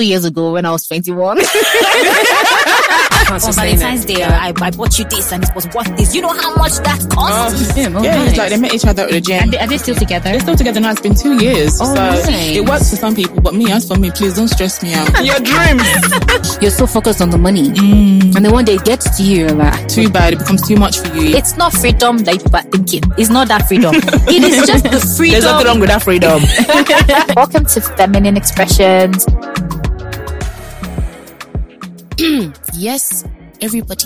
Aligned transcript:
two 0.00 0.06
years 0.06 0.24
ago 0.24 0.52
when 0.52 0.64
I 0.64 0.70
was 0.70 0.86
21. 0.86 1.38
On 3.30 3.38
Valentine's 3.52 4.04
Day, 4.06 4.24
I, 4.24 4.48
I 4.60 4.70
bought 4.72 4.98
you 4.98 5.04
this 5.04 5.30
and 5.30 5.44
it 5.44 5.50
was 5.54 5.64
worth 5.68 5.96
this. 5.96 6.16
You 6.16 6.22
know 6.22 6.30
how 6.32 6.56
much 6.56 6.72
that 6.78 7.06
cost? 7.12 7.76
Him, 7.76 7.96
oh, 7.96 8.02
Yeah, 8.02 8.16
nice. 8.16 8.30
it's 8.30 8.38
like 8.38 8.50
they 8.50 8.56
met 8.56 8.74
each 8.74 8.84
other 8.84 9.04
at 9.04 9.10
the 9.10 9.20
gym. 9.20 9.42
And 9.42 9.52
they- 9.52 9.58
are 9.58 9.68
they 9.68 9.78
still 9.78 9.94
together? 9.94 10.30
They're 10.30 10.40
still 10.40 10.56
together 10.56 10.80
now. 10.80 10.90
It's 10.90 11.00
been 11.00 11.14
two 11.14 11.34
years. 11.40 11.78
so 11.78 11.94
nice. 11.94 12.26
it 12.28 12.68
works 12.68 12.90
for 12.90 12.96
some 12.96 13.14
people, 13.14 13.40
but 13.40 13.54
me, 13.54 13.70
as 13.70 13.86
for 13.86 13.96
me, 13.96 14.10
please 14.10 14.34
don't 14.34 14.48
stress 14.48 14.82
me 14.82 14.94
out. 14.94 15.06
Your 15.24 15.38
dreams. 15.38 16.58
You're 16.60 16.72
so 16.72 16.88
focused 16.88 17.20
on 17.20 17.30
the 17.30 17.38
money. 17.38 17.68
Mm. 17.70 18.34
And 18.34 18.44
then 18.44 18.50
one 18.52 18.64
day 18.64 18.74
it 18.74 18.84
gets 18.84 19.16
to 19.18 19.22
you, 19.22 19.46
like, 19.46 19.86
Too 19.88 20.08
bad. 20.10 20.32
It 20.32 20.40
becomes 20.40 20.66
too 20.66 20.76
much 20.76 20.98
for 20.98 21.14
you. 21.14 21.36
It's 21.36 21.56
not 21.56 21.72
freedom 21.72 22.18
that 22.18 22.34
you 22.34 22.40
people 22.40 22.56
are 22.58 22.62
thinking. 22.62 23.02
It's 23.16 23.30
not 23.30 23.46
that 23.46 23.68
freedom. 23.68 23.94
it 23.94 24.42
is 24.42 24.66
just 24.66 24.84
the 24.90 24.98
freedom. 25.16 25.32
There's 25.40 25.44
nothing 25.44 25.66
wrong 25.68 25.78
with 25.78 25.90
that 25.90 26.02
freedom. 26.02 26.42
Welcome 27.36 27.66
to 27.66 27.80
Feminine 27.80 28.36
Expressions. 28.36 29.24
yes, 32.74 33.24
everybody. 33.62 34.04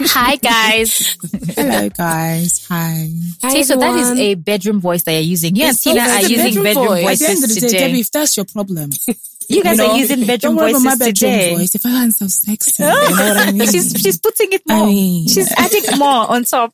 Hi, 0.00 0.36
guys. 0.36 1.16
Hello, 1.54 1.88
guys. 1.90 2.64
Hi. 2.68 3.08
See, 3.50 3.64
so 3.64 3.76
that 3.76 3.98
is 3.98 4.18
a 4.18 4.34
bedroom 4.36 4.80
voice 4.80 5.02
that 5.02 5.12
you're 5.12 5.20
using. 5.20 5.54
You 5.56 5.64
and 5.66 5.78
Tina 5.78 6.00
are 6.00 6.22
using 6.22 6.62
bedroom 6.62 6.64
bedroom 6.64 6.86
voice. 6.86 7.20
At 7.22 7.26
the 7.26 7.32
end 7.32 7.44
of 7.44 7.50
voices 7.50 7.54
the 7.54 7.60
day, 7.60 7.66
today. 7.68 7.78
Debbie, 7.88 8.00
if 8.00 8.10
that's 8.12 8.36
your 8.38 8.46
problem, 8.46 8.90
you 9.50 9.62
guys 9.62 9.76
you 9.78 9.84
know, 9.84 9.90
are 9.92 9.98
using 9.98 10.26
bedroom 10.26 10.56
don't 10.56 10.64
voices 10.64 10.84
my 10.84 10.94
bedroom 10.96 11.12
today. 11.32 11.54
voice. 11.56 11.74
If 11.74 11.84
I 11.86 11.88
hadn't 11.90 12.12
so 12.12 12.26
sexy, 12.28 12.82
you 12.82 12.88
know 12.88 12.94
what 13.00 13.36
I 13.36 13.52
mean? 13.52 13.68
She's 13.70 13.92
she's 14.00 14.18
putting 14.18 14.52
it 14.52 14.62
I 14.70 14.78
more. 14.78 14.86
mean- 14.86 15.28
she's 15.28 15.52
adding 15.58 15.82
more 15.98 16.30
on 16.30 16.44
top. 16.44 16.72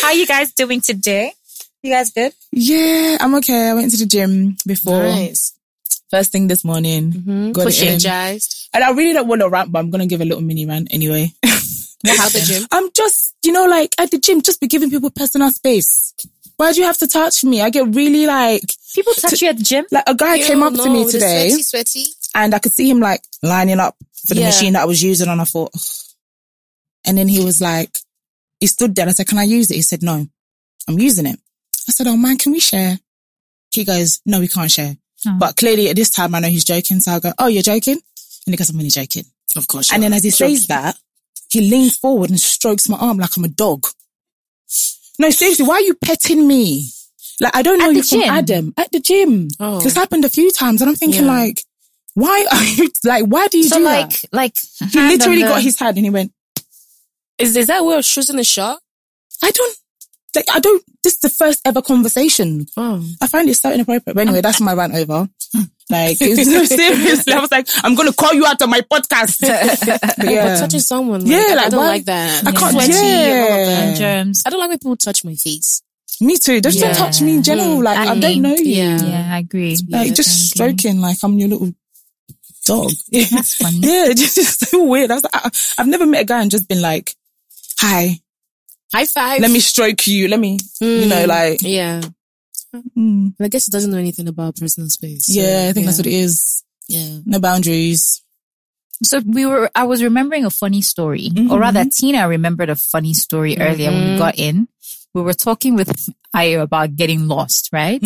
How 0.00 0.08
are 0.08 0.14
you 0.14 0.26
guys 0.26 0.52
doing 0.52 0.80
today? 0.80 1.32
You 1.82 1.92
guys 1.92 2.10
good? 2.12 2.32
yeah, 2.52 3.18
I'm 3.20 3.34
okay. 3.36 3.68
I 3.68 3.74
went 3.74 3.90
to 3.90 3.98
the 3.98 4.06
gym 4.06 4.56
before. 4.66 5.02
Nice. 5.02 5.52
First 6.12 6.30
thing 6.30 6.46
this 6.46 6.62
morning. 6.62 7.10
Mm-hmm. 7.12 7.52
Got. 7.52 7.80
Energized. 7.80 8.68
And 8.74 8.84
I 8.84 8.90
really 8.92 9.14
don't 9.14 9.26
want 9.28 9.40
to 9.40 9.48
rant, 9.48 9.72
but 9.72 9.78
I'm 9.78 9.90
going 9.90 10.02
to 10.02 10.06
give 10.06 10.20
a 10.20 10.26
little 10.26 10.42
mini 10.42 10.66
rant 10.66 10.88
anyway. 10.92 11.32
Happened? 11.42 12.34
the 12.34 12.44
gym? 12.46 12.66
I'm 12.70 12.90
just, 12.92 13.34
you 13.42 13.50
know, 13.52 13.64
like 13.66 13.94
at 13.98 14.10
the 14.10 14.18
gym, 14.18 14.42
just 14.42 14.60
be 14.60 14.66
giving 14.66 14.90
people 14.90 15.08
personal 15.10 15.50
space. 15.50 16.12
Why 16.58 16.72
do 16.72 16.80
you 16.80 16.86
have 16.86 16.98
to 16.98 17.08
touch 17.08 17.44
me? 17.44 17.62
I 17.62 17.70
get 17.70 17.94
really 17.94 18.26
like, 18.26 18.62
People 18.94 19.14
touch 19.14 19.40
you 19.40 19.48
at 19.48 19.56
the 19.56 19.64
gym. 19.64 19.86
like 19.90 20.04
a 20.06 20.14
guy 20.14 20.38
came 20.42 20.58
Ew, 20.58 20.64
up 20.66 20.74
to 20.74 20.90
me 20.90 21.10
today 21.10 21.48
Sweaty, 21.48 21.62
sweaty. 21.62 22.04
and 22.34 22.54
I 22.54 22.58
could 22.58 22.72
see 22.74 22.90
him 22.90 23.00
like 23.00 23.22
lining 23.42 23.80
up 23.80 23.96
for 24.28 24.34
the 24.34 24.40
Yeah. 24.40 24.46
machine 24.48 24.74
that 24.74 24.82
I 24.82 24.84
was 24.84 25.02
using 25.02 25.28
and 25.28 25.40
I 25.40 25.44
thought, 25.44 25.70
"Ugh." 25.74 25.80
and 27.06 27.16
then 27.16 27.26
he 27.26 27.42
was 27.42 27.62
like, 27.62 27.96
he 28.60 28.66
stood 28.66 28.94
there 28.94 29.04
and 29.04 29.10
I 29.10 29.14
said, 29.14 29.28
can 29.28 29.38
I 29.38 29.44
use 29.44 29.70
it? 29.70 29.76
He 29.76 29.82
said, 29.82 30.02
no, 30.02 30.26
I'm 30.86 30.98
using 30.98 31.24
it. 31.26 31.38
I 31.88 31.92
said, 31.92 32.06
oh 32.06 32.16
man, 32.18 32.36
can 32.36 32.52
we 32.52 32.60
share? 32.60 32.98
He 33.70 33.84
goes, 33.84 34.20
no, 34.26 34.38
we 34.40 34.46
can't 34.48 34.70
share. 34.70 34.96
Oh. 35.26 35.36
But 35.38 35.56
clearly 35.56 35.88
at 35.88 35.96
this 35.96 36.10
time 36.10 36.34
I 36.34 36.40
know 36.40 36.48
he's 36.48 36.64
joking. 36.64 37.00
So 37.00 37.12
I 37.12 37.20
go, 37.20 37.32
oh, 37.38 37.46
you're 37.46 37.62
joking? 37.62 37.94
And 38.46 38.52
he 38.52 38.56
goes, 38.56 38.70
I'm 38.70 38.76
only 38.76 38.90
joking. 38.90 39.24
Of 39.56 39.68
course. 39.68 39.92
And 39.92 40.02
then 40.02 40.12
as 40.12 40.24
he 40.24 40.30
says 40.30 40.66
that, 40.66 40.96
he 41.50 41.60
leans 41.60 41.96
forward 41.96 42.30
and 42.30 42.40
strokes 42.40 42.88
my 42.88 42.96
arm 42.98 43.18
like 43.18 43.36
I'm 43.36 43.44
a 43.44 43.48
dog. 43.48 43.86
No, 45.18 45.30
seriously, 45.30 45.66
why 45.66 45.74
are 45.74 45.80
you 45.82 45.94
petting 45.94 46.48
me? 46.48 46.88
Like, 47.40 47.54
I 47.54 47.62
don't 47.62 47.78
know 47.78 47.86
At 47.86 47.88
the 47.90 47.94
you 47.96 48.02
from 48.02 48.20
gym? 48.20 48.30
Adam. 48.30 48.74
At 48.76 48.90
the 48.92 49.00
gym. 49.00 49.48
Oh. 49.60 49.80
This 49.80 49.94
happened 49.94 50.24
a 50.24 50.28
few 50.28 50.50
times 50.50 50.80
and 50.80 50.88
I'm 50.88 50.96
thinking 50.96 51.24
Yeah. 51.24 51.32
like, 51.32 51.62
why 52.14 52.46
are 52.50 52.64
you, 52.64 52.90
like, 53.04 53.24
why 53.26 53.46
do 53.48 53.58
you 53.58 53.64
So 53.64 53.78
do 53.78 53.84
like 53.84 54.20
that? 54.22 54.32
like 54.32 54.54
He 54.90 54.98
literally 55.00 55.42
got 55.42 55.62
his 55.62 55.78
hand 55.78 55.96
and 55.96 56.06
he 56.06 56.10
went, 56.10 56.32
is, 57.38 57.56
is 57.56 57.66
that 57.68 57.84
way 57.84 57.96
of 57.96 58.04
choosing 58.04 58.38
a 58.38 58.44
shot? 58.44 58.80
I 59.42 59.50
don't, 59.50 59.76
like, 60.36 60.44
I 60.52 60.60
don't, 60.60 60.82
this 61.02 61.14
is 61.14 61.18
the 61.20 61.28
first 61.30 61.60
ever 61.64 61.82
conversation. 61.82 62.66
Oh. 62.76 63.04
I 63.20 63.26
find 63.26 63.48
it 63.48 63.54
so 63.54 63.72
inappropriate. 63.72 64.14
But 64.14 64.22
anyway, 64.22 64.40
that's 64.40 64.60
my 64.60 64.74
rant 64.74 64.94
over. 64.94 65.28
Like, 65.90 66.16
it's, 66.22 66.46
no, 66.48 66.64
seriously, 66.64 67.34
I 67.34 67.40
was 67.40 67.50
like, 67.50 67.68
I'm 67.84 67.94
going 67.94 68.08
to 68.08 68.14
call 68.14 68.32
you 68.32 68.46
out 68.46 68.62
on 68.62 68.70
my 68.70 68.80
podcast. 68.80 69.40
But 70.16 70.30
yeah. 70.30 70.44
But 70.54 70.60
touching 70.60 70.80
someone, 70.80 71.20
like, 71.20 71.28
Yeah, 71.30 71.44
I 71.50 71.54
like, 71.54 71.70
don't 71.70 71.80
why- 71.80 71.86
like 71.88 72.04
that. 72.06 72.46
I 72.46 72.52
can't- 72.52 72.72
Sweaty 72.72 72.92
and 72.94 73.40
all 73.52 73.60
of 73.60 73.68
yeah. 73.68 73.80
and 73.82 73.96
germs. 73.98 74.42
I 74.46 74.50
don't 74.50 74.60
like 74.60 74.68
when 74.70 74.78
people 74.78 74.96
touch 74.96 75.22
my 75.22 75.34
face. 75.34 75.82
Me 76.20 76.38
too. 76.38 76.62
Just 76.62 76.78
Yeah. 76.78 76.86
don't 76.86 76.96
touch 76.96 77.20
me 77.20 77.34
in 77.34 77.42
general. 77.42 77.82
Like, 77.82 77.98
I 77.98 78.12
And 78.12 78.22
don't 78.22 78.40
know 78.40 78.54
you. 78.54 78.64
Yeah. 78.64 79.02
Yeah, 79.04 79.34
I 79.34 79.38
agree. 79.40 79.76
Like, 79.90 80.06
Yeah, 80.08 80.14
just 80.14 80.50
stroking 80.50 81.00
like 81.02 81.18
I'm 81.22 81.36
your 81.38 81.48
little 81.50 81.74
dog. 82.64 82.92
That's 83.10 83.56
funny. 83.56 83.80
yeah, 83.80 84.04
it's 84.06 84.34
just 84.34 84.70
so 84.70 84.84
weird. 84.84 85.10
I 85.10 85.14
was 85.14 85.24
like, 85.24 85.34
I, 85.34 85.50
I've 85.78 85.88
never 85.88 86.06
met 86.06 86.22
a 86.22 86.24
guy 86.24 86.40
and 86.40 86.50
just 86.50 86.68
been 86.68 86.80
like, 86.80 87.14
hi, 87.78 88.18
High 88.94 89.06
five. 89.06 89.40
let 89.40 89.50
me 89.50 89.60
stroke 89.60 90.06
you. 90.06 90.28
Let 90.28 90.38
me, 90.40 90.58
you 90.80 91.06
know, 91.06 91.24
Mm. 91.24 91.26
like, 91.28 91.62
Yeah. 91.62 92.02
mm, 92.96 93.34
I 93.40 93.48
guess 93.48 93.68
it 93.68 93.70
doesn't 93.70 93.90
know 93.90 93.98
anything 93.98 94.28
about 94.28 94.56
personal 94.56 94.88
space. 94.90 95.26
so, 95.26 95.32
yeah, 95.32 95.66
I 95.68 95.72
think 95.72 95.86
that's 95.86 95.98
what 95.98 96.06
it 96.06 96.12
is. 96.12 96.62
Yeah. 96.88 97.18
No 97.24 97.38
boundaries. 97.38 98.22
So 99.02 99.20
we 99.26 99.46
were, 99.46 99.70
I 99.74 99.84
was 99.84 100.02
remembering 100.02 100.44
a 100.44 100.50
funny 100.50 100.82
story, 100.82 101.30
or 101.50 101.58
rather 101.58 101.84
Tina 101.86 102.28
remembered 102.28 102.70
a 102.70 102.76
funny 102.76 103.14
story 103.14 103.56
earlier 103.58 103.90
when 103.90 104.12
we 104.12 104.18
got 104.18 104.38
in. 104.38 104.68
We 105.14 105.22
were 105.22 105.34
talking 105.34 105.74
with 105.74 105.90
Ayo 106.34 106.62
about 106.62 106.96
getting 106.96 107.26
lost, 107.28 107.68
right? 107.72 108.00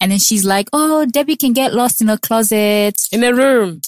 And 0.00 0.10
then 0.12 0.18
she's 0.18 0.44
like, 0.44 0.68
Oh, 0.72 1.06
Debbie 1.06 1.36
can 1.36 1.52
get 1.54 1.72
lost 1.74 2.00
in 2.02 2.08
a 2.10 2.18
closet. 2.18 3.00
In 3.12 3.24
a 3.24 3.32
room. 3.34 3.80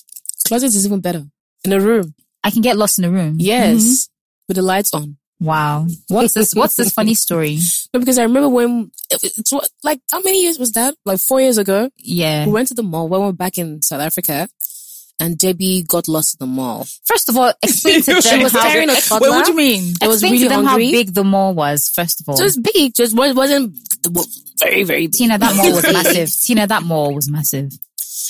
Closet 0.47 0.69
is 0.75 0.87
even 0.87 1.00
better. 1.00 1.27
In 1.65 1.72
a 1.72 1.81
room. 1.81 2.15
I 2.43 2.50
can 2.50 2.62
get 2.62 2.77
lost 2.78 2.98
in 2.98 3.04
a 3.04 3.10
room. 3.10 3.37
Yes. 3.38 4.09
With 4.48 4.56
the 4.56 4.62
lights 4.62 4.94
on. 4.94 5.19
Wow. 5.41 5.87
What's 6.09 6.34
this? 6.34 6.54
What's 6.54 6.76
this 6.76 6.93
funny 6.93 7.15
story? 7.15 7.59
No, 7.94 8.00
because 8.00 8.19
I 8.19 8.25
remember 8.25 8.50
when, 8.50 8.91
it's 9.10 9.50
what, 9.50 9.66
like, 9.82 10.00
how 10.12 10.21
many 10.21 10.43
years 10.43 10.59
was 10.59 10.72
that? 10.72 10.94
Like 11.06 11.21
four 11.21 11.41
years 11.41 11.56
ago? 11.56 11.88
Yeah. 11.97 12.44
We 12.44 12.53
went 12.53 12.69
to 12.69 12.75
the 12.75 12.82
mall 12.82 13.09
when 13.09 13.21
we 13.21 13.26
were 13.28 13.32
back 13.32 13.56
in 13.56 13.81
South 13.81 14.03
Africa 14.03 14.47
and 15.21 15.38
Debbie 15.38 15.82
got 15.82 16.06
lost 16.06 16.37
in 16.38 16.47
the 16.47 16.53
mall. 16.53 16.87
First 17.04 17.28
of 17.28 17.37
all, 17.38 17.53
explain 17.62 18.03
to 18.03 18.15
She 18.22 18.31
them 18.31 18.43
was 18.43 18.53
how, 18.53 18.62
carrying 18.62 18.91
a 18.91 18.93
Wait, 18.93 19.03
toddler. 19.04 19.31
what 19.31 19.47
do 19.47 19.53
you 19.53 19.56
mean? 19.56 19.94
I 20.03 20.09
was 20.09 20.22
really 20.22 20.38
to 20.41 20.48
them 20.50 20.65
hungry. 20.65 20.87
how 20.87 20.93
big 20.93 21.15
the 21.15 21.25
mall 21.25 21.54
was, 21.54 21.91
first 21.94 22.21
of 22.21 22.28
all. 22.28 22.37
So 22.37 22.44
it's 22.44 22.59
big, 22.59 22.93
just 22.94 23.16
wasn't 23.16 23.75
very, 24.59 24.84
very 24.84 25.06
big. 25.06 25.12
Tina, 25.12 25.38
that 25.38 25.56
mall 25.56 25.72
was 25.75 25.82
massive. 25.93 26.31
Tina, 26.41 26.66
that 26.66 26.82
mall 26.82 27.15
was 27.15 27.31
massive. 27.31 27.72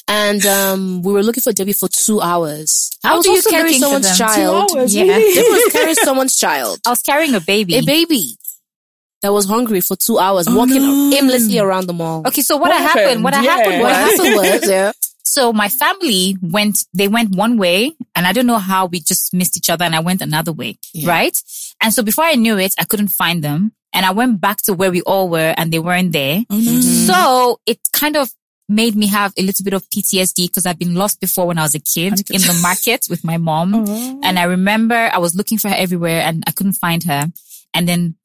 And 0.06 0.44
um, 0.46 1.02
we 1.02 1.12
were 1.12 1.22
looking 1.22 1.42
for 1.42 1.52
Debbie 1.52 1.72
for 1.72 1.88
two 1.88 2.20
hours. 2.20 2.90
I 3.04 3.08
How 3.08 3.16
was 3.16 3.24
do 3.26 3.30
you 3.30 3.36
also 3.36 3.50
carry 3.50 3.78
someone's 3.78 4.06
them. 4.06 4.28
Two 4.28 4.34
child? 4.34 4.70
hours, 4.76 4.94
Yeah. 4.94 5.02
really? 5.04 5.34
Debbie 5.34 5.48
was 5.50 5.72
carrying 5.72 5.94
someone's 5.96 6.36
child. 6.36 6.78
I 6.86 6.90
was 6.90 7.02
carrying 7.02 7.34
a 7.34 7.40
baby. 7.40 7.76
A 7.76 7.82
baby 7.82 8.36
that 9.22 9.32
was 9.32 9.46
hungry 9.46 9.80
for 9.80 9.96
two 9.96 10.18
hours, 10.18 10.46
Oh, 10.48 10.56
walking 10.56 10.80
no. 10.82 11.10
aimlessly 11.16 11.58
around 11.58 11.86
the 11.88 11.92
mall. 11.92 12.22
Okay, 12.26 12.42
so 12.42 12.56
what, 12.56 12.70
What 12.70 12.80
happened? 12.80 13.00
happened? 13.04 13.24
What 13.24 13.34
Yeah. 13.34 13.42
happened 13.42 13.80
What 13.82 13.92
happened 13.96 14.34
was, 14.36 14.70
yeah. 14.70 14.92
so 15.24 15.52
my 15.52 15.68
family 15.68 16.36
went 16.40 16.84
they 16.94 17.08
went 17.08 17.34
one 17.34 17.58
way 17.58 17.92
and 18.14 18.26
I 18.26 18.32
don't 18.32 18.46
know 18.46 18.58
how 18.58 18.86
we 18.86 19.00
just 19.00 19.34
missed 19.34 19.56
each 19.56 19.68
other 19.70 19.84
and 19.84 19.94
I 19.94 20.00
went 20.00 20.22
another 20.22 20.52
way, 20.52 20.78
Yeah. 20.94 21.10
right? 21.10 21.36
And 21.82 21.92
so 21.92 22.02
before 22.02 22.24
I 22.24 22.34
knew 22.36 22.56
it, 22.58 22.74
I 22.78 22.84
couldn't 22.84 23.08
find 23.08 23.42
them 23.44 23.72
and 23.92 24.06
I 24.06 24.12
went 24.12 24.40
back 24.40 24.58
to 24.62 24.72
where 24.72 24.90
we 24.90 25.00
all 25.02 25.28
were 25.28 25.52
and 25.56 25.72
they 25.72 25.78
weren't 25.80 26.12
there. 26.12 26.44
No. 26.50 26.80
So 26.80 27.60
it 27.66 27.78
kind 27.92 28.16
of 28.16 28.30
made 28.68 28.94
me 28.94 29.06
have 29.06 29.32
a 29.38 29.42
little 29.42 29.64
bit 29.64 29.72
of 29.72 29.88
PTSD 29.88 30.48
because 30.48 30.66
I've 30.66 30.78
been 30.78 30.94
lost 30.94 31.20
before 31.20 31.46
when 31.46 31.58
I 31.58 31.62
was 31.62 31.74
a 31.74 31.80
kid 31.80 32.10
Panic 32.10 32.30
in 32.30 32.40
the 32.42 32.58
market 32.62 33.06
with 33.08 33.24
my 33.24 33.38
mom. 33.38 33.74
Oh. 33.74 34.20
And 34.22 34.38
I 34.38 34.44
remember 34.44 34.94
I 34.94 35.18
was 35.18 35.34
looking 35.34 35.58
for 35.58 35.68
her 35.68 35.74
everywhere 35.76 36.20
and 36.20 36.44
I 36.46 36.50
couldn't 36.50 36.74
find 36.74 37.02
her. 37.04 37.24
And 37.72 37.88
then 37.88 38.16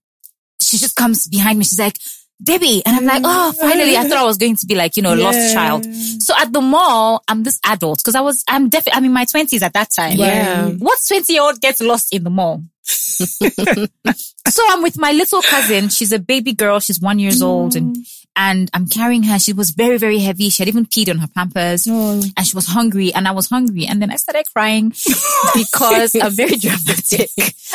she 0.62 0.78
just 0.78 0.96
comes 0.96 1.28
behind 1.28 1.60
me. 1.60 1.66
She's 1.66 1.80
like, 1.80 1.98
Debbie. 2.42 2.82
And 2.86 2.98
I'm 2.98 3.06
like, 3.06 3.22
oh, 3.24 3.54
oh 3.56 3.60
finally. 3.60 3.96
I 3.96 4.04
thought 4.04 4.18
I 4.18 4.26
was 4.26 4.38
going 4.38 4.58
to 4.58 4.66
be 4.66 4.76
like, 4.76 4.98
you 4.98 5.04
know, 5.04 5.14
a 5.14 5.16
lost 5.16 5.54
child. 5.54 5.86
So 5.86 6.34
at 6.38 6.52
the 6.52 6.62
mall, 6.62 7.24
I'm 7.28 7.44
this 7.44 7.60
adult 7.66 8.00
because 8.00 8.16
I 8.16 8.22
was, 8.22 8.44
I'm 8.48 8.70
definitely, 8.70 8.98
I'm 8.98 9.06
in 9.06 9.14
my 9.14 9.26
twenties 9.26 9.64
at 9.64 9.74
that 9.74 9.90
time. 9.96 10.18
Yeah. 10.18 10.70
What 10.70 11.00
20 11.08 11.32
year 11.32 11.42
old 11.42 11.62
gets 11.62 11.82
lost 11.82 12.14
in 12.14 12.24
the 12.24 12.30
mall? 12.30 12.64
so 12.86 14.62
I'm 14.70 14.82
with 14.84 14.98
my 14.98 15.12
little 15.12 15.42
cousin. 15.42 15.90
She's 15.90 16.12
a 16.12 16.20
baby 16.20 16.54
girl. 16.54 16.80
She's 16.80 17.00
one 17.00 17.20
years 17.20 17.42
old 17.42 17.76
and, 17.76 17.96
mm. 17.96 18.26
and 18.36 18.70
I'm 18.74 18.88
carrying 18.88 19.24
her. 19.24 19.40
She 19.40 19.54
was 19.54 19.72
very, 19.72 19.98
very 19.98 20.20
heavy. 20.20 20.50
She 20.50 20.62
had 20.64 20.68
even 20.68 20.86
peed 20.86 21.10
on 21.10 21.20
her 21.20 21.28
pampers 21.28 21.88
Oh. 21.90 22.22
and 22.36 22.46
she 22.46 22.56
was 22.56 22.68
hungry 22.68 23.14
and 23.14 23.28
I 23.28 23.32
was 23.32 23.50
hungry. 23.50 23.86
And 23.86 24.02
then 24.02 24.12
I 24.12 24.18
started 24.18 24.46
crying 24.54 24.90
because 25.56 26.16
I'm 26.16 26.32
very 26.34 26.58
dramatic. 26.58 27.30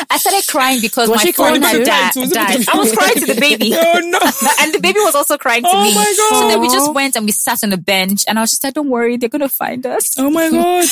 I 0.09 0.17
started 0.17 0.47
crying 0.47 0.79
because 0.81 1.09
Was 1.09 1.25
my 1.25 1.31
phone 1.31 1.61
had 1.61 1.83
died. 1.85 2.15
Was 2.15 2.31
it 2.31 2.35
died. 2.35 2.59
because- 2.59 2.67
I 2.67 2.77
was 2.77 2.93
crying 2.95 3.15
to 3.15 3.25
the 3.33 3.39
baby. 3.39 3.71
Oh, 3.73 3.99
no. 3.99 4.19
and 4.61 4.73
the 4.73 4.79
baby 4.81 4.99
was 4.99 5.15
also 5.15 5.37
crying 5.37 5.63
to 5.63 5.69
Oh 5.71 5.83
me. 5.83 5.95
my 5.95 6.03
So 6.29 6.47
then 6.49 6.59
we 6.61 6.67
just 6.69 6.93
went 6.93 7.15
and 7.15 7.25
we 7.25 7.31
sat 7.31 7.63
on 7.63 7.73
a 7.73 7.77
bench 7.77 8.25
and 8.27 8.37
I 8.37 8.41
was 8.41 8.51
just 8.51 8.63
like, 8.63 8.75
don't 8.75 8.89
worry, 8.89 9.17
they're 9.17 9.29
going 9.29 9.41
to 9.41 9.49
find 9.49 9.85
us. 9.85 10.13
Oh 10.19 10.29
my 10.29 10.49
God. 10.51 10.87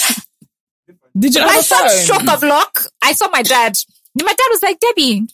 Did 1.18 1.34
you 1.34 1.42
I 1.42 1.62
saw 1.62 1.88
stroke 1.88 2.28
of 2.32 2.44
luck. 2.44 2.80
I 3.02 3.14
saw 3.14 3.28
my 3.30 3.42
dad. 3.42 3.76
My 4.24 4.34
dad 4.34 4.48
was 4.50 4.64
like, 4.64 4.80
Debbie, 4.80 5.28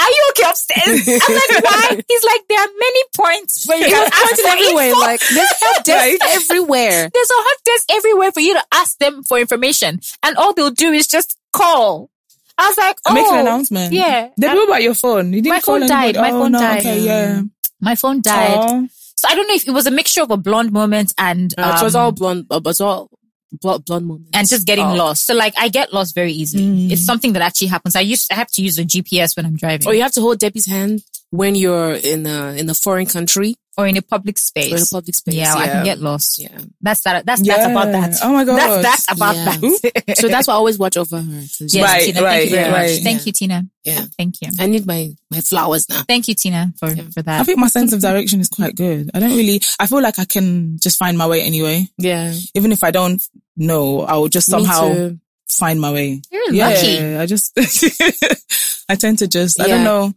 are 0.00 0.08
you 0.10 0.28
okay 0.30 0.48
upstairs? 0.48 1.08
I'm 1.28 1.34
like, 1.34 1.64
why? 1.64 2.00
He's 2.08 2.24
like, 2.24 2.40
there 2.48 2.60
are 2.60 2.68
many 2.78 3.00
points 3.16 3.66
where 3.68 3.78
you 3.78 3.84
He 3.84 3.90
can 3.90 4.00
was 4.02 4.10
ask 4.12 4.26
pointing 4.26 4.44
for 4.44 4.50
everywhere, 4.50 4.88
info. 4.88 5.00
like, 5.00 5.20
there's 5.34 5.60
help 5.60 5.84
desk 5.84 6.20
everywhere. 6.28 7.10
There's 7.12 7.30
a 7.30 7.34
hot 7.36 7.58
desk 7.64 7.86
everywhere 7.92 8.32
for 8.32 8.40
you 8.40 8.54
to 8.54 8.64
ask 8.72 8.98
them 8.98 9.22
for 9.24 9.38
information. 9.38 10.00
And 10.22 10.36
all 10.36 10.54
they'll 10.54 10.70
do 10.70 10.92
is 10.92 11.06
just 11.06 11.36
call. 11.52 12.10
I 12.56 12.68
was 12.68 12.78
like, 12.78 12.96
oh. 13.06 13.14
Make 13.14 13.26
an 13.26 13.40
announcement. 13.40 13.92
Yeah. 13.92 14.28
Then 14.36 14.50
And 14.50 14.58
what 14.58 14.68
about 14.68 14.82
your 14.82 14.94
phone? 14.94 15.32
You 15.32 15.42
didn't 15.42 15.54
My 15.56 15.60
call 15.60 15.78
phone 15.78 15.88
died. 15.88 16.16
My 16.16 16.30
Oh, 16.30 16.40
phone 16.40 16.52
no. 16.52 16.58
died. 16.60 16.78
Okay, 16.80 17.00
yeah. 17.00 17.42
my 17.80 17.94
phone 17.94 18.20
died. 18.22 18.56
Aw. 18.58 18.82
So 19.16 19.28
I 19.28 19.34
don't 19.34 19.48
know 19.48 19.54
if 19.54 19.68
it 19.68 19.72
was 19.72 19.86
a 19.86 19.90
mixture 19.90 20.22
of 20.22 20.30
a 20.30 20.36
blonde 20.38 20.72
moment 20.72 21.12
and, 21.18 21.54
Uh, 21.58 21.76
it 21.80 21.84
was 21.84 21.94
um, 21.94 22.02
all 22.04 22.12
blonde, 22.12 22.46
uh, 22.50 22.60
but 22.60 22.70
it's 22.70 22.80
all 22.80 23.10
blood, 23.52 23.84
blood 23.84 24.02
moments. 24.04 24.30
and 24.34 24.48
just 24.48 24.66
getting 24.66 24.84
Oh. 24.86 24.94
lost. 24.94 25.26
So 25.26 25.34
like 25.34 25.54
I 25.58 25.68
get 25.68 25.92
lost 25.92 26.14
very 26.14 26.32
easily. 26.32 26.64
Mm. 26.64 26.92
It's 26.92 27.04
something 27.04 27.32
that 27.34 27.42
actually 27.42 27.68
happens. 27.68 27.96
I 27.96 28.00
used 28.00 28.30
I 28.32 28.36
have 28.36 28.50
to 28.52 28.62
use 28.62 28.78
a 28.78 28.84
GPS 28.84 29.36
when 29.36 29.46
I'm 29.46 29.56
driving 29.56 29.86
Or 29.88 29.94
you 29.94 30.02
have 30.02 30.12
to 30.12 30.20
hold 30.20 30.38
Debbie's 30.38 30.66
hand 30.66 31.02
when 31.30 31.54
you're 31.54 31.92
in 31.94 32.26
a 32.26 32.54
in 32.54 32.68
a 32.70 32.74
foreign 32.74 33.06
country 33.06 33.56
or 33.78 33.86
in 33.86 33.96
a 33.96 34.02
public 34.02 34.36
space. 34.36 34.72
or 34.72 34.76
in 34.76 34.82
a 34.82 34.86
public 34.92 35.14
space. 35.14 35.34
yeah, 35.34 35.54
I 35.54 35.66
can 35.68 35.84
get 35.84 35.98
lost. 36.00 36.38
Yeah. 36.38 36.58
That's 36.82 37.02
that. 37.02 37.24
That's 37.24 37.40
Yeah. 37.40 37.56
that's 37.56 37.70
about 37.70 37.92
that. 37.92 38.14
Oh 38.22 38.32
my 38.32 38.44
god. 38.44 38.56
That's 38.58 38.82
that's 38.82 39.16
about 39.16 39.36
Yeah. 39.36 39.44
that. 39.56 40.16
So 40.20 40.28
that's 40.28 40.48
why 40.48 40.54
I 40.54 40.56
always 40.56 40.78
watch 40.78 40.96
over 40.96 41.20
her. 41.20 41.40
Yes, 41.60 41.74
Right, 41.76 42.04
Tina. 42.06 42.22
right, 42.22 42.30
thank 42.40 42.50
you 42.50 42.56
very 42.56 42.72
right. 42.72 42.90
much. 42.92 43.02
Thank 43.02 43.26
you, 43.26 43.32
Tina. 43.32 43.64
Yeah. 43.84 44.04
Thank 44.18 44.34
you. 44.42 44.48
I 44.58 44.66
need 44.66 44.86
my 44.86 45.10
my 45.30 45.40
flowers 45.40 45.88
now. 45.88 46.02
Thank 46.06 46.28
you, 46.28 46.34
Tina, 46.34 46.72
for 46.78 46.94
for 47.14 47.22
that. 47.22 47.40
I 47.40 47.44
think 47.44 47.58
my 47.58 47.68
sense 47.68 47.92
of 47.94 48.00
direction 48.02 48.40
is 48.40 48.48
quite 48.48 48.74
good. 48.74 49.10
I 49.14 49.20
don't 49.20 49.36
really, 49.36 49.62
I 49.78 49.86
feel 49.86 50.02
like 50.02 50.18
I 50.18 50.24
can 50.26 50.76
just 50.78 50.98
find 50.98 51.16
my 51.16 51.26
way 51.28 51.40
anyway. 51.42 51.88
Yeah. 51.96 52.34
Even 52.54 52.72
if 52.72 52.82
I 52.84 52.90
don't 52.90 53.22
know, 53.56 54.00
I 54.02 54.16
will 54.16 54.28
just 54.28 54.48
somehow 54.50 55.10
find 55.48 55.80
my 55.80 55.92
way. 55.92 56.22
You're 56.30 56.52
Yeah, 56.52 56.68
lucky. 56.68 57.16
I 57.16 57.26
just, 57.26 57.52
I 58.88 58.94
tend 58.94 59.18
to 59.18 59.28
just, 59.28 59.60
I 59.60 59.66
don't 59.68 59.84
know. 59.84 60.12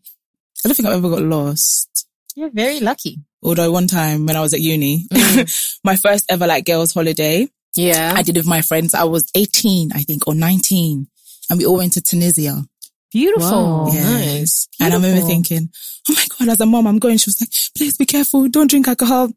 I 0.65 0.67
don't 0.69 0.75
think 0.75 0.87
I've 0.87 0.97
ever 0.97 1.09
got 1.09 1.21
lost. 1.21 2.07
You're 2.35 2.49
very 2.51 2.79
lucky. 2.79 3.19
Although 3.43 3.71
one 3.71 3.87
time 3.87 4.25
when 4.25 4.35
I 4.37 4.41
was 4.41 4.53
at 4.53 4.61
uni, 4.61 5.05
Mm. 5.11 5.79
my 5.83 5.95
first 5.97 6.25
ever 6.29 6.47
like 6.47 6.65
girls 6.65 6.93
holiday, 6.93 7.47
Yeah. 7.75 8.13
I 8.15 8.21
did 8.23 8.37
with 8.37 8.47
my 8.47 8.61
friends. 8.61 8.93
I 8.93 9.03
was 9.03 9.29
18, 9.35 9.91
I 9.93 10.03
think, 10.03 10.27
or 10.27 10.33
19 10.35 11.07
and 11.49 11.59
we 11.59 11.65
all 11.65 11.77
went 11.77 11.93
to 11.93 12.01
Tunisia. 12.01 12.63
Beautiful. 13.11 13.51
Wow. 13.51 13.91
Yeah. 13.91 14.03
nice. 14.09 14.67
And 14.79 14.93
I 14.93 14.95
remember 14.95 15.25
thinking, 15.27 15.69
oh 16.09 16.13
my 16.13 16.25
God, 16.39 16.49
as 16.53 16.61
a 16.61 16.65
mom, 16.65 16.87
I'm 16.87 16.97
going. 16.99 17.17
She 17.17 17.27
was 17.29 17.39
like, 17.41 17.51
please 17.77 17.95
be 17.97 18.05
careful. 18.05 18.47
Don't 18.49 18.69
drink 18.69 18.87
alcohol. 18.87 19.29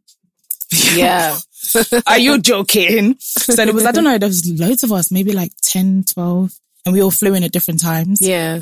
Yeah. 0.94 1.36
Are 2.06 2.18
you 2.18 2.38
joking? 2.38 3.16
So 3.46 3.52
there 3.54 3.72
was, 3.72 3.84
I 3.86 3.92
don't 3.92 4.04
know, 4.04 4.18
there 4.18 4.28
was 4.28 4.48
loads 4.58 4.82
of 4.82 4.92
us, 4.92 5.10
maybe 5.12 5.32
like 5.32 5.52
10, 5.62 6.04
12, 6.12 6.52
and 6.84 6.92
we 6.92 7.02
all 7.02 7.10
flew 7.10 7.34
in 7.34 7.44
at 7.44 7.52
different 7.52 7.80
times. 7.80 8.20
Yeah. 8.20 8.60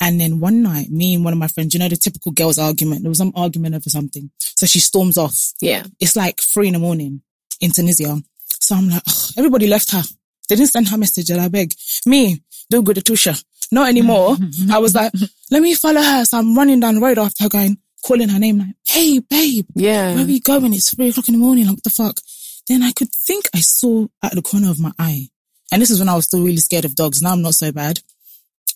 And 0.00 0.20
then 0.20 0.40
one 0.40 0.62
night, 0.62 0.90
me 0.90 1.14
and 1.14 1.24
one 1.24 1.32
of 1.32 1.38
my 1.38 1.48
friends, 1.48 1.72
you 1.74 1.80
know, 1.80 1.88
the 1.88 1.96
typical 1.96 2.32
girls 2.32 2.58
argument, 2.58 3.02
there 3.02 3.08
was 3.08 3.18
some 3.18 3.32
argument 3.34 3.74
over 3.74 3.88
something. 3.88 4.30
So 4.38 4.66
she 4.66 4.78
storms 4.80 5.16
off. 5.18 5.34
Yeah. 5.60 5.84
It's 6.00 6.16
like 6.16 6.40
three 6.40 6.66
in 6.68 6.74
the 6.74 6.78
morning 6.78 7.22
in 7.60 7.70
Tunisia. 7.70 8.16
So 8.60 8.74
I'm 8.76 8.88
like, 8.88 9.02
"Ugh, 9.06 9.30
everybody 9.38 9.66
left 9.66 9.90
her. 9.92 10.02
They 10.48 10.56
didn't 10.56 10.70
send 10.70 10.88
her 10.88 10.98
message 10.98 11.30
and 11.30 11.40
I 11.40 11.48
beg 11.48 11.74
me, 12.06 12.42
don't 12.70 12.84
go 12.84 12.92
to 12.92 13.00
Tusha. 13.00 13.42
Not 13.72 13.88
anymore. 13.88 14.36
I 14.70 14.78
was 14.78 14.94
like, 14.94 15.12
let 15.50 15.62
me 15.62 15.74
follow 15.74 16.02
her. 16.02 16.24
So 16.24 16.38
I'm 16.38 16.56
running 16.56 16.80
down 16.80 16.96
the 16.96 17.00
road 17.00 17.18
after 17.18 17.44
her 17.44 17.48
going, 17.50 17.78
calling 18.04 18.28
her 18.28 18.38
name 18.38 18.58
like, 18.58 18.74
hey, 18.86 19.18
babe, 19.20 19.66
Yeah. 19.74 20.14
where 20.14 20.24
are 20.24 20.26
we 20.26 20.40
going? 20.40 20.74
It's 20.74 20.94
three 20.94 21.08
o'clock 21.08 21.28
in 21.28 21.34
the 21.34 21.40
morning. 21.40 21.64
Like, 21.66 21.76
what 21.76 21.84
the 21.84 21.90
fuck? 21.90 22.20
Then 22.68 22.82
I 22.82 22.92
could 22.92 23.10
think 23.12 23.44
I 23.54 23.60
saw 23.60 24.06
at 24.22 24.32
the 24.32 24.42
corner 24.42 24.70
of 24.70 24.80
my 24.80 24.92
eye. 24.98 25.28
And 25.72 25.82
this 25.82 25.90
is 25.90 25.98
when 25.98 26.08
I 26.08 26.16
was 26.16 26.26
still 26.26 26.42
really 26.42 26.58
scared 26.58 26.84
of 26.84 26.94
dogs. 26.94 27.20
Now 27.20 27.32
I'm 27.32 27.42
not 27.42 27.54
so 27.54 27.72
bad. 27.72 28.00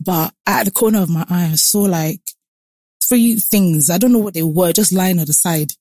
But 0.05 0.33
at 0.47 0.65
the 0.65 0.71
corner 0.71 1.01
of 1.03 1.09
my 1.09 1.25
eye, 1.29 1.51
I 1.53 1.55
saw 1.55 1.81
like 1.81 2.21
three 3.03 3.37
things. 3.37 3.91
I 3.91 3.99
don't 3.99 4.13
know 4.13 4.19
what 4.19 4.35
they 4.35 4.43
were, 4.43 4.73
just 4.73 4.93
lying 4.93 5.19
on 5.19 5.27
the 5.27 5.33
side. 5.33 5.73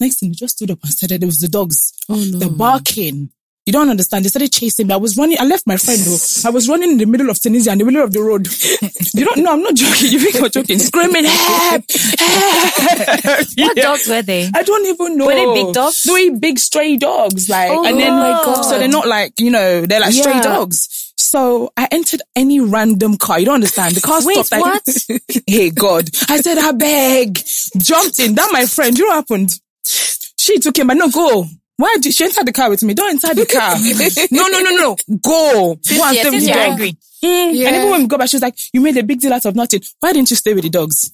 Next 0.00 0.18
thing, 0.18 0.30
they 0.30 0.34
just 0.34 0.56
stood 0.56 0.70
up 0.70 0.82
and 0.82 0.92
said 0.92 1.10
that 1.10 1.22
it 1.22 1.26
was 1.26 1.40
the 1.40 1.48
dogs. 1.48 1.92
Oh 2.08 2.14
no. 2.14 2.38
They're 2.38 2.48
barking. 2.48 3.30
You 3.64 3.72
don't 3.72 3.88
understand. 3.88 4.24
They 4.24 4.28
started 4.28 4.52
chasing 4.52 4.88
me. 4.88 4.94
I 4.94 4.96
was 4.96 5.16
running. 5.16 5.38
I 5.38 5.44
left 5.44 5.68
my 5.68 5.76
friend 5.76 6.00
though. 6.00 6.18
I 6.48 6.50
was 6.50 6.68
running 6.68 6.90
in 6.92 6.98
the 6.98 7.06
middle 7.06 7.30
of 7.30 7.40
Tunisia, 7.40 7.70
in 7.70 7.78
the 7.78 7.84
middle 7.84 8.02
of 8.02 8.12
the 8.12 8.20
road. 8.20 8.46
you 9.14 9.24
don't 9.24 9.38
know. 9.38 9.52
I'm 9.52 9.62
not 9.62 9.74
joking. 9.76 10.10
You 10.10 10.18
think 10.18 10.42
I'm 10.42 10.50
joking? 10.50 10.78
Screaming, 10.80 11.24
help! 11.24 11.84
help! 12.18 13.46
What 13.56 13.76
Yeah. 13.76 13.82
dogs 13.82 14.08
were 14.08 14.22
they? 14.22 14.50
I 14.52 14.62
don't 14.64 14.86
even 14.86 15.16
know. 15.16 15.26
Were 15.26 15.34
they 15.34 15.62
big 15.64 15.74
dogs? 15.74 16.00
Three 16.00 16.30
big 16.30 16.58
stray 16.58 16.96
dogs, 16.96 17.48
like, 17.48 17.70
Oh 17.70 17.86
and 17.86 18.00
then, 18.00 18.14
oh 18.14 18.16
my 18.16 18.32
God. 18.44 18.62
so 18.64 18.78
they're 18.78 18.88
not 18.88 19.06
like, 19.06 19.38
you 19.38 19.50
know, 19.50 19.86
they're 19.86 20.00
like 20.00 20.12
stray 20.12 20.32
Yeah. 20.34 20.40
dogs. 20.42 21.12
So 21.16 21.72
I 21.76 21.86
entered 21.92 22.22
any 22.34 22.58
random 22.60 23.16
car. 23.16 23.38
You 23.38 23.46
don't 23.46 23.54
understand. 23.56 23.94
The 23.94 24.00
car 24.00 24.20
Wait, 24.24 24.44
stopped. 24.44 24.52
Like, 24.52 24.82
what? 24.84 25.42
hey 25.46 25.70
God. 25.70 26.10
I 26.28 26.40
said, 26.40 26.58
I 26.58 26.72
beg. 26.72 27.38
Jumped 27.78 28.18
in. 28.18 28.34
That 28.34 28.50
my 28.52 28.66
friend. 28.66 28.98
You 28.98 29.04
know 29.04 29.10
what 29.16 29.24
happened? 29.28 29.58
She 29.84 30.58
took 30.58 30.76
him, 30.78 30.88
but 30.88 30.96
no, 30.96 31.08
go. 31.10 31.46
Why 31.82 31.96
did 32.00 32.14
she 32.14 32.22
enter 32.22 32.44
the 32.44 32.52
car 32.52 32.70
with 32.70 32.84
me? 32.84 32.94
Don't 32.94 33.10
enter 33.10 33.34
the 33.34 33.44
car. 33.44 33.74
no, 34.30 34.46
no, 34.46 34.60
no, 34.60 34.70
no. 34.70 34.96
Go. 35.20 35.74
Go 35.74 36.04
and 36.04 36.16
stay 36.16 36.30
with 36.30 36.42
since 36.42 36.46
you're 36.46 36.56
angry. 36.56 36.92
Mm. 37.24 37.54
Yeah. 37.54 37.66
And 37.66 37.76
even 37.76 37.90
when 37.90 38.00
we 38.02 38.06
go 38.06 38.18
back, 38.18 38.28
she 38.28 38.36
was 38.36 38.42
like, 38.42 38.56
you 38.72 38.80
made 38.80 38.96
a 38.96 39.02
big 39.02 39.18
deal 39.18 39.32
out 39.32 39.44
of 39.46 39.56
nothing. 39.56 39.80
Why 39.98 40.12
didn't 40.12 40.30
you 40.30 40.36
stay 40.36 40.54
with 40.54 40.62
the 40.62 40.70
dogs? 40.70 41.10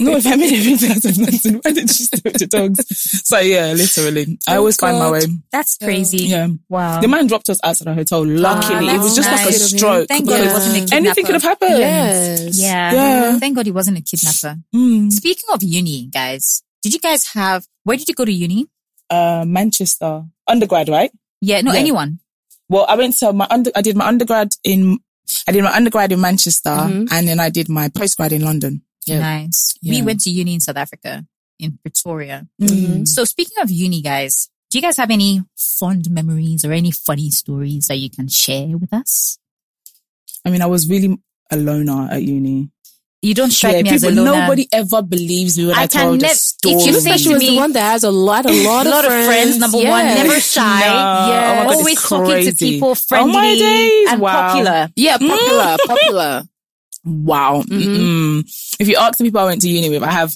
no, 0.00 0.16
if 0.16 0.26
I 0.26 0.36
made 0.36 0.52
a 0.52 0.64
big 0.68 0.78
deal 0.80 0.90
out 0.92 1.04
of 1.06 1.18
nothing, 1.18 1.54
why 1.54 1.72
didn't 1.72 1.98
you 1.98 2.04
stay 2.04 2.20
with 2.22 2.38
the 2.38 2.46
dogs? 2.46 3.26
So 3.26 3.38
yeah, 3.38 3.72
literally. 3.72 4.38
I 4.46 4.56
always 4.56 4.76
find 4.76 4.98
my 4.98 5.10
way. 5.10 5.22
That's 5.50 5.78
crazy. 5.78 6.24
Yeah. 6.24 6.48
Wow. 6.68 7.00
The 7.00 7.08
man 7.08 7.26
dropped 7.26 7.48
us 7.48 7.58
outside 7.64 7.86
the 7.86 7.94
hotel. 7.94 8.22
Luckily, 8.26 8.88
it 8.88 8.98
was 8.98 9.16
that's 9.16 9.28
just 9.28 9.30
like 9.30 9.48
a 9.48 9.52
stroke. 9.52 10.08
Thank 10.08 10.28
God 10.28 10.40
it 10.42 10.52
wasn't 10.52 10.76
a 10.76 10.80
kidnapper. 10.80 10.96
Anything 10.96 11.24
could 11.24 11.34
have 11.36 11.42
happened. 11.42 11.78
Yes. 11.78 12.60
Yeah. 12.60 12.92
Yeah. 12.92 13.38
Thank 13.38 13.56
God 13.56 13.64
he 13.64 13.72
wasn't 13.72 13.96
a 13.96 14.02
kidnapper. 14.02 14.60
Mm. 14.74 15.10
Speaking 15.10 15.48
of 15.54 15.62
uni, 15.62 16.08
guys, 16.12 16.62
did 16.82 16.92
you 16.92 17.00
guys 17.00 17.28
have, 17.32 17.66
where 17.84 17.96
did 17.96 18.08
you 18.08 18.14
go 18.14 18.26
to 18.26 18.32
uni? 18.32 18.66
Uh, 19.10 19.44
Manchester 19.46 20.24
undergrad, 20.48 20.88
right? 20.88 21.10
Yeah, 21.40 21.60
not 21.60 21.74
Yeah. 21.74 21.80
anyone. 21.80 22.20
Well, 22.68 22.86
I 22.88 22.96
went 22.96 23.16
to 23.18 23.32
my 23.32 23.46
under. 23.50 23.70
I 23.74 23.82
did 23.82 23.96
my 23.96 24.06
undergrad 24.06 24.52
in. 24.64 24.98
I 25.46 25.52
did 25.52 25.62
my 25.62 25.74
undergrad 25.74 26.12
in 26.12 26.20
Manchester, 26.20 26.70
Mhm. 26.70 27.08
and 27.10 27.28
then 27.28 27.40
I 27.40 27.50
did 27.50 27.68
my 27.68 27.88
postgrad 27.88 28.32
in 28.32 28.42
London. 28.42 28.82
Yeah. 29.06 29.18
Nice. 29.20 29.74
We 29.82 30.00
went 30.02 30.20
to 30.22 30.30
uni 30.30 30.54
in 30.54 30.60
South 30.60 30.76
Africa, 30.76 31.26
in 31.58 31.78
Pretoria. 31.82 32.46
Mm. 32.60 33.06
So 33.06 33.24
speaking 33.24 33.58
of 33.60 33.70
uni, 33.70 34.00
guys, 34.02 34.48
do 34.70 34.78
you 34.78 34.82
guys 34.82 34.96
have 34.96 35.10
any 35.10 35.42
fond 35.56 36.10
memories 36.10 36.64
or 36.64 36.72
any 36.72 36.90
funny 36.92 37.30
stories 37.30 37.88
that 37.88 37.96
you 37.98 38.08
can 38.10 38.28
share 38.28 38.78
with 38.78 38.92
us? 38.92 39.38
I 40.44 40.50
mean, 40.50 40.62
I 40.62 40.66
was 40.66 40.88
really 40.88 41.18
a 41.50 41.56
loner 41.56 42.08
at 42.10 42.22
uni. 42.22 42.70
You 43.24 43.34
don't 43.34 43.52
strike 43.52 43.84
me 43.84 43.90
as 43.90 44.02
a 44.02 44.08
people, 44.08 44.24
loner. 44.24 44.40
nobody 44.40 44.66
ever 44.72 45.00
believes 45.00 45.56
me 45.56 45.66
when 45.66 45.76
I 45.76 45.82
I, 45.82 45.86
tell 45.86 46.10
can 46.10 46.18
the 46.18 46.22
nev- 46.22 46.30
if 46.32 46.36
story. 46.38 46.74
you 46.74 46.92
say 46.94 47.12
to 47.12 47.18
she 47.18 47.28
was 47.32 47.38
me- 47.38 47.50
the 47.50 47.56
one 47.56 47.72
that 47.72 47.92
has 47.92 48.02
a 48.02 48.10
lot, 48.10 48.46
a 48.46 48.64
lot, 48.64 48.84
a 48.86 48.90
lot 48.90 49.04
of 49.04 49.12
friends, 49.26 49.58
number 49.58 49.78
one, 49.78 50.04
never 50.06 50.40
shy. 50.40 50.80
No. 50.80 50.86
Yeah. 50.86 51.64
Oh 51.64 51.64
my 51.64 51.64
God, 51.64 51.70
it's 51.70 51.80
Always 51.80 52.00
talking 52.02 52.44
to 52.46 52.54
people, 52.56 52.88
Oh 52.90 52.94
friendly 52.96 53.32
my 53.32 53.54
days, 53.54 54.08
and 54.10 54.20
wow. 54.20 54.48
popular. 54.48 54.88
Yeah, 54.96 55.18
popular, 55.18 55.76
popular. 55.86 56.42
Wow. 57.04 57.62
Mm-hmm. 57.62 58.40
If 58.80 58.88
you 58.88 58.96
ask 58.96 59.18
the 59.18 59.24
people 59.24 59.40
I 59.40 59.44
went 59.44 59.62
to 59.62 59.68
uni 59.68 59.88
with, 59.88 60.02
I 60.02 60.10
have 60.10 60.34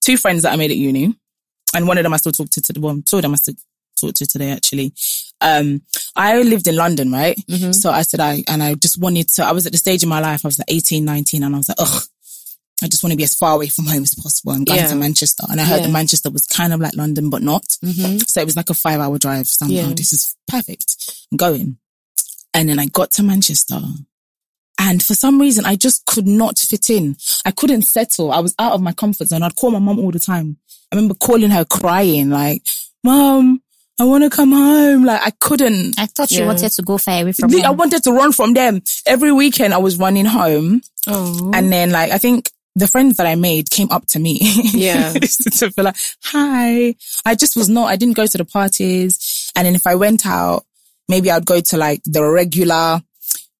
two 0.00 0.16
friends 0.16 0.44
that 0.44 0.52
I 0.52 0.56
made 0.56 0.70
at 0.70 0.78
uni, 0.78 1.14
and 1.74 1.86
one 1.86 1.98
of 1.98 2.04
them 2.04 2.14
I 2.14 2.16
still 2.16 2.32
talk 2.32 2.48
to 2.50 2.62
today. 2.62 2.80
Well, 2.80 3.02
two 3.04 3.16
of 3.16 3.22
them 3.22 3.32
I 3.32 3.36
still 3.36 3.54
talk 4.06 4.14
to 4.16 4.26
today, 4.26 4.50
actually. 4.50 4.92
Um, 5.40 5.82
I 6.14 6.40
lived 6.42 6.66
in 6.66 6.76
London, 6.76 7.10
right? 7.10 7.36
Mm-hmm. 7.50 7.72
So 7.72 7.90
I 7.90 8.02
said 8.02 8.20
I, 8.20 8.44
and 8.48 8.62
I 8.62 8.74
just 8.74 8.98
wanted 8.98 9.28
to, 9.34 9.44
I 9.44 9.52
was 9.52 9.66
at 9.66 9.72
the 9.72 9.78
stage 9.78 10.02
in 10.02 10.08
my 10.08 10.20
life, 10.20 10.44
I 10.44 10.48
was 10.48 10.58
like 10.58 10.70
18, 10.70 11.04
19, 11.04 11.42
and 11.42 11.54
I 11.54 11.58
was 11.58 11.68
like, 11.68 11.78
ugh, 11.80 12.02
I 12.82 12.88
just 12.88 13.02
want 13.02 13.12
to 13.12 13.16
be 13.16 13.24
as 13.24 13.34
far 13.34 13.54
away 13.54 13.68
from 13.68 13.86
home 13.92 14.02
as 14.02 14.14
possible. 14.14 14.52
I'm 14.52 14.64
going 14.64 14.78
Yeah. 14.80 14.88
to 14.88 14.94
Manchester. 14.96 15.44
And 15.48 15.60
I 15.60 15.64
heard 15.64 15.80
Yeah. 15.80 15.86
that 15.86 15.92
Manchester 15.92 16.30
was 16.30 16.46
kind 16.46 16.72
of 16.72 16.80
like 16.80 16.94
London, 16.96 17.30
but 17.30 17.42
not. 17.42 17.64
Mm-hmm. 17.84 18.18
So 18.26 18.40
it 18.40 18.44
was 18.44 18.56
like 18.56 18.70
a 18.70 18.74
five 18.74 19.00
hour 19.00 19.18
drive. 19.18 19.46
So 19.46 19.66
I'm 19.66 19.72
like, 19.72 19.86
Yeah. 19.88 19.94
this 19.94 20.12
is 20.12 20.36
perfect. 20.48 20.96
I'm 21.30 21.36
going. 21.36 21.78
And 22.54 22.68
then 22.68 22.78
I 22.78 22.86
got 22.86 23.10
to 23.12 23.22
Manchester. 23.22 23.80
And 24.80 25.02
for 25.02 25.14
some 25.14 25.40
reason, 25.40 25.64
I 25.64 25.76
just 25.76 26.04
could 26.06 26.26
not 26.26 26.58
fit 26.58 26.90
in. 26.90 27.16
I 27.44 27.50
couldn't 27.52 27.82
settle. 27.82 28.32
I 28.32 28.40
was 28.40 28.54
out 28.58 28.72
of 28.72 28.82
my 28.82 28.92
comfort 28.92 29.28
zone. 29.28 29.42
I'd 29.42 29.54
call 29.56 29.70
my 29.70 29.78
mom 29.78 29.98
all 30.00 30.10
the 30.10 30.18
time. 30.18 30.56
I 30.90 30.96
remember 30.96 31.14
calling 31.14 31.50
her 31.50 31.64
crying, 31.64 32.30
like, 32.30 32.62
Mom, 33.04 33.61
I 34.00 34.04
want 34.04 34.24
to 34.24 34.30
come 34.30 34.52
home. 34.52 35.04
Like, 35.04 35.20
I 35.22 35.30
couldn't. 35.30 35.98
I 35.98 36.06
thought 36.06 36.30
you 36.30 36.44
wanted 36.46 36.70
to 36.72 36.82
go 36.82 36.98
far 36.98 37.22
away 37.22 37.32
from 37.32 37.54
I 37.54 37.60
home. 37.60 37.76
wanted 37.76 38.02
to 38.04 38.12
run 38.12 38.32
from 38.32 38.54
them. 38.54 38.82
Every 39.06 39.32
weekend, 39.32 39.74
I 39.74 39.78
was 39.78 39.98
running 39.98 40.24
home. 40.24 40.82
Oh. 41.06 41.50
And 41.54 41.72
then, 41.72 41.90
like, 41.90 42.10
I 42.10 42.18
think 42.18 42.50
the 42.74 42.88
friends 42.88 43.18
that 43.18 43.26
I 43.26 43.34
made 43.34 43.70
came 43.70 43.90
up 43.90 44.06
to 44.08 44.18
me. 44.18 44.38
Yeah. 44.72 45.12
to 45.12 45.70
feel 45.70 45.84
like, 45.84 45.96
hi. 46.22 46.94
I 47.24 47.34
just 47.34 47.56
was 47.56 47.68
not, 47.68 47.86
I 47.86 47.96
didn't 47.96 48.16
go 48.16 48.26
to 48.26 48.38
the 48.38 48.44
parties. 48.44 49.52
And 49.54 49.66
then 49.66 49.74
if 49.74 49.86
I 49.86 49.94
went 49.94 50.24
out, 50.26 50.64
maybe 51.08 51.30
I'd 51.30 51.44
go 51.44 51.60
to 51.60 51.76
like 51.76 52.00
the 52.04 52.24
regular, 52.24 53.02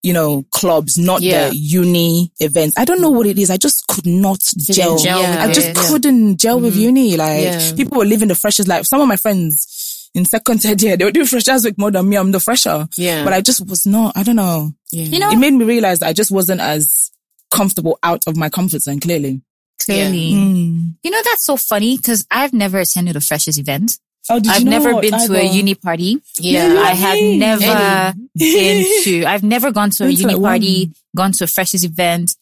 you 0.03 0.13
know, 0.13 0.45
clubs, 0.51 0.97
not 0.97 1.21
Yeah. 1.21 1.51
the 1.51 1.57
uni 1.57 2.33
events. 2.41 2.79
I 2.79 2.85
don't 2.85 3.01
know 3.03 3.11
what 3.11 3.27
it 3.27 3.39
is. 3.39 3.51
I 3.51 3.59
just 3.59 3.87
could 3.87 4.07
not 4.07 4.41
gel. 4.57 4.97
gel 4.99 5.21
with 5.21 5.39
I 5.39 5.53
just 5.53 5.69
yeah. 5.69 5.75
couldn't 5.89 6.39
gel 6.39 6.59
with 6.61 6.75
mm-hmm. 6.75 6.83
uni. 6.83 7.17
Like 7.17 7.43
Yeah. 7.45 7.73
people 7.77 7.99
were 7.99 8.07
living 8.07 8.29
the 8.29 8.35
freshest 8.35 8.69
life. 8.69 8.87
Some 8.87 9.01
of 9.01 9.09
my 9.09 9.17
friends 9.17 9.67
in 10.15 10.25
second, 10.25 10.59
third 10.63 10.83
year, 10.83 10.97
they 10.97 11.05
were 11.05 11.11
doing 11.11 11.27
freshers 11.27 11.65
week 11.65 11.79
more 11.79 11.91
than 11.91 12.09
me. 12.09 12.17
I'm 12.17 12.33
the 12.33 12.41
fresher. 12.41 12.87
Yeah. 12.97 13.25
But 13.25 13.33
I 13.33 13.41
just 13.41 13.67
was 13.67 13.87
not, 13.87 14.17
I 14.17 14.23
don't 14.23 14.37
know. 14.37 14.73
yeah. 14.91 15.05
You 15.05 15.19
know, 15.19 15.31
It 15.31 15.37
made 15.39 15.55
me 15.55 15.65
realize 15.65 16.01
that 16.01 16.09
I 16.09 16.13
just 16.13 16.31
wasn't 16.31 16.61
as 16.61 17.11
comfortable 17.51 17.99
out 18.03 18.23
of 18.27 18.37
my 18.37 18.49
comfort 18.49 18.83
zone, 18.83 19.01
clearly. 19.01 19.41
clearly. 19.85 20.33
Mm. 20.33 20.95
You 21.03 21.11
know, 21.11 21.23
that's 21.25 21.45
so 21.45 21.57
funny 21.57 21.97
because 21.97 22.27
I've 22.31 22.53
never 22.53 22.79
attended 22.79 23.17
a 23.17 23.21
freshers 23.21 23.59
event. 23.59 23.99
Oh, 24.31 24.39
did 24.39 24.53
I've 24.53 24.61
you 24.63 24.71
never 24.71 24.93
not? 24.93 25.03
been 25.03 25.13
to 25.27 25.35
a 25.35 25.43
uni 25.45 25.75
party. 25.75 26.19
Yeah. 26.39 26.77
I 26.79 26.91
have 26.95 27.19
never 27.39 28.15
been 28.37 28.85
to, 29.05 29.25
I've 29.27 29.43
never 29.43 29.73
gone 29.73 29.91
to 29.91 30.05
a 30.05 30.09
uni 30.09 30.35
like 30.35 30.43
party, 30.43 30.85
one. 30.87 30.95
gone 31.17 31.33
to 31.33 31.45
a 31.45 31.47
freshers 31.49 31.85
event. 31.85 32.37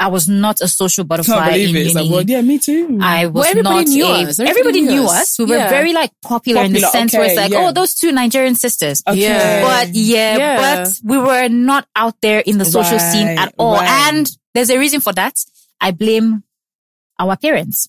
I 0.00 0.08
was 0.08 0.28
not 0.28 0.60
a 0.60 0.66
social 0.66 1.04
butterfly 1.04 1.50
believe 1.52 1.68
in 1.70 1.76
it. 1.76 1.80
Uni. 1.88 1.94
like, 1.94 2.10
well, 2.10 2.22
yeah, 2.26 2.42
me 2.42 2.58
too. 2.58 2.98
I 3.00 3.26
was 3.26 3.46
everybody 3.46 3.76
not 3.84 3.86
knew 3.86 4.04
a, 4.04 4.08
us. 4.08 4.38
Everybody, 4.40 4.50
Everybody 4.50 4.80
knew 4.82 5.04
us. 5.06 5.38
We 5.38 5.44
were 5.44 5.56
Yeah. 5.56 5.68
very 5.70 5.92
like 5.92 6.10
popular, 6.20 6.62
in 6.62 6.72
the 6.72 6.80
Popular, 6.80 6.90
sense 7.00 7.12
where 7.12 7.24
it's 7.24 7.36
like, 7.36 7.52
yeah. 7.52 7.68
oh, 7.68 7.72
those 7.72 7.94
two 7.94 8.10
Nigerian 8.10 8.56
sisters. 8.56 9.02
Okay. 9.06 9.20
Yeah. 9.20 9.62
But 9.62 9.94
yeah, 9.94 10.36
Yeah. 10.36 10.84
but 10.84 11.00
we 11.04 11.16
were 11.18 11.48
not 11.48 11.86
out 11.94 12.16
there 12.22 12.40
in 12.40 12.58
the 12.58 12.64
social 12.64 12.98
scene 12.98 13.28
at 13.38 13.54
all. 13.56 13.74
right. 13.74 14.12
And 14.12 14.28
there's 14.52 14.70
a 14.70 14.78
reason 14.78 15.00
for 15.00 15.12
that. 15.12 15.34
I 15.80 15.92
blame 15.92 16.42
our 17.20 17.36
parents 17.36 17.88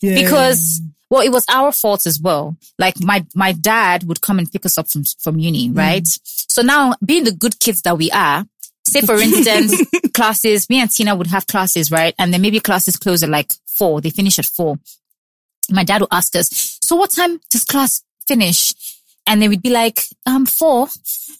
because 0.00 0.80
well, 1.10 1.20
it 1.20 1.30
was 1.30 1.44
our 1.50 1.72
fault 1.72 2.06
as 2.06 2.18
well. 2.18 2.56
Like 2.78 2.98
my 3.00 3.26
my 3.34 3.52
dad 3.52 4.04
would 4.04 4.22
come 4.22 4.38
and 4.38 4.50
pick 4.50 4.64
us 4.64 4.78
up 4.78 4.88
from 4.88 5.04
from 5.20 5.38
uni, 5.38 5.68
Mm. 5.68 5.76
right? 5.76 6.08
So 6.24 6.62
now, 6.62 6.94
being 7.04 7.24
the 7.24 7.32
good 7.32 7.58
kids 7.60 7.82
that 7.82 7.98
we 7.98 8.10
are, 8.10 8.46
say 8.92 9.00
for 9.02 9.16
instance, 9.16 9.82
classes, 10.14 10.68
me 10.70 10.80
and 10.80 10.90
Tina 10.90 11.14
would 11.14 11.28
have 11.28 11.46
classes, 11.46 11.90
right? 11.90 12.14
And 12.18 12.32
then 12.32 12.42
maybe 12.42 12.60
classes 12.60 12.96
close 12.96 13.22
at 13.22 13.28
like 13.28 13.52
four. 13.66 14.00
They 14.00 14.10
finish 14.10 14.38
at 14.38 14.46
four. 14.46 14.76
My 15.70 15.84
dad 15.84 16.00
would 16.00 16.12
ask 16.12 16.34
us, 16.36 16.78
"So 16.82 16.96
what 16.96 17.10
time 17.10 17.40
does 17.50 17.64
class 17.64 18.02
finish?" 18.26 18.74
And 19.26 19.40
then 19.40 19.50
we'd 19.50 19.62
be 19.62 19.70
like, 19.70 20.00
"Um, 20.26 20.46
four. 20.46 20.88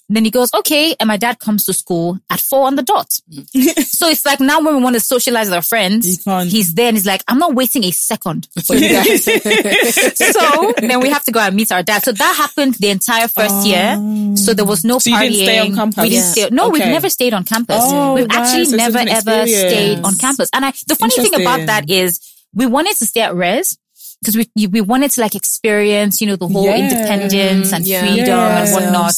Then 0.08 0.24
he 0.24 0.30
goes, 0.30 0.52
"Okay." 0.54 0.94
And 1.00 1.08
my 1.08 1.16
dad 1.16 1.38
comes 1.40 1.64
to 1.66 1.72
school 1.72 2.18
at 2.30 2.40
four 2.40 2.66
on 2.66 2.76
the 2.76 2.82
dot. 2.82 3.10
so 3.42 4.08
it's 4.08 4.24
like 4.24 4.40
now 4.40 4.60
when 4.60 4.76
we 4.76 4.82
want 4.82 4.94
to 4.94 5.00
socialize 5.00 5.46
with 5.46 5.54
our 5.54 5.62
friends, 5.62 6.22
he's 6.50 6.74
there 6.74 6.88
and 6.88 6.96
he's 6.96 7.06
like, 7.06 7.24
"I'm 7.28 7.38
not 7.38 7.54
waiting 7.54 7.82
a 7.84 7.90
second 7.90 8.46
for 8.64 8.76
you 8.76 8.88
guys." 8.88 9.24
so 10.16 10.72
then 10.78 11.00
we 11.00 11.08
have 11.08 11.24
to 11.24 11.32
go 11.32 11.40
and 11.40 11.56
meet 11.56 11.72
our 11.72 11.82
dad. 11.82 12.04
So 12.04 12.12
that 12.12 12.34
happened 12.36 12.74
the 12.74 12.88
entire 12.90 13.28
first 13.28 13.66
year. 13.66 13.96
So 14.36 14.54
there 14.54 14.64
was 14.66 14.84
no 14.84 14.98
So 14.98 15.10
partying. 15.10 15.20
didn't 15.30 15.34
stay 15.46 15.58
on 15.58 15.74
campus? 15.74 16.02
We 16.02 16.08
didn't 16.10 16.24
Yeah. 16.24 16.30
stay. 16.46 16.48
No, 16.50 16.68
we've 16.68 16.80
never 16.86 17.10
stayed 17.10 17.34
on 17.34 17.44
campus. 17.44 17.78
Oh, 17.80 18.14
we've 18.14 18.26
right. 18.26 18.38
actually 18.38 18.66
So 18.66 18.76
never 18.76 18.98
ever 18.98 19.46
stayed 19.46 20.04
on 20.04 20.14
campus. 20.16 20.50
And 20.52 20.64
I, 20.64 20.72
the 20.86 20.94
funny 20.96 21.14
thing 21.16 21.40
about 21.40 21.66
that 21.66 21.90
is 21.90 22.20
we 22.54 22.66
wanted 22.66 22.96
to 22.98 23.06
stay 23.06 23.22
at 23.22 23.34
res 23.34 23.78
because 24.22 24.36
we 24.36 24.66
we 24.68 24.80
wanted 24.80 25.10
to 25.10 25.20
like 25.20 25.34
experience, 25.34 26.20
you 26.20 26.28
know, 26.28 26.36
the 26.36 26.46
whole 26.46 26.64
Yeah. 26.64 26.76
independence 26.76 27.72
and 27.72 27.84
Yeah. 27.84 28.00
freedom 28.06 28.38
and 28.38 28.72
whatnot. 28.72 29.14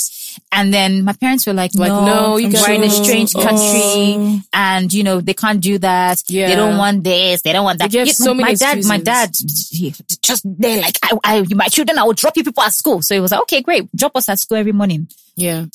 And 0.50 0.72
then 0.72 1.04
my 1.04 1.12
parents 1.12 1.46
were 1.46 1.52
like, 1.52 1.72
Like, 1.74 1.90
no, 1.90 2.04
no, 2.06 2.36
you 2.38 2.48
we're 2.48 2.52
guys 2.54 2.68
in 2.70 2.82
a 2.82 2.90
strange 2.90 3.36
oh. 3.36 3.42
country 3.42 4.16
Oh. 4.16 4.40
and, 4.52 4.92
you 4.92 5.02
know, 5.04 5.20
they 5.20 5.34
can't 5.34 5.60
do 5.60 5.78
that. 5.78 6.22
Yeah. 6.28 6.48
They 6.48 6.56
don't 6.56 6.78
want 6.78 7.04
this. 7.04 7.42
They 7.42 7.52
don't 7.52 7.64
want 7.64 7.78
that. 7.80 7.90
They 7.90 7.98
give 7.98 8.06
Yeah, 8.08 8.12
so 8.14 8.34
my 8.34 8.42
many 8.44 8.56
dad, 8.56 8.84
my 8.84 8.98
dad, 8.98 9.30
he, 9.70 9.94
just 10.22 10.42
they're 10.44 10.80
like, 10.80 10.98
I, 11.02 11.10
I, 11.22 11.44
my 11.54 11.68
children, 11.68 11.98
I 11.98 12.04
will 12.04 12.14
drop 12.14 12.36
you 12.36 12.42
people 12.42 12.62
at 12.62 12.72
school. 12.72 13.02
So 13.02 13.14
he 13.14 13.20
was 13.20 13.30
like, 13.30 13.42
okay, 13.42 13.60
great. 13.60 13.94
Drop 13.94 14.16
us 14.16 14.28
at 14.28 14.38
school 14.40 14.56
every 14.58 14.72
morning. 14.72 15.06
Yeah. 15.36 15.66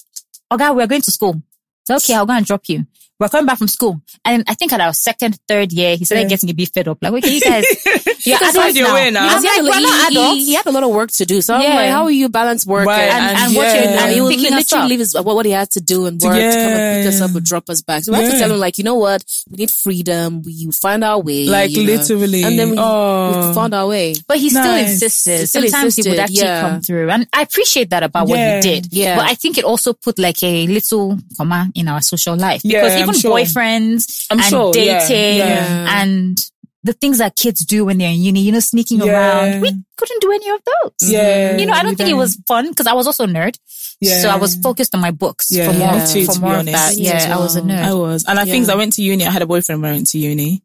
Okay, 0.51 0.69
we're 0.71 0.87
going 0.87 1.01
to 1.03 1.11
school. 1.11 1.41
So, 1.89 1.95
okay, 1.95 2.13
I'll 2.15 2.25
go 2.25 2.33
and 2.33 2.45
drop 2.45 2.61
you. 2.67 2.85
We're 3.19 3.27
coming 3.27 3.47
back 3.47 3.57
from 3.57 3.67
school. 3.67 4.01
And 4.23 4.45
I 4.47 4.53
think 4.53 4.71
at 4.71 4.79
our 4.79 4.93
second, 4.93 5.37
third 5.45 5.73
year, 5.73 5.97
he 5.97 6.05
started 6.05 6.21
Yeah. 6.23 6.27
getting 6.29 6.51
a 6.51 6.53
bit 6.53 6.69
fed 6.73 6.87
up. 6.87 6.99
Like, 7.01 7.11
okay, 7.15 7.33
you 7.33 7.41
guys, 7.41 7.65
you're 8.25 8.37
Because 8.39 8.55
adults 8.55 8.77
you're 8.77 8.87
now. 8.87 8.91
aware 8.93 9.11
now. 9.11 9.23
I'm 9.23 9.27
Because 9.27 9.43
he, 9.43 9.49
had 9.49 9.65
like, 9.65 9.73
a- 9.75 9.75
we're 9.75 9.81
not 9.81 10.11
he- 10.13 10.39
he- 10.39 10.45
he 10.45 10.53
had 10.53 10.65
a 10.67 10.71
lot 10.71 10.83
of 10.83 10.91
work 10.91 11.11
to 11.11 11.25
do. 11.25 11.41
So 11.41 11.53
I'm 11.53 11.63
like, 11.63 11.89
how 11.89 12.03
will 12.03 12.11
you 12.11 12.29
balance 12.29 12.65
work 12.65 12.87
Right, 12.87 13.01
and, 13.01 13.11
and- 13.25 13.37
and 13.37 13.55
what 13.57 13.75
you're- 13.75 13.87
and 13.87 14.11
he 14.13 14.21
would 14.21 14.29
picking 14.35 14.53
us 14.53 14.71
literally 14.71 14.83
up. 14.85 14.89
leave 14.89 14.99
his, 14.99 15.13
what, 15.15 15.25
what 15.35 15.45
he 15.45 15.51
had 15.51 15.69
to 15.71 15.81
do 15.81 16.05
and 16.05 16.13
work 16.21 16.33
to 16.33 16.39
come 16.39 16.59
and 16.71 17.03
pick 17.03 17.13
us 17.13 17.19
up 17.19 17.35
and 17.35 17.43
drop 17.45 17.69
us 17.69 17.81
back. 17.81 18.03
So 18.05 18.13
we 18.13 18.19
had 18.23 18.31
to 18.31 18.37
tell 18.39 18.53
him 18.53 18.57
like, 18.59 18.77
you 18.77 18.85
know 18.85 18.95
what? 18.95 19.21
We 19.49 19.57
need 19.57 19.71
freedom. 19.71 20.41
We 20.43 20.71
find 20.71 21.03
our 21.03 21.19
way. 21.19 21.43
Like 21.45 21.71
you 21.71 21.85
know. 21.85 21.91
literally. 21.95 22.43
And 22.43 22.57
then 22.57 22.69
we, 22.71 22.77
oh. 22.79 23.49
we 23.49 23.53
found 23.53 23.73
our 23.75 23.87
way. 23.87 24.15
But 24.29 24.37
he 24.37 24.49
still 24.49 24.75
insisted. 24.75 25.41
He 25.41 25.45
still 25.45 25.61
Sometimes 25.63 25.97
he 25.97 26.03
would 26.03 26.19
insisted, 26.19 26.19
actually 26.21 26.47
yeah. 26.47 26.61
come 26.61 26.81
through. 26.81 27.09
And 27.09 27.27
I 27.33 27.41
appreciate 27.41 27.89
that 27.89 28.03
about 28.03 28.29
what 28.29 28.39
he 28.39 28.61
did. 28.61 28.93
Yeah. 28.93 29.17
But 29.17 29.25
I 29.29 29.33
think 29.33 29.57
it 29.57 29.65
also 29.65 29.91
put 29.91 30.17
like 30.19 30.41
a 30.41 30.67
little 30.67 31.19
comma 31.35 31.69
in 31.79 31.87
our 31.87 32.01
social 32.01 32.35
life. 32.35 32.61
Yeah, 32.63 32.81
Because 32.81 32.93
I'm 32.93 33.03
even 33.09 33.15
sure. 33.15 33.37
boyfriends 33.37 34.27
I'm 34.29 34.39
and 34.39 34.47
sure, 34.47 34.71
dating 34.73 35.37
yeah. 35.37 36.01
and 36.01 36.37
the 36.83 36.93
things 36.93 37.17
that 37.17 37.35
kids 37.35 37.65
do 37.65 37.85
when 37.85 37.97
they're 37.97 38.09
in 38.11 38.21
uni, 38.21 38.39
you 38.41 38.51
know, 38.51 38.59
sneaking 38.59 38.99
Yeah. 38.99 39.11
around. 39.11 39.61
We 39.61 39.71
couldn't 39.97 40.21
do 40.21 40.31
any 40.31 40.49
of 40.49 40.61
those. 40.65 41.09
Yeah. 41.11 41.57
You 41.57 41.65
know, 41.65 41.73
I 41.73 41.83
don't 41.83 41.95
think 41.97 42.09
it 42.09 42.13
was 42.15 42.39
fun 42.47 42.69
because 42.69 42.87
I 42.87 42.93
was 42.93 43.05
also 43.07 43.25
a 43.25 43.27
nerd. 43.27 43.57
Yeah. 43.99 44.21
So 44.21 44.29
I 44.29 44.37
was 44.37 44.55
focused 44.55 44.95
on 44.95 45.01
my 45.01 45.11
books 45.11 45.47
Yeah, 45.51 45.71
for 45.71 45.77
more, 45.77 45.93
me 45.93 46.05
too, 46.07 46.25
for 46.25 46.33
to 46.35 46.39
more 46.39 46.55
of 46.55 46.65
that. 46.67 46.95
Yeah, 46.95 47.15
as 47.17 47.25
I 47.25 47.37
was 47.37 47.55
a 47.57 47.61
nerd. 47.61 47.83
I 47.83 47.93
was. 47.93 48.23
And 48.25 48.39
I 48.39 48.45
think 48.45 48.67
Yeah. 48.67 48.73
I 48.73 48.77
went 48.77 48.93
to 48.93 49.01
uni. 49.03 49.25
I 49.25 49.31
had 49.31 49.41
a 49.41 49.45
boyfriend 49.45 49.81
when 49.81 49.91
I 49.91 49.95
went 49.95 50.07
to 50.11 50.17
uni 50.19 50.63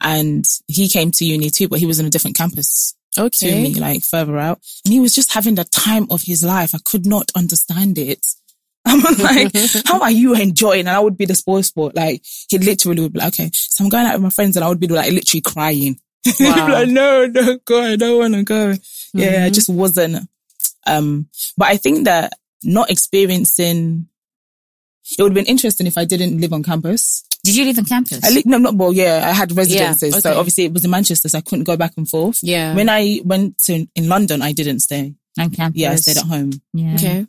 and 0.00 0.46
he 0.68 0.88
came 0.88 1.10
to 1.10 1.24
uni 1.24 1.50
too, 1.50 1.66
but 1.68 1.80
he 1.80 1.86
was 1.86 1.98
in 1.98 2.06
a 2.06 2.10
different 2.10 2.36
campus 2.36 2.94
Okay. 3.18 3.50
to 3.50 3.56
me, 3.56 3.74
like 3.74 4.02
further 4.04 4.38
out. 4.38 4.60
And 4.84 4.92
he 4.94 5.00
was 5.00 5.14
just 5.16 5.32
having 5.34 5.56
the 5.56 5.64
time 5.64 6.06
of 6.10 6.22
his 6.22 6.44
life. 6.44 6.74
I 6.76 6.78
could 6.84 7.06
not 7.06 7.32
understand 7.34 7.98
it. 7.98 8.24
I'm 8.86 9.00
like, 9.18 9.52
how 9.84 10.00
are 10.00 10.10
you 10.10 10.34
enjoying? 10.34 10.80
And 10.80 10.90
I 10.90 11.00
would 11.00 11.16
be 11.18 11.24
the 11.26 11.34
spoil 11.34 11.62
sport. 11.62 11.94
Like, 11.96 12.22
he 12.48 12.58
literally 12.58 13.02
would 13.02 13.12
be 13.12 13.18
like, 13.18 13.28
okay, 13.34 13.50
so 13.52 13.84
I'm 13.84 13.90
going 13.90 14.06
out 14.06 14.14
with 14.14 14.22
my 14.22 14.30
friends 14.30 14.56
and 14.56 14.64
I 14.64 14.68
would 14.68 14.80
be 14.80 14.86
like 14.86 15.12
literally 15.12 15.42
crying. 15.42 15.98
Wow. 16.40 16.68
like, 16.68 16.88
no, 16.88 17.28
don't 17.30 17.64
go. 17.64 17.80
I 17.82 17.96
don't 17.96 18.18
want 18.18 18.34
to 18.34 18.42
go. 18.42 18.74
Yeah, 19.14 19.44
I 19.44 19.50
just 19.50 19.68
wasn't. 19.68 20.28
Um, 20.86 21.28
but 21.56 21.68
I 21.68 21.76
think 21.76 22.04
that 22.06 22.32
not 22.64 22.90
experiencing, 22.90 24.08
it 25.16 25.22
would 25.22 25.30
have 25.30 25.34
been 25.34 25.46
interesting 25.46 25.86
if 25.86 25.96
I 25.96 26.04
didn't 26.04 26.40
live 26.40 26.52
on 26.52 26.62
campus. 26.64 27.22
Did 27.44 27.54
you 27.56 27.64
live 27.64 27.78
on 27.78 27.84
campus? 27.84 28.24
I 28.24 28.30
lived, 28.30 28.46
no, 28.46 28.58
not 28.58 28.74
well, 28.74 28.92
yeah, 28.92 29.22
I 29.24 29.32
had 29.32 29.52
residences. 29.56 30.14
okay. 30.14 30.20
So 30.20 30.36
obviously 30.36 30.64
it 30.64 30.72
was 30.72 30.84
in 30.84 30.90
Manchester, 30.90 31.28
so 31.28 31.38
I 31.38 31.42
couldn't 31.42 31.64
go 31.64 31.76
back 31.76 31.92
and 31.96 32.08
forth. 32.08 32.40
Yeah. 32.42 32.74
When 32.74 32.88
I 32.88 33.20
went 33.24 33.58
to, 33.66 33.86
in 33.94 34.08
London, 34.08 34.42
I 34.42 34.50
didn't 34.52 34.80
stay. 34.80 35.14
on 35.38 35.50
campus. 35.50 35.80
Yeah, 35.80 35.92
I 35.92 35.96
stayed 35.96 36.16
at 36.16 36.24
home. 36.24 36.50
Yeah. 36.72 36.94
okay. 36.94 37.26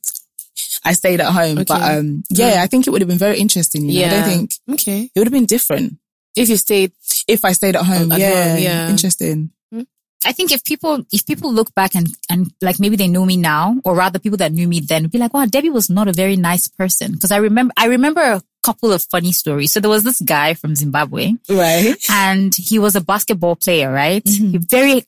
I 0.89 0.93
stayed 0.93 1.19
at 1.21 1.31
home, 1.31 1.55
but 1.67 1.71
um, 1.71 2.23
yeah, 2.29 2.57
mm. 2.57 2.63
I 2.63 2.67
think 2.67 2.87
it 2.87 2.91
would 2.91 3.01
have 3.01 3.09
been 3.09 3.17
very 3.27 3.37
interesting. 3.39 3.89
You 3.89 4.01
know? 4.01 4.07
I 4.07 4.09
don't 4.11 4.23
think 4.29 4.51
Okay. 4.73 4.99
it 5.13 5.17
would 5.19 5.27
have 5.27 5.33
been 5.39 5.45
different 5.45 5.97
If 6.35 6.49
you 6.49 6.57
stayed, 6.57 6.91
if 7.27 7.43
I 7.45 7.51
stayed 7.53 7.75
at 7.75 7.85
home. 7.85 8.11
At 8.11 8.19
yeah, 8.19 8.53
home, 8.53 8.63
yeah. 8.63 8.89
interesting. 8.89 9.51
Hmm? 9.73 9.81
I 10.25 10.31
think 10.33 10.51
if 10.51 10.63
people 10.63 11.05
if 11.11 11.25
people 11.25 11.51
look 11.53 11.73
back 11.73 11.95
and 11.95 12.07
and 12.29 12.51
like 12.61 12.79
maybe 12.79 12.95
they 12.95 13.07
know 13.07 13.25
me 13.25 13.37
now, 13.37 13.75
or 13.85 13.95
rather 13.95 14.19
people 14.19 14.37
that 14.37 14.51
knew 14.53 14.67
me 14.67 14.79
then, 14.81 15.01
would 15.03 15.11
be 15.11 15.17
like, 15.19 15.33
wow, 15.33 15.45
Debbie 15.45 15.69
was 15.73 15.89
not 15.89 16.07
a 16.07 16.13
very 16.13 16.35
nice 16.35 16.67
person. 16.67 17.11
Because 17.13 17.31
I 17.31 17.37
remember 17.37 17.73
I 17.77 17.87
remember 17.87 18.21
a 18.21 18.41
couple 18.63 18.91
of 18.93 19.01
funny 19.09 19.31
stories. 19.31 19.71
So 19.71 19.79
there 19.79 19.89
was 19.89 20.03
this 20.03 20.19
guy 20.21 20.53
from 20.53 20.75
Zimbabwe, 20.75 21.33
Right? 21.49 21.95
and 22.09 22.53
he 22.53 22.77
was 22.79 22.95
a 22.95 23.01
basketball 23.01 23.55
player, 23.55 23.89
right? 23.91 24.23
Mm-hmm. 24.23 24.51
He 24.51 24.57
very 24.59 25.05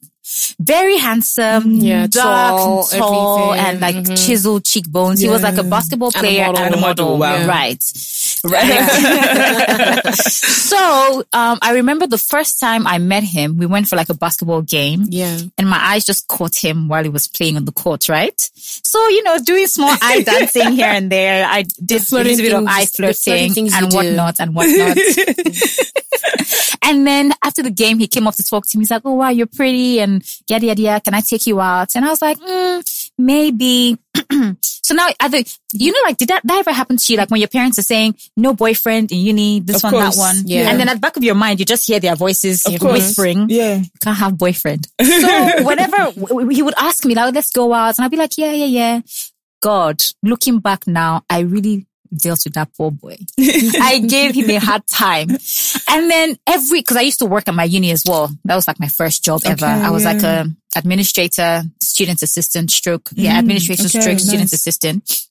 very 0.60 0.98
handsome, 0.98 1.64
Mm-hmm. 1.64 1.82
Yeah, 1.82 2.08
dark, 2.08 2.58
tall, 2.58 2.80
and 2.92 3.00
tall, 3.00 3.54
and 3.54 3.80
like 3.82 3.96
Mhm. 3.96 4.26
chiseled 4.28 4.64
cheekbones. 4.66 5.20
He 5.20 5.28
was 5.30 5.42
like 5.42 5.54
a 5.58 5.64
Yeah. 5.64 5.70
basketball 5.70 6.12
And 6.16 6.18
a 6.18 6.20
player 6.20 6.46
model. 6.48 6.64
and 6.64 6.76
a 6.76 6.78
model, 6.78 7.18
wow. 7.18 7.46
right? 7.48 7.84
Right. 8.44 10.14
so 10.16 11.24
um, 11.34 11.60
I 11.62 11.72
remember 11.74 12.08
the 12.08 12.18
first 12.18 12.60
time 12.60 12.88
I 12.88 12.98
met 13.00 13.24
him, 13.24 13.58
we 13.58 13.66
went 13.66 13.88
for 13.88 13.96
like 13.96 14.10
a 14.10 14.14
basketball 14.14 14.62
game 14.62 15.06
yeah. 15.10 15.38
and 15.58 15.70
my 15.70 15.78
eyes 15.78 16.06
just 16.06 16.28
caught 16.28 16.56
him 16.56 16.88
while 16.88 17.04
he 17.04 17.10
was 17.10 17.28
playing 17.28 17.58
on 17.58 17.66
the 17.66 17.72
court, 17.72 18.08
right? 18.10 18.40
So, 18.56 19.00
you 19.10 19.24
know, 19.24 19.38
doing 19.40 19.68
small 19.68 19.96
eye 20.02 20.22
dancing 20.26 20.72
here 20.74 20.86
and 20.88 21.12
there. 21.12 21.46
I 21.48 21.64
did 21.84 22.02
a 22.12 22.16
little 22.16 22.38
bit 22.38 22.54
of 22.54 22.66
eye 22.68 22.86
flirting 22.86 23.70
and 23.74 23.90
do. 23.90 23.96
whatnot 23.98 24.36
and 24.40 24.54
whatnot. 24.56 24.98
and 26.84 27.06
then 27.08 27.32
after 27.44 27.62
the 27.64 27.72
game, 27.72 28.00
he 28.00 28.08
came 28.08 28.28
up 28.28 28.36
to 28.36 28.44
talk 28.44 28.66
to 28.68 28.78
me. 28.78 28.82
He's 28.82 28.92
like, 28.92 29.02
Oh, 29.06 29.14
wow, 29.14 29.30
you're 29.30 29.48
pretty 29.48 30.00
and 30.00 30.24
yada, 30.50 30.66
yada, 30.68 30.82
yada. 30.82 31.02
Can 31.02 31.14
I 31.14 31.22
take 31.22 31.46
you 31.48 31.60
out? 31.60 31.96
And 31.96 32.06
I 32.06 32.10
was 32.10 32.22
like, 32.22 32.38
mm, 32.40 33.12
maybe. 33.18 33.98
so 34.62 34.94
now, 34.96 35.08
are 35.22 35.30
the, 35.30 35.58
you 35.74 35.92
know, 35.92 36.00
like, 36.06 36.18
did 36.18 36.28
that, 36.30 36.42
that 36.44 36.60
ever 36.60 36.72
happen 36.72 36.98
to 36.98 37.14
you? 37.14 37.18
Like 37.18 37.30
when 37.32 37.40
your 37.40 37.48
parents 37.48 37.80
are 37.80 37.84
saying, 37.84 38.16
no 38.36 38.54
boyfriend 38.54 39.12
in 39.12 39.20
uni, 39.20 39.60
this 39.60 39.78
Of 39.78 39.84
one, 39.84 39.94
course. 39.94 40.16
that 40.16 40.20
one. 40.20 40.44
Yeah. 40.46 40.70
And 40.70 40.80
then 40.80 40.90
at 40.90 40.96
the 40.96 41.00
back 41.00 41.16
of 41.18 41.24
your 41.24 41.36
mind, 41.36 41.60
you 41.60 41.66
just 41.66 41.88
hear 41.88 42.00
their 42.00 42.16
voices 42.16 42.64
whispering 42.82 43.48
Yeah. 43.50 43.82
can't 44.02 44.18
have 44.18 44.38
boyfriend. 44.38 44.88
So 45.04 45.64
whenever 45.64 46.12
he 46.52 46.62
would 46.62 46.74
ask 46.78 47.04
me, 47.06 47.14
like, 47.16 47.34
let's 47.34 47.52
go 47.52 47.74
out. 47.74 47.98
And 47.98 48.06
I'd 48.06 48.12
be 48.12 48.18
like, 48.18 48.38
yeah, 48.38 48.52
yeah, 48.52 48.66
yeah. 48.66 49.02
God, 49.62 50.02
looking 50.24 50.60
back 50.60 50.88
now, 50.88 51.24
I 51.30 51.40
really 51.42 51.86
dealt 52.16 52.44
with 52.44 52.54
that 52.54 52.70
poor 52.76 52.92
boy. 52.92 53.18
I 53.40 54.00
gave 54.00 54.36
him 54.36 54.50
a 54.50 54.58
hard 54.58 54.86
time. 54.88 55.30
And 55.90 56.10
then 56.10 56.38
every, 56.48 56.84
cause 56.84 56.98
I 56.98 57.02
used 57.02 57.20
to 57.20 57.26
work 57.26 57.48
at 57.48 57.54
my 57.54 57.64
uni 57.64 57.92
as 57.92 58.04
well. 58.08 58.30
That 58.46 58.56
was 58.56 58.68
like 58.68 58.80
my 58.80 58.88
first 58.88 59.24
job 59.24 59.42
ever. 59.46 59.66
I 59.66 59.90
was 59.90 60.06
like 60.06 60.22
yeah. 60.22 60.46
a 60.46 60.78
administrator, 60.78 61.64
student 61.82 62.22
assistant, 62.22 62.72
stroke, 62.72 63.10
yeah, 63.14 63.36
Mm, 63.36 63.40
administrator, 63.40 63.84
okay, 63.84 64.02
stroke, 64.02 64.20
student 64.20 64.54
assistant. 64.54 65.28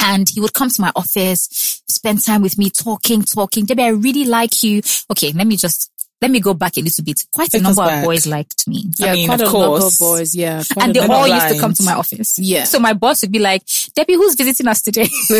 And 0.00 0.28
he 0.28 0.40
would 0.40 0.52
come 0.52 0.68
to 0.68 0.80
my 0.80 0.90
office, 0.96 1.82
spend 1.88 2.24
time 2.24 2.42
with 2.42 2.58
me, 2.58 2.70
talking, 2.70 3.22
talking. 3.22 3.64
Debbie, 3.66 3.84
I 3.84 3.88
really 3.88 4.24
like 4.24 4.62
you. 4.64 4.82
Okay, 5.10 5.32
let 5.32 5.46
me 5.46 5.56
just, 5.56 5.91
let 6.22 6.30
me 6.30 6.40
go 6.40 6.54
back 6.54 6.76
a 6.78 6.80
little 6.80 7.04
bit. 7.04 7.24
Quite 7.30 7.48
a 7.48 7.52
Take 7.52 7.62
number 7.62 7.82
of 7.82 8.04
boys 8.04 8.26
liked 8.26 8.66
me. 8.68 8.84
I 9.00 9.04
Yeah, 9.06 9.12
mean, 9.12 9.28
quite 9.28 9.40
of 9.42 9.48
a 9.48 9.52
number 9.52 9.66
of 9.74 9.80
course. 9.80 9.98
boys. 9.98 10.34
Yeah. 10.34 10.62
quite 10.72 10.86
And 10.86 10.94
they 10.94 11.00
all 11.00 11.08
not 11.08 11.28
used 11.28 11.48
to 11.54 11.60
come 11.60 11.74
to 11.74 11.82
my 11.82 11.92
office. 11.94 12.38
Yeah. 12.38 12.64
So 12.64 12.78
my 12.78 12.92
boss 12.94 13.20
would 13.22 13.32
be 13.32 13.38
like, 13.40 13.62
Debbie, 13.94 14.14
who's 14.14 14.34
visiting 14.36 14.68
us 14.68 14.80
today? 14.80 15.08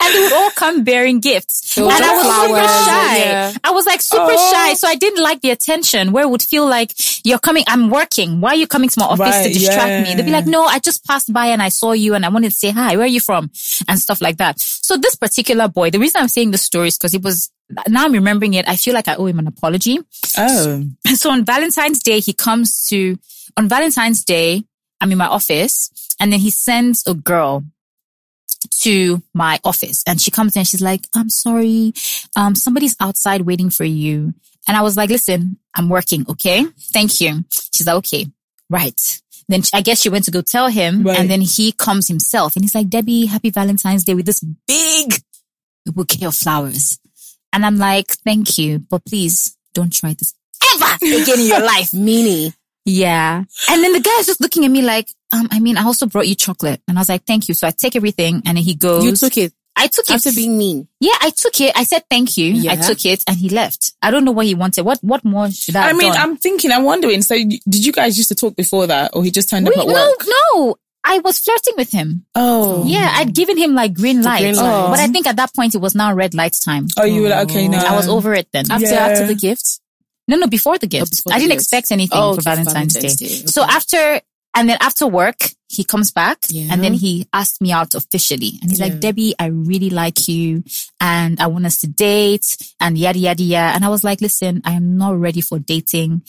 and 0.00 0.14
they 0.14 0.20
would 0.20 0.32
all 0.32 0.50
come 0.50 0.84
bearing 0.84 1.18
gifts. 1.20 1.76
And 1.76 1.86
I 1.90 1.98
drop 1.98 2.16
was 2.16 2.46
super 2.46 2.68
shy. 2.90 3.16
yeah. 3.18 3.52
I 3.64 3.70
was 3.72 3.86
like 3.86 4.00
super 4.00 4.24
Oh. 4.36 4.52
shy. 4.52 4.74
So 4.74 4.86
I 4.86 4.94
didn't 4.94 5.22
like 5.22 5.40
the 5.40 5.50
attention 5.50 6.12
where 6.12 6.22
it 6.24 6.28
would 6.30 6.42
feel 6.42 6.66
like 6.66 6.92
you're 7.24 7.38
coming, 7.40 7.64
I'm 7.66 7.90
working. 7.90 8.40
Why 8.40 8.50
are 8.50 8.54
you 8.56 8.66
coming 8.68 8.88
to 8.90 9.00
my 9.00 9.06
office 9.06 9.18
to 9.18 9.24
Right, 9.44 9.52
distract 9.52 10.06
me? 10.08 10.14
They'd 10.14 10.24
be 10.26 10.30
like, 10.30 10.46
no, 10.46 10.64
I 10.64 10.78
just 10.78 11.04
passed 11.04 11.32
by 11.32 11.46
and 11.46 11.60
I 11.62 11.70
saw 11.70 11.92
you 11.92 12.14
and 12.14 12.24
I 12.24 12.28
wanted 12.28 12.50
to 12.50 12.54
say 12.56 12.70
hi. 12.70 12.96
Where 12.96 13.04
are 13.06 13.08
you 13.08 13.20
from? 13.20 13.50
And 13.88 13.98
stuff 13.98 14.20
like 14.20 14.36
that. 14.36 14.60
So 14.60 14.96
this 14.96 15.16
particular 15.16 15.66
boy, 15.68 15.90
the 15.90 15.98
reason 15.98 16.20
I'm 16.20 16.28
saying 16.28 16.50
the 16.52 16.58
story 16.58 16.88
is 16.88 16.98
because 16.98 17.14
it 17.14 17.22
was, 17.22 17.50
now 17.88 18.04
I'm 18.04 18.12
remembering 18.12 18.54
it. 18.54 18.68
I 18.68 18.76
feel 18.76 18.94
like 18.94 19.08
I 19.08 19.14
owe 19.16 19.26
him 19.26 19.38
an 19.38 19.46
apology. 19.46 19.98
Oh. 20.38 20.84
So 21.14 21.30
on 21.30 21.44
Valentine's 21.44 22.02
Day, 22.02 22.20
he 22.20 22.32
comes 22.32 22.86
to, 22.88 23.16
on 23.56 23.68
Valentine's 23.68 24.24
Day, 24.24 24.64
I'm 25.00 25.10
in 25.12 25.18
my 25.18 25.26
office 25.26 25.90
and 26.20 26.32
then 26.32 26.40
he 26.40 26.50
sends 26.50 27.06
a 27.06 27.14
girl 27.14 27.64
to 28.80 29.22
my 29.34 29.60
office 29.64 30.02
and 30.06 30.20
she 30.20 30.30
comes 30.30 30.56
in 30.56 30.64
she's 30.64 30.80
like, 30.80 31.06
I'm 31.14 31.28
sorry. 31.30 31.92
Um, 32.36 32.54
somebody's 32.54 32.96
outside 33.00 33.42
waiting 33.42 33.70
for 33.70 33.84
you. 33.84 34.34
And 34.66 34.76
I 34.76 34.82
was 34.82 34.96
like, 34.96 35.10
listen, 35.10 35.58
I'm 35.74 35.88
working. 35.88 36.24
Okay. 36.28 36.64
Thank 36.92 37.20
you. 37.20 37.44
She's 37.72 37.86
like, 37.86 37.96
okay. 37.96 38.26
Right. 38.70 39.20
Then 39.48 39.62
I 39.74 39.82
guess 39.82 40.00
she 40.00 40.08
went 40.08 40.24
to 40.24 40.30
go 40.30 40.40
tell 40.40 40.68
him 40.68 41.02
Right. 41.02 41.18
and 41.18 41.30
then 41.30 41.42
he 41.42 41.72
comes 41.72 42.08
himself 42.08 42.56
and 42.56 42.64
he's 42.64 42.74
like, 42.74 42.88
Debbie, 42.88 43.26
happy 43.26 43.50
Valentine's 43.50 44.04
Day 44.04 44.14
with 44.14 44.24
this 44.26 44.40
big 44.66 45.14
bouquet 45.86 46.26
of 46.26 46.34
flowers. 46.34 46.98
And 47.54 47.64
I'm 47.64 47.78
like, 47.78 48.08
thank 48.24 48.58
you, 48.58 48.80
but 48.80 49.04
please 49.04 49.56
don't 49.74 49.92
try 49.92 50.14
this 50.14 50.34
ever 50.74 50.94
again 51.02 51.40
in 51.40 51.46
your 51.46 51.60
life. 51.60 51.90
Meanie. 51.92 52.54
Yeah. 52.84 53.44
And 53.70 53.82
then 53.82 53.92
the 53.92 54.00
guy's 54.00 54.26
just 54.26 54.40
looking 54.40 54.64
at 54.64 54.70
me 54.70 54.82
like, 54.82 55.08
um, 55.32 55.48
I 55.50 55.60
mean, 55.60 55.78
I 55.78 55.84
also 55.84 56.06
brought 56.06 56.28
you 56.28 56.34
chocolate. 56.34 56.82
And 56.86 56.98
I 56.98 57.00
was 57.00 57.08
like, 57.08 57.24
thank 57.24 57.48
you. 57.48 57.54
So 57.54 57.66
I 57.66 57.70
take 57.70 57.96
everything 57.96 58.42
and 58.44 58.56
then 58.58 58.64
he 58.64 58.74
goes, 58.74 59.04
You 59.04 59.16
took 59.16 59.38
it 59.38 59.54
I 59.76 59.88
took 59.88 60.08
it. 60.08 60.14
after 60.14 60.30
being 60.32 60.56
mean. 60.56 60.86
yeah, 61.00 61.14
I 61.20 61.30
took 61.30 61.60
it. 61.60 61.72
I 61.76 61.84
said 61.84 62.04
thank 62.08 62.36
you. 62.36 62.52
Yeah. 62.52 62.72
I 62.72 62.76
took 62.76 63.04
it 63.04 63.24
and 63.26 63.36
he 63.36 63.48
left. 63.48 63.92
I 64.02 64.10
don't 64.10 64.24
know 64.24 64.30
what 64.30 64.46
he 64.46 64.54
wanted. 64.54 64.84
What, 64.84 64.98
what 65.02 65.24
more 65.24 65.50
should 65.50 65.74
I 65.74 65.88
I 65.90 65.92
mean, 65.92 66.12
done? 66.12 66.20
I'm 66.30 66.36
thinking, 66.36 66.70
I'm 66.70 66.84
wondering. 66.84 67.22
So, 67.22 67.34
did 67.34 67.84
you 67.84 67.92
guys 67.92 68.16
used 68.16 68.28
to 68.28 68.36
talk 68.36 68.54
before 68.54 68.86
that, 68.86 69.10
or 69.14 69.24
he 69.24 69.30
just 69.32 69.50
turned 69.50 69.66
Wait, 69.66 69.76
up 69.76 69.82
at 69.82 69.88
no, 69.88 69.92
work? 69.94 70.26
no. 70.54 70.76
I 71.06 71.18
was 71.18 71.38
flirting 71.38 71.74
with 71.76 71.90
him. 71.92 72.24
Oh, 72.34 72.84
Yeah, 72.86 73.12
I'd 73.16 73.34
given 73.34 73.58
him 73.58 73.74
like 73.74 73.92
green 73.94 74.22
light. 74.22 74.40
green 74.40 74.56
light. 74.56 74.90
But 74.90 75.00
I 75.00 75.06
think 75.08 75.26
at 75.26 75.36
that 75.36 75.54
point 75.54 75.74
it 75.74 75.78
was 75.80 75.94
now 75.94 76.14
red 76.14 76.32
light 76.34 76.56
time. 76.64 76.86
Oh, 76.96 77.04
you 77.04 77.22
were 77.22 77.28
like, 77.28 77.50
okay, 77.50 77.68
no. 77.68 77.76
I 77.78 77.94
was 77.94 78.08
over 78.08 78.32
it 78.34 78.48
then. 78.52 78.70
After 78.70 78.86
Yeah. 78.86 79.06
after 79.08 79.26
the 79.26 79.34
gift. 79.34 79.80
No, 80.26 80.36
no, 80.38 80.46
before 80.46 80.78
the 80.78 80.86
gift. 80.86 81.12
Oh, 81.12 81.16
before 81.16 81.32
I 81.32 81.36
the 81.36 81.40
didn't 81.40 81.50
gift. 81.58 81.62
expect 81.64 81.92
anything 81.92 82.18
Oh, 82.18 82.32
for 82.34 82.40
okay, 82.40 82.50
Valentine's, 82.54 82.94
Valentine's 82.94 83.16
Day. 83.16 83.26
Day, 83.28 83.46
So 83.46 83.62
after, 83.62 84.22
and 84.54 84.68
then 84.70 84.78
after 84.80 85.06
work, 85.06 85.36
he 85.68 85.84
comes 85.84 86.10
back 86.10 86.38
Yeah. 86.48 86.68
and 86.72 86.82
then 86.82 86.94
he 86.94 87.26
asked 87.34 87.60
me 87.60 87.70
out 87.72 87.94
officially. 87.94 88.58
And 88.62 88.70
he's 88.70 88.78
Yeah. 88.80 88.86
like, 88.86 89.00
Debbie, 89.00 89.34
I 89.38 89.46
really 89.46 89.90
like 89.90 90.26
you 90.26 90.64
and 91.00 91.38
I 91.38 91.48
want 91.48 91.66
us 91.66 91.76
to 91.80 91.86
date 91.86 92.56
and 92.80 92.96
yada, 92.96 93.18
yada, 93.18 93.42
yada. 93.42 93.74
And 93.74 93.84
I 93.84 93.88
was 93.88 94.02
like, 94.04 94.22
listen, 94.22 94.62
I 94.64 94.72
am 94.72 94.96
not 94.96 95.20
ready 95.20 95.42
for 95.42 95.58
dating. 95.58 96.22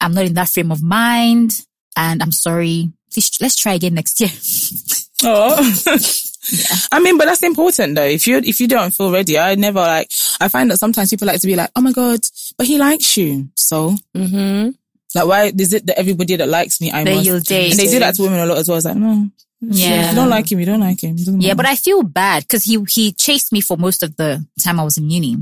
I'm 0.00 0.14
not 0.14 0.24
in 0.24 0.34
that 0.34 0.48
frame 0.48 0.72
of 0.72 0.82
mind 0.82 1.66
and 1.96 2.22
I'm 2.22 2.32
sorry. 2.32 2.92
Please, 3.12 3.30
let's 3.40 3.56
try 3.56 3.74
again 3.74 3.94
next 3.94 4.20
year. 4.20 4.30
Oh. 5.24 5.56
I 6.92 7.00
mean, 7.00 7.16
but 7.16 7.24
that's 7.24 7.42
important 7.42 7.94
though. 7.94 8.04
If 8.04 8.26
you 8.26 8.36
if 8.36 8.60
you 8.60 8.68
don't 8.68 8.92
feel 8.94 9.10
ready, 9.10 9.38
I 9.38 9.54
never 9.54 9.80
like. 9.80 10.10
I 10.42 10.48
find 10.48 10.70
that 10.70 10.76
sometimes 10.76 11.08
people 11.08 11.26
like 11.26 11.40
to 11.40 11.46
be 11.46 11.56
like, 11.56 11.70
"Oh 11.74 11.80
my 11.80 11.90
god," 11.92 12.20
but 12.58 12.66
he 12.66 12.76
likes 12.76 13.16
you, 13.16 13.48
so 13.54 13.94
Mm-hmm. 14.14 14.70
like, 15.14 15.26
why 15.26 15.52
is 15.58 15.72
it 15.72 15.86
that 15.86 15.98
everybody 15.98 16.36
that 16.36 16.48
likes 16.50 16.82
me, 16.82 16.92
I 16.92 17.02
Then 17.02 17.14
must? 17.16 17.26
you'll 17.26 17.40
date. 17.40 17.70
And 17.70 17.80
they 17.80 17.86
do 17.90 17.98
that 17.98 18.14
to 18.16 18.22
women 18.24 18.40
a 18.40 18.46
lot 18.46 18.58
as 18.58 18.68
well. 18.68 18.76
It's 18.76 18.84
like, 18.86 18.96
no, 18.96 19.30
Yeah. 19.62 20.04
if 20.04 20.10
you 20.10 20.16
don't 20.16 20.28
like 20.28 20.52
him, 20.52 20.60
you 20.60 20.66
don't 20.66 20.80
like 20.80 21.02
him. 21.02 21.16
Yeah, 21.40 21.54
but 21.54 21.64
I 21.66 21.76
feel 21.76 22.02
bad 22.02 22.42
because 22.42 22.64
he, 22.64 22.78
he 22.86 23.12
chased 23.12 23.52
me 23.52 23.62
for 23.62 23.78
most 23.78 24.02
of 24.02 24.14
the 24.16 24.44
time 24.62 24.78
I 24.78 24.84
was 24.84 24.98
in 24.98 25.08
uni. 25.08 25.38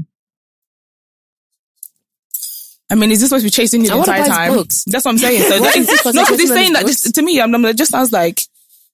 I 2.95 2.97
mean, 2.97 3.11
is 3.11 3.19
this 3.21 3.29
supposed 3.31 3.43
to 3.43 3.47
be 3.49 3.51
chasing 3.51 3.81
you 3.83 3.89
the 3.89 3.95
I 3.97 3.99
entire 3.99 4.25
time? 4.25 4.55
books. 4.55 4.85
That's 4.87 5.05
what 5.05 5.11
I'm 5.13 5.19
saying. 5.19 5.43
So 5.51 5.59
that 5.59 5.75
is 5.77 5.89
is, 5.89 5.95
it 5.95 6.03
'cause 6.03 6.15
no, 6.15 6.23
because 6.23 6.39
he's 6.39 6.49
saying 6.53 6.73
that 6.75 6.87
just 6.87 7.13
to 7.13 7.23
me. 7.23 7.41
I'm, 7.41 7.53
I'm 7.53 7.65
it 7.65 7.77
just 7.77 7.91
sounds 7.91 8.13
like. 8.13 8.41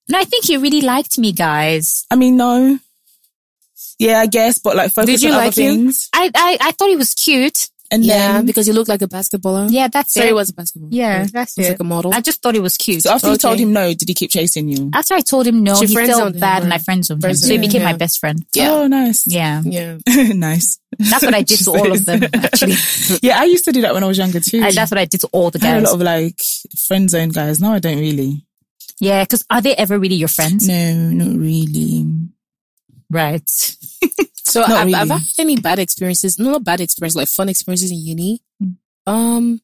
No, 0.08 0.18
I 0.18 0.24
think 0.24 0.44
he 0.46 0.56
really 0.56 0.80
liked 0.80 1.18
me, 1.18 1.32
guys. 1.32 2.06
I 2.10 2.16
mean, 2.16 2.38
no. 2.38 2.78
Yeah, 3.98 4.20
I 4.20 4.26
guess, 4.26 4.58
but 4.58 4.74
like 4.74 4.92
focus 4.92 5.20
Did 5.20 5.22
you 5.22 5.28
on 5.34 5.34
other 5.34 5.44
him? 5.46 5.52
things. 5.52 6.08
I, 6.14 6.30
I, 6.34 6.58
I 6.62 6.70
thought 6.72 6.88
he 6.88 6.96
was 6.96 7.12
cute. 7.12 7.68
And 7.92 8.04
Yeah, 8.04 8.34
then, 8.34 8.46
because 8.46 8.68
you 8.68 8.72
look 8.72 8.86
like 8.86 9.02
a 9.02 9.08
basketballer. 9.08 9.66
Yeah, 9.70 9.88
that's 9.88 10.14
Sorry, 10.14 10.26
it. 10.26 10.30
he 10.30 10.32
was 10.32 10.48
a 10.50 10.52
basketballer. 10.52 10.88
Yeah, 10.90 11.26
that's 11.26 11.56
He's 11.56 11.66
it. 11.66 11.70
like 11.70 11.80
a 11.80 11.84
model. 11.84 12.14
I 12.14 12.20
just 12.20 12.40
thought 12.40 12.54
he 12.54 12.60
was 12.60 12.76
cute. 12.76 13.02
so 13.02 13.10
after 13.10 13.30
you 13.32 13.36
told 13.36 13.58
him 13.58 13.72
no, 13.72 13.92
did 13.92 14.08
he 14.08 14.14
keep 14.14 14.30
chasing 14.30 14.68
you? 14.68 14.90
After 14.94 15.14
I 15.14 15.20
told 15.20 15.44
him 15.46 15.64
no, 15.64 15.74
She 15.74 15.86
he 15.86 15.94
felt 15.96 16.06
friend-zoned 16.06 16.34
him, 16.36 16.40
bad 16.40 16.62
and 16.62 16.72
I 16.72 16.76
right? 16.76 16.84
friend 16.84 16.98
him. 17.10 17.20
Friend-zoned 17.20 17.38
So 17.48 17.48
he 17.48 17.54
him, 17.56 17.60
became 17.62 17.82
my 17.82 17.92
best 17.94 18.20
friend. 18.20 18.44
Yeah. 18.54 18.70
Oh, 18.70 18.86
nice. 18.86 19.26
Yeah. 19.26 19.60
yeah. 19.64 19.98
nice. 20.34 20.78
That's 21.00 21.24
what 21.24 21.34
I 21.34 21.42
did 21.42 21.58
to 21.60 21.70
all 21.70 21.92
of 21.92 22.04
them, 22.04 22.22
actually. 22.34 22.74
Yeah, 23.22 23.40
I 23.40 23.44
used 23.44 23.64
to 23.64 23.72
do 23.72 23.80
that 23.82 23.94
when 23.94 24.04
I 24.04 24.06
was 24.06 24.18
younger 24.18 24.40
too. 24.40 24.62
I, 24.62 24.70
that's 24.72 24.90
what 24.90 24.98
I 24.98 25.06
did 25.06 25.20
to 25.22 25.28
all 25.32 25.50
the 25.50 25.58
I 25.62 25.66
had 25.66 25.82
a 25.82 25.86
lot 25.86 25.94
of 25.94 26.00
like 26.00 26.40
friend 26.86 27.08
zone 27.08 27.30
guys. 27.30 27.60
No, 27.60 27.72
I 27.72 27.78
don't 27.78 27.98
really. 27.98 28.44
Yeah, 29.00 29.24
because 29.24 29.44
are 29.50 29.62
they 29.62 29.74
ever 29.74 29.98
really 29.98 30.14
your 30.14 30.28
friends? 30.28 30.68
No, 30.68 30.94
not 30.94 31.38
really. 31.38 32.06
Right. 33.08 33.48
So 34.44 34.62
I've, 34.62 34.86
really. 34.86 34.94
I've 34.94 35.08
had 35.08 35.20
any 35.38 35.56
bad 35.56 35.78
experiences, 35.78 36.38
no, 36.38 36.50
not 36.50 36.64
bad 36.64 36.80
experiences, 36.80 37.16
like 37.16 37.28
fun 37.28 37.48
experiences 37.48 37.92
in 37.92 37.98
uni. 37.98 38.40
Mm. 38.62 38.76
Um, 39.06 39.60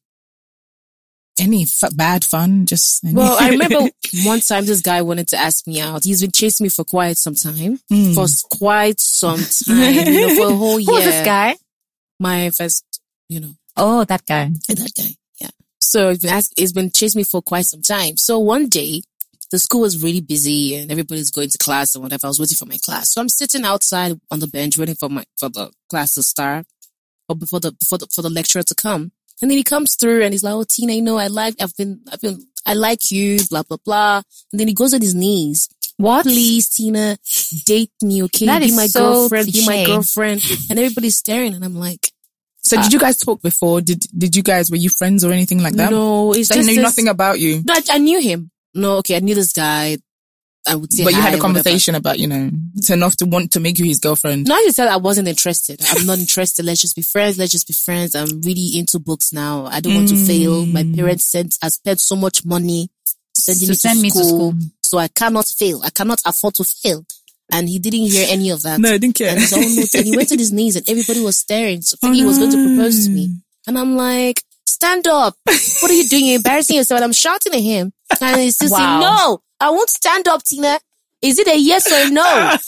Any 1.39 1.63
f- 1.63 1.95
bad 1.95 2.23
fun? 2.25 2.65
Just 2.65 3.03
any- 3.05 3.13
well, 3.13 3.37
I 3.39 3.49
remember 3.49 3.89
one 4.23 4.39
time 4.39 4.65
this 4.65 4.81
guy 4.81 5.01
wanted 5.03 5.27
to 5.29 5.37
ask 5.37 5.67
me 5.67 5.79
out. 5.79 6.03
He's 6.03 6.21
been 6.21 6.31
chasing 6.31 6.63
me 6.65 6.69
for 6.69 6.83
quite 6.83 7.17
some 7.17 7.35
time, 7.35 7.79
Mm. 7.91 8.15
for 8.15 8.25
quite 8.57 8.99
some 8.99 9.37
time, 9.65 9.93
you 10.07 10.27
know, 10.27 10.35
for 10.35 10.51
a 10.53 10.55
whole 10.55 10.79
year. 10.79 10.95
Who's 10.95 11.03
this 11.05 11.25
guy? 11.25 11.55
My 12.19 12.49
first, 12.49 12.83
you 13.29 13.39
know, 13.39 13.51
Oh, 13.75 14.03
that 14.05 14.25
guy. 14.27 14.49
that 14.69 14.91
guy. 14.97 15.09
Yeah. 15.39 15.49
So 15.79 16.09
it's 16.09 16.23
been, 16.23 16.31
ask, 16.33 16.51
it's 16.57 16.71
been 16.71 16.89
chasing 16.91 17.19
me 17.19 17.23
for 17.23 17.41
quite 17.43 17.65
some 17.65 17.83
time. 17.83 18.17
So 18.17 18.39
one 18.39 18.67
day, 18.67 19.03
the 19.51 19.59
school 19.59 19.81
was 19.81 20.01
really 20.03 20.19
busy 20.21 20.75
and 20.75 20.91
everybody's 20.91 21.31
going 21.31 21.49
to 21.49 21.57
class 21.59 21.93
and 21.95 22.03
whatever. 22.03 22.25
I 22.25 22.29
was 22.29 22.39
waiting 22.39 22.57
for 22.57 22.65
my 22.65 22.77
class. 22.83 23.13
So 23.13 23.21
I'm 23.21 23.29
sitting 23.29 23.63
outside 23.63 24.19
on 24.31 24.39
the 24.39 24.47
bench 24.47 24.77
waiting 24.77 24.95
for 24.95 25.07
my, 25.09 25.23
for 25.37 25.47
the 25.49 25.71
class 25.89 26.15
to 26.15 26.23
start 26.23 26.65
or 27.29 27.35
before 27.35 27.59
the, 27.61 27.71
before 27.73 27.99
the, 27.99 28.07
for 28.13 28.23
the 28.23 28.29
lecturer 28.29 28.63
to 28.63 28.75
come. 28.75 29.11
And 29.41 29.51
then 29.51 29.57
he 29.57 29.63
comes 29.63 29.95
through 29.95 30.23
and 30.23 30.33
he's 30.33 30.43
like, 30.43 30.53
Oh, 30.53 30.65
Tina, 30.67 30.93
you 30.93 31.01
know, 31.01 31.17
I 31.17 31.27
like, 31.27 31.55
I've 31.61 31.75
been, 31.75 32.01
I've 32.11 32.21
been, 32.21 32.45
I 32.65 32.73
like 32.73 33.11
you, 33.11 33.39
blah, 33.49 33.63
blah, 33.63 33.77
blah. 33.83 34.21
And 34.51 34.59
then 34.59 34.67
he 34.67 34.73
goes 34.73 34.93
on 34.93 35.01
his 35.01 35.15
knees. 35.15 35.69
What? 35.97 36.23
Please, 36.23 36.69
Tina, 36.69 37.17
date 37.65 37.91
me, 38.03 38.23
okay? 38.23 38.45
That 38.45 38.59
be 38.59 38.67
is 38.67 38.75
my 38.75 38.87
so 38.87 38.99
girlfriend, 39.01 39.51
be 39.51 39.65
my 39.65 39.85
girlfriend. 39.85 40.43
And 40.69 40.77
everybody's 40.77 41.17
staring 41.17 41.53
and 41.53 41.63
I'm 41.63 41.75
like, 41.75 42.11
so 42.67 42.75
did 42.75 42.85
ah. 42.85 42.89
you 42.91 42.99
guys 42.99 43.17
talk 43.17 43.41
before? 43.41 43.81
Did 43.81 44.03
Did 44.15 44.35
you 44.35 44.43
guys 44.43 44.69
were 44.69 44.77
you 44.77 44.89
friends 44.89 45.23
or 45.23 45.31
anything 45.31 45.63
like 45.63 45.73
that? 45.75 45.89
no, 45.89 46.33
it's 46.33 46.49
So 46.49 46.55
he 46.55 46.59
just 46.59 46.67
knew 46.67 46.75
this- 46.75 46.83
nothing 46.83 47.07
about 47.07 47.39
you, 47.39 47.63
No, 47.65 47.73
I, 47.73 47.81
I 47.91 47.97
knew 47.97 48.19
him. 48.19 48.51
No, 48.73 48.97
okay, 48.97 49.15
I 49.15 49.19
knew 49.19 49.33
this 49.33 49.53
guy. 49.53 49.97
I 50.67 50.75
would 50.75 50.91
say, 50.91 51.03
but 51.03 51.13
you 51.13 51.21
had 51.21 51.33
a 51.33 51.39
conversation 51.39 51.95
about 51.95 52.19
you 52.19 52.27
know 52.27 52.49
it's 52.75 52.89
enough 52.89 53.15
to 53.17 53.25
want 53.25 53.51
to 53.53 53.59
make 53.59 53.79
you 53.79 53.85
his 53.85 53.99
girlfriend. 53.99 54.47
No, 54.47 54.55
I 54.55 54.63
just 54.65 54.75
said 54.75 54.87
I 54.87 54.97
wasn't 54.97 55.27
interested. 55.27 55.79
I'm 55.89 56.05
not 56.05 56.19
interested. 56.19 56.65
Let's 56.65 56.81
just 56.81 56.95
be 56.95 57.01
friends. 57.01 57.37
Let's 57.37 57.51
just 57.51 57.67
be 57.67 57.73
friends. 57.73 58.15
I'm 58.15 58.41
really 58.41 58.77
into 58.77 58.99
books 58.99 59.31
now. 59.31 59.65
I 59.65 59.79
don't 59.79 59.95
want 59.95 60.09
to 60.09 60.15
fail. 60.15 60.65
My 60.65 60.83
mm. 60.83 60.95
parents 60.95 61.31
sent, 61.31 61.55
I 61.63 61.69
spent 61.69 61.99
so 61.99 62.15
much 62.15 62.45
money 62.45 62.89
sending 63.35 63.67
To 63.67 63.71
me, 63.71 63.75
send 63.75 63.97
to 63.97 64.01
me 64.01 64.09
to 64.09 64.17
school, 64.17 64.51
school. 64.51 64.53
so 64.81 64.97
I 64.97 65.07
cannot 65.07 65.45
fail. 65.45 65.81
I 65.83 65.89
cannot 65.89 66.21
afford 66.25 66.55
to 66.55 66.63
fail. 66.63 67.05
And 67.51 67.69
he 67.69 67.79
didn't 67.79 68.11
hear 68.11 68.27
any 68.29 68.49
of 68.49 68.61
that. 68.63 68.79
No, 68.79 68.89
I 68.89 68.97
didn't 68.97 69.15
care. 69.15 69.29
And, 69.29 69.39
he's 69.39 69.53
all 69.53 69.61
notes, 69.61 69.95
and 69.95 70.05
he 70.05 70.17
went 70.17 70.29
to 70.29 70.35
his 70.37 70.51
knees 70.51 70.75
and 70.75 70.87
everybody 70.89 71.21
was 71.21 71.39
staring. 71.39 71.81
So 71.81 71.95
thinking 71.95 72.19
he 72.19 72.23
oh, 72.25 72.27
was 72.27 72.37
going 72.39 72.51
to 72.51 72.75
propose 72.75 73.05
to 73.05 73.11
me. 73.11 73.39
And 73.65 73.77
I'm 73.77 73.95
like, 73.95 74.41
stand 74.67 75.07
up. 75.07 75.35
What 75.45 75.91
are 75.91 75.93
you 75.93 76.07
doing? 76.07 76.25
You're 76.25 76.35
embarrassing 76.37 76.75
yourself. 76.77 76.97
And 76.97 77.05
I'm 77.05 77.13
shouting 77.13 77.53
at 77.53 77.61
him. 77.61 77.93
And 78.21 78.41
he's 78.41 78.55
still 78.55 78.69
saying, 78.69 78.99
no, 78.99 79.41
I 79.59 79.69
won't 79.69 79.89
stand 79.89 80.27
up, 80.27 80.43
Tina. 80.43 80.79
Is 81.21 81.39
it 81.39 81.47
a 81.47 81.57
yes 81.57 81.91
or 81.91 82.11
no? 82.11 82.21
Are 82.23 82.59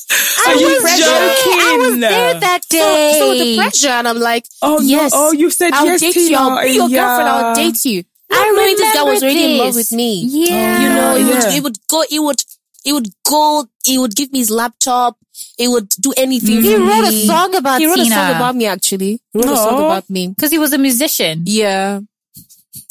I 0.50 0.54
you 0.54 0.66
was 0.66 0.82
joking? 0.84 1.00
there. 1.00 1.62
I 1.62 1.78
was 1.80 2.00
there 2.00 2.40
that 2.40 2.62
day. 2.70 3.16
So, 3.20 3.34
so 3.34 3.44
the 3.44 3.58
pressure, 3.58 3.90
and 3.90 4.08
I'm 4.08 4.20
like, 4.20 4.46
Oh 4.64 4.82
yes. 4.82 5.14
no! 5.14 5.28
Oh, 5.28 5.32
you 5.32 5.52
said 5.52 5.72
I'll 5.74 5.86
yes 5.86 6.02
date 6.02 6.14
to 6.14 6.20
you. 6.20 6.36
I'll 6.36 6.64
be 6.64 6.72
your 6.72 6.90
yeah. 6.90 7.06
girlfriend. 7.06 7.30
I'll 7.30 7.56
date 7.56 7.86
you. 7.86 8.04
I 8.32 8.36
Not 8.36 8.56
knowing 8.56 8.76
this 8.76 8.94
guy 8.96 9.04
was 9.04 9.24
already 9.24 9.52
in 9.54 9.58
love 9.60 9.76
with 9.76 9.92
me. 9.92 10.24
Yeah. 10.28 10.82
You 10.82 10.90
know, 10.90 11.16
it 11.16 11.26
would, 11.36 11.54
it 11.54 11.64
would 11.64 11.78
go, 11.88 12.04
it 12.10 12.20
would, 12.20 12.44
it 12.86 12.94
would 12.94 13.10
go, 13.28 13.66
it 13.88 14.00
would 14.00 14.16
give 14.16 14.32
me 14.32 14.40
his 14.40 14.50
laptop. 14.52 15.18
It 15.58 15.70
would 15.70 15.90
do 16.02 16.14
anything. 16.18 16.62
He 16.62 16.76
wrote 16.76 17.06
a 17.08 17.12
song 17.12 17.56
about 17.56 17.80
He 17.80 17.88
wrote 17.88 17.96
Tina. 17.96 18.16
a 18.16 18.18
song 18.18 18.36
about 18.36 18.56
me, 18.56 18.66
actually. 18.66 19.22
He 19.32 19.40
wrote 19.40 19.54
a 19.54 19.56
song 19.56 19.78
about 19.80 20.10
me. 20.10 20.28
Because 20.30 20.52
he 20.52 20.60
was 20.60 20.74
a 20.74 20.78
musician. 20.78 21.44
Yeah. 21.46 22.02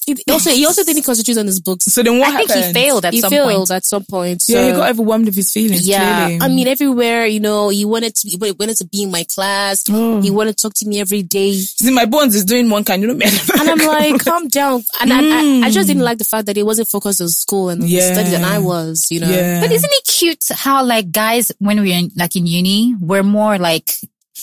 He 0.07 0.16
also, 0.31 0.51
he 0.51 0.64
also 0.66 0.85
didn't 0.85 1.03
concentrate 1.03 1.37
on 1.38 1.46
his 1.46 1.61
books. 1.61 1.87
So 1.87 2.03
then 2.03 2.18
what 2.18 2.29
I 2.35 2.44
think 2.44 2.64
he 2.64 2.72
failed 2.72 3.05
at 3.05 3.12
he 3.12 3.20
some 3.20 3.31
failed 3.31 3.68
point. 3.68 3.70
at 3.70 3.85
some 3.85 4.05
point. 4.05 4.42
Yeah, 4.48 4.66
he 4.66 4.72
got 4.72 4.90
overwhelmed 4.90 5.27
with 5.27 5.37
his 5.37 5.53
feelings. 5.53 5.87
yeah, 5.87 6.27
clearly. 6.27 6.42
I 6.42 6.48
mean, 6.48 6.66
everywhere, 6.68 7.27
you 7.27 7.40
know, 7.40 7.68
he 7.68 7.85
wanted 7.85 8.14
to, 8.16 8.29
he 8.29 8.37
wanted 8.37 8.77
to 8.79 8.87
be 8.87 9.03
in 9.03 9.11
my 9.11 9.24
class. 9.24 9.85
Oh. 9.90 10.20
He 10.20 10.31
wanted 10.31 10.57
to 10.57 10.62
talk 10.62 10.74
to 10.77 10.88
me 10.88 11.01
every 11.01 11.22
day. 11.22 11.53
See, 11.53 11.92
my 11.92 12.07
bones 12.07 12.35
is 12.35 12.44
doing 12.44 12.70
one 12.70 12.85
kind, 12.85 13.03
you 13.03 13.09
know 13.09 13.14
me. 13.14 13.27
And 13.27 13.68
I'm 13.68 13.79
like, 13.87 14.24
calm 14.24 14.48
down. 14.48 14.83
And 15.01 15.12
I, 15.12 15.20
I, 15.20 15.66
I 15.66 15.70
just 15.70 15.88
didn't 15.88 16.03
mm. 16.03 16.07
like 16.07 16.18
the 16.18 16.24
fact 16.24 16.46
that 16.46 16.57
he 16.57 16.62
wasn't 16.62 16.88
focused 16.88 17.20
on 17.20 17.29
school 17.29 17.68
and 17.68 17.83
on 17.83 17.88
Yeah. 17.88 18.01
his 18.01 18.12
studies 18.12 18.33
and 18.33 18.44
I 18.44 18.59
was, 18.59 19.09
you 19.11 19.20
know. 19.20 19.29
yeah. 19.29 19.61
But 19.61 19.72
isn't 19.72 19.90
it 19.92 20.05
cute 20.07 20.44
how 20.53 20.85
like 20.85 21.11
guys 21.12 21.53
when 21.59 21.81
we're 21.81 21.96
in 21.98 22.11
like 22.16 22.35
in 22.37 22.46
uni, 22.46 22.94
we're 23.01 23.22
more 23.22 23.59
like 23.59 23.90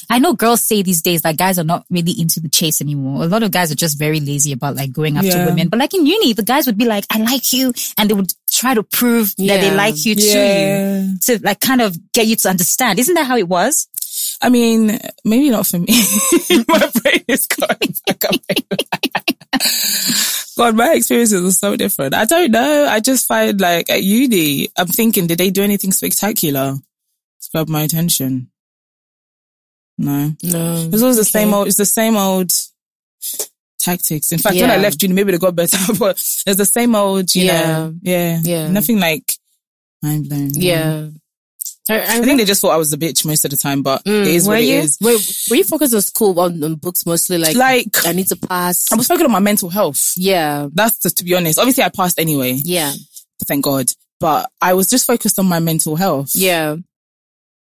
I 0.10 0.19
know 0.19 0.34
girls 0.34 0.62
say 0.62 0.81
these 0.81 1.01
days 1.01 1.21
that 1.23 1.38
guys 1.38 1.58
are 1.60 1.63
not 1.63 1.86
really 1.89 2.12
into 2.19 2.39
the 2.39 2.49
chase 2.49 2.81
anymore. 2.81 3.23
A 3.23 3.27
lot 3.27 3.43
of 3.43 3.51
guys 3.51 3.71
are 3.71 3.75
just 3.75 3.97
very 3.97 4.19
lazy 4.19 4.51
about 4.53 4.75
like 4.75 4.91
going 4.91 5.17
after 5.17 5.29
Yeah. 5.29 5.45
women. 5.45 5.69
But 5.69 5.79
like 5.79 5.93
in 5.93 6.05
uni, 6.05 6.34
the 6.34 6.43
guys 6.43 6.65
would 6.67 6.77
be 6.77 6.86
like, 6.86 7.05
I 7.12 7.19
like 7.19 7.51
you 7.53 7.73
and 7.97 8.10
they 8.10 8.13
would 8.13 8.31
try 8.51 8.73
to 8.73 8.84
prove 8.84 9.36
that 9.38 9.62
they 9.62 9.73
like 9.75 10.05
you 10.05 10.15
to 10.15 10.21
you. 10.21 11.17
To 11.21 11.39
like 11.43 11.60
kind 11.60 11.81
of 11.81 11.97
get 12.13 12.27
you 12.27 12.36
to 12.38 12.49
understand. 12.49 12.99
Isn't 12.99 13.15
that 13.15 13.25
how 13.27 13.38
it 13.38 13.47
was? 13.47 13.88
I 14.41 14.49
mean, 14.49 14.97
maybe 15.25 15.49
not 15.49 15.67
for 15.67 15.79
me. 15.79 15.88
my 16.67 16.89
brain 17.01 17.23
is 17.27 17.45
going 17.47 17.95
back 18.08 18.25
up. 18.25 18.36
God, 20.58 20.75
my 20.75 20.93
experiences 20.93 21.41
were 21.43 21.51
so 21.51 21.75
different. 21.75 22.13
I 22.13 22.23
don't 22.25 22.51
know. 22.51 22.88
I 22.89 22.99
just 23.01 23.27
find 23.27 23.60
like 23.60 23.89
at 23.89 24.03
uni, 24.03 24.69
I'm 24.77 24.88
thinking, 24.88 25.27
did 25.27 25.38
they 25.38 25.49
do 25.49 25.63
anything 25.63 25.91
spectacular 25.91 26.75
to 26.75 27.49
grab 27.51 27.67
my 27.67 27.81
attention? 27.81 28.49
No. 29.97 30.34
No. 30.43 30.89
It's 30.91 31.01
always 31.01 31.15
the 31.17 31.21
Okay. 31.21 31.29
same 31.29 31.53
old, 31.53 31.67
it's 31.67 31.77
the 31.77 31.86
same 31.86 32.15
old 32.17 32.51
tactics. 33.79 34.31
In 34.31 34.39
fact, 34.39 34.55
when 34.55 34.69
I 34.71 34.77
left 34.77 35.01
uni, 35.01 35.13
maybe 35.13 35.31
they 35.31 35.38
got 35.38 35.55
better, 35.55 35.77
but 35.99 36.15
it's 36.17 36.58
the 36.58 36.65
same 36.65 36.95
old, 36.95 37.34
you 37.36 37.47
know. 37.47 37.93
Yeah. 38.01 38.39
Yeah. 38.43 38.67
Nothing 38.69 38.99
like 38.99 39.31
mind 40.01 40.27
blowing. 40.29 40.51
Yeah. 40.55 41.08
I, 41.88 41.99
I 41.99 42.03
I 42.17 42.21
think 42.21 42.39
they 42.39 42.45
just 42.45 42.62
thought 42.62 42.71
I 42.71 42.77
was 42.77 42.91
a 42.93 42.97
bitch 42.97 43.25
most 43.27 43.45
of 43.45 43.51
the 43.51 43.58
time, 43.58 43.84
but 43.84 44.03
Mm, 44.05 44.21
it 44.21 44.27
is 44.27 44.47
what 44.47 44.60
it 44.60 44.63
you? 44.65 44.79
is. 44.79 44.97
Were, 44.99 45.17
were 45.51 45.55
you 45.58 45.63
focused 45.63 45.93
on 45.93 46.01
school 46.01 46.39
on, 46.39 46.63
on 46.63 46.75
books 46.75 47.05
mostly? 47.05 47.38
Like, 47.38 47.55
Like, 47.55 47.86
I 48.08 48.12
need 48.12 48.27
to 48.29 48.36
pass. 48.36 48.91
I 48.91 48.95
was 48.95 49.05
focused 49.08 49.25
on 49.25 49.31
my 49.31 49.39
mental 49.39 49.69
health. 49.69 50.13
yeah. 50.17 50.67
That's 50.73 50.97
just 50.99 51.17
to 51.19 51.23
be 51.23 51.36
honest. 51.36 51.60
Obviously, 51.60 51.84
I 51.84 51.89
passed 51.89 52.19
anyway, 52.19 52.53
Yeah. 52.63 52.91
thank 53.47 53.63
God. 53.63 53.91
But 54.19 54.49
I 54.62 54.73
was 54.73 54.89
just 54.89 55.05
focused 55.05 55.38
on 55.38 55.45
my 55.45 55.60
mental 55.60 55.95
health 55.95 56.31
Yeah. 56.34 56.77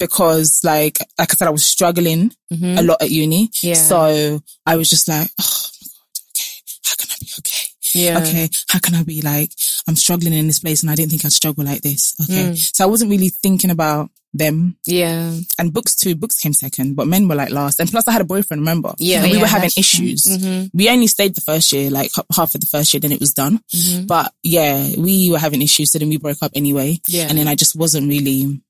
Because, 0.01 0.61
like, 0.65 0.99
like 1.19 1.31
I 1.33 1.35
said, 1.37 1.47
I 1.49 1.53
was 1.53 1.65
struggling 1.65 2.33
Mhm. 2.53 2.79
a 2.79 2.83
lot 2.83 3.01
at 3.01 3.11
uni. 3.11 3.51
Yeah. 3.63 3.75
So 3.75 4.41
I 4.67 4.77
was 4.77 4.91
just 4.91 5.07
like, 5.07 5.31
oh 5.41 5.45
my 5.83 5.89
God, 5.95 6.31
okay, 6.35 6.51
how 6.85 6.95
can 6.99 7.09
I 7.13 7.17
be 7.21 7.29
okay? 7.39 7.67
Yeah. 7.93 8.19
Okay, 8.21 8.49
how 8.69 8.79
can 8.81 8.95
I 8.97 9.03
be 9.05 9.21
like, 9.23 9.53
I'm 9.87 9.97
struggling 9.97 10.33
in 10.35 10.47
this 10.49 10.59
place 10.61 10.83
and 10.83 10.91
I 10.91 10.95
didn't 10.97 11.11
think 11.11 11.25
I'd 11.25 11.33
struggle 11.33 11.65
like 11.65 11.83
this. 11.83 12.15
Okay. 12.23 12.51
Mm. 12.51 12.75
So 12.77 12.85
I 12.85 12.87
wasn't 12.89 13.11
really 13.11 13.29
thinking 13.31 13.71
about 13.71 14.11
them 14.33 14.77
Yeah. 14.87 15.35
and 15.59 15.73
books 15.73 15.97
too. 15.97 16.15
Books 16.15 16.39
came 16.39 16.53
second, 16.53 16.95
but 16.95 17.09
men 17.09 17.27
were 17.27 17.35
like 17.35 17.51
last. 17.51 17.81
And 17.81 17.91
plus 17.91 18.07
I 18.07 18.13
had 18.13 18.21
a 18.21 18.25
boyfriend, 18.25 18.61
remember? 18.61 18.95
Yeah. 18.99 19.23
And 19.23 19.33
we 19.33 19.37
Yeah, 19.39 19.43
were 19.43 19.49
having 19.49 19.71
issues. 19.77 20.23
Mm-hmm. 20.23 20.67
We 20.73 20.89
only 20.89 21.09
stayed 21.09 21.35
the 21.35 21.41
first 21.41 21.73
year, 21.73 21.91
like 21.91 22.13
half 22.37 22.55
of 22.55 22.61
the 22.61 22.69
first 22.69 22.95
year, 22.95 23.01
then 23.01 23.11
it 23.11 23.19
was 23.19 23.33
done. 23.35 23.61
Mm-hmm. 23.75 24.07
But 24.07 24.33
yeah, 24.45 24.95
we 24.97 25.33
were 25.33 25.39
having 25.41 25.63
issues. 25.63 25.91
So 25.91 25.99
then 25.99 26.11
we 26.11 26.17
broke 26.19 26.43
up 26.43 26.53
anyway. 26.55 27.01
Yeah. 27.09 27.27
And 27.29 27.39
then 27.39 27.49
I 27.49 27.57
just 27.57 27.75
wasn't 27.75 28.09
really, 28.09 28.61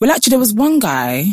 well, 0.00 0.10
actually 0.10 0.30
there 0.30 0.38
was 0.38 0.52
one 0.52 0.78
guy 0.78 1.26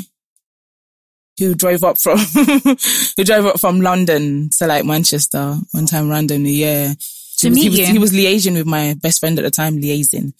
who 1.39 1.55
drove 1.55 1.83
up 1.83 1.97
from, 1.97 2.17
who 3.17 3.23
drove 3.23 3.45
up 3.45 3.59
from 3.59 3.81
London 3.81 4.49
to 4.57 4.67
like 4.67 4.85
Manchester 4.85 5.57
one 5.71 5.85
time 5.85 6.09
randomly. 6.09 6.51
Yeah. 6.51 6.93
To 7.38 7.47
he 7.47 7.49
was, 7.49 7.55
meet 7.55 7.63
he 7.63 7.69
was, 7.69 7.79
you? 7.79 7.85
he 7.85 7.99
was 7.99 8.12
liaising 8.12 8.53
with 8.55 8.65
my 8.67 8.95
best 9.01 9.21
friend 9.21 9.39
at 9.39 9.43
the 9.43 9.51
time, 9.51 9.81
liaising. 9.81 10.33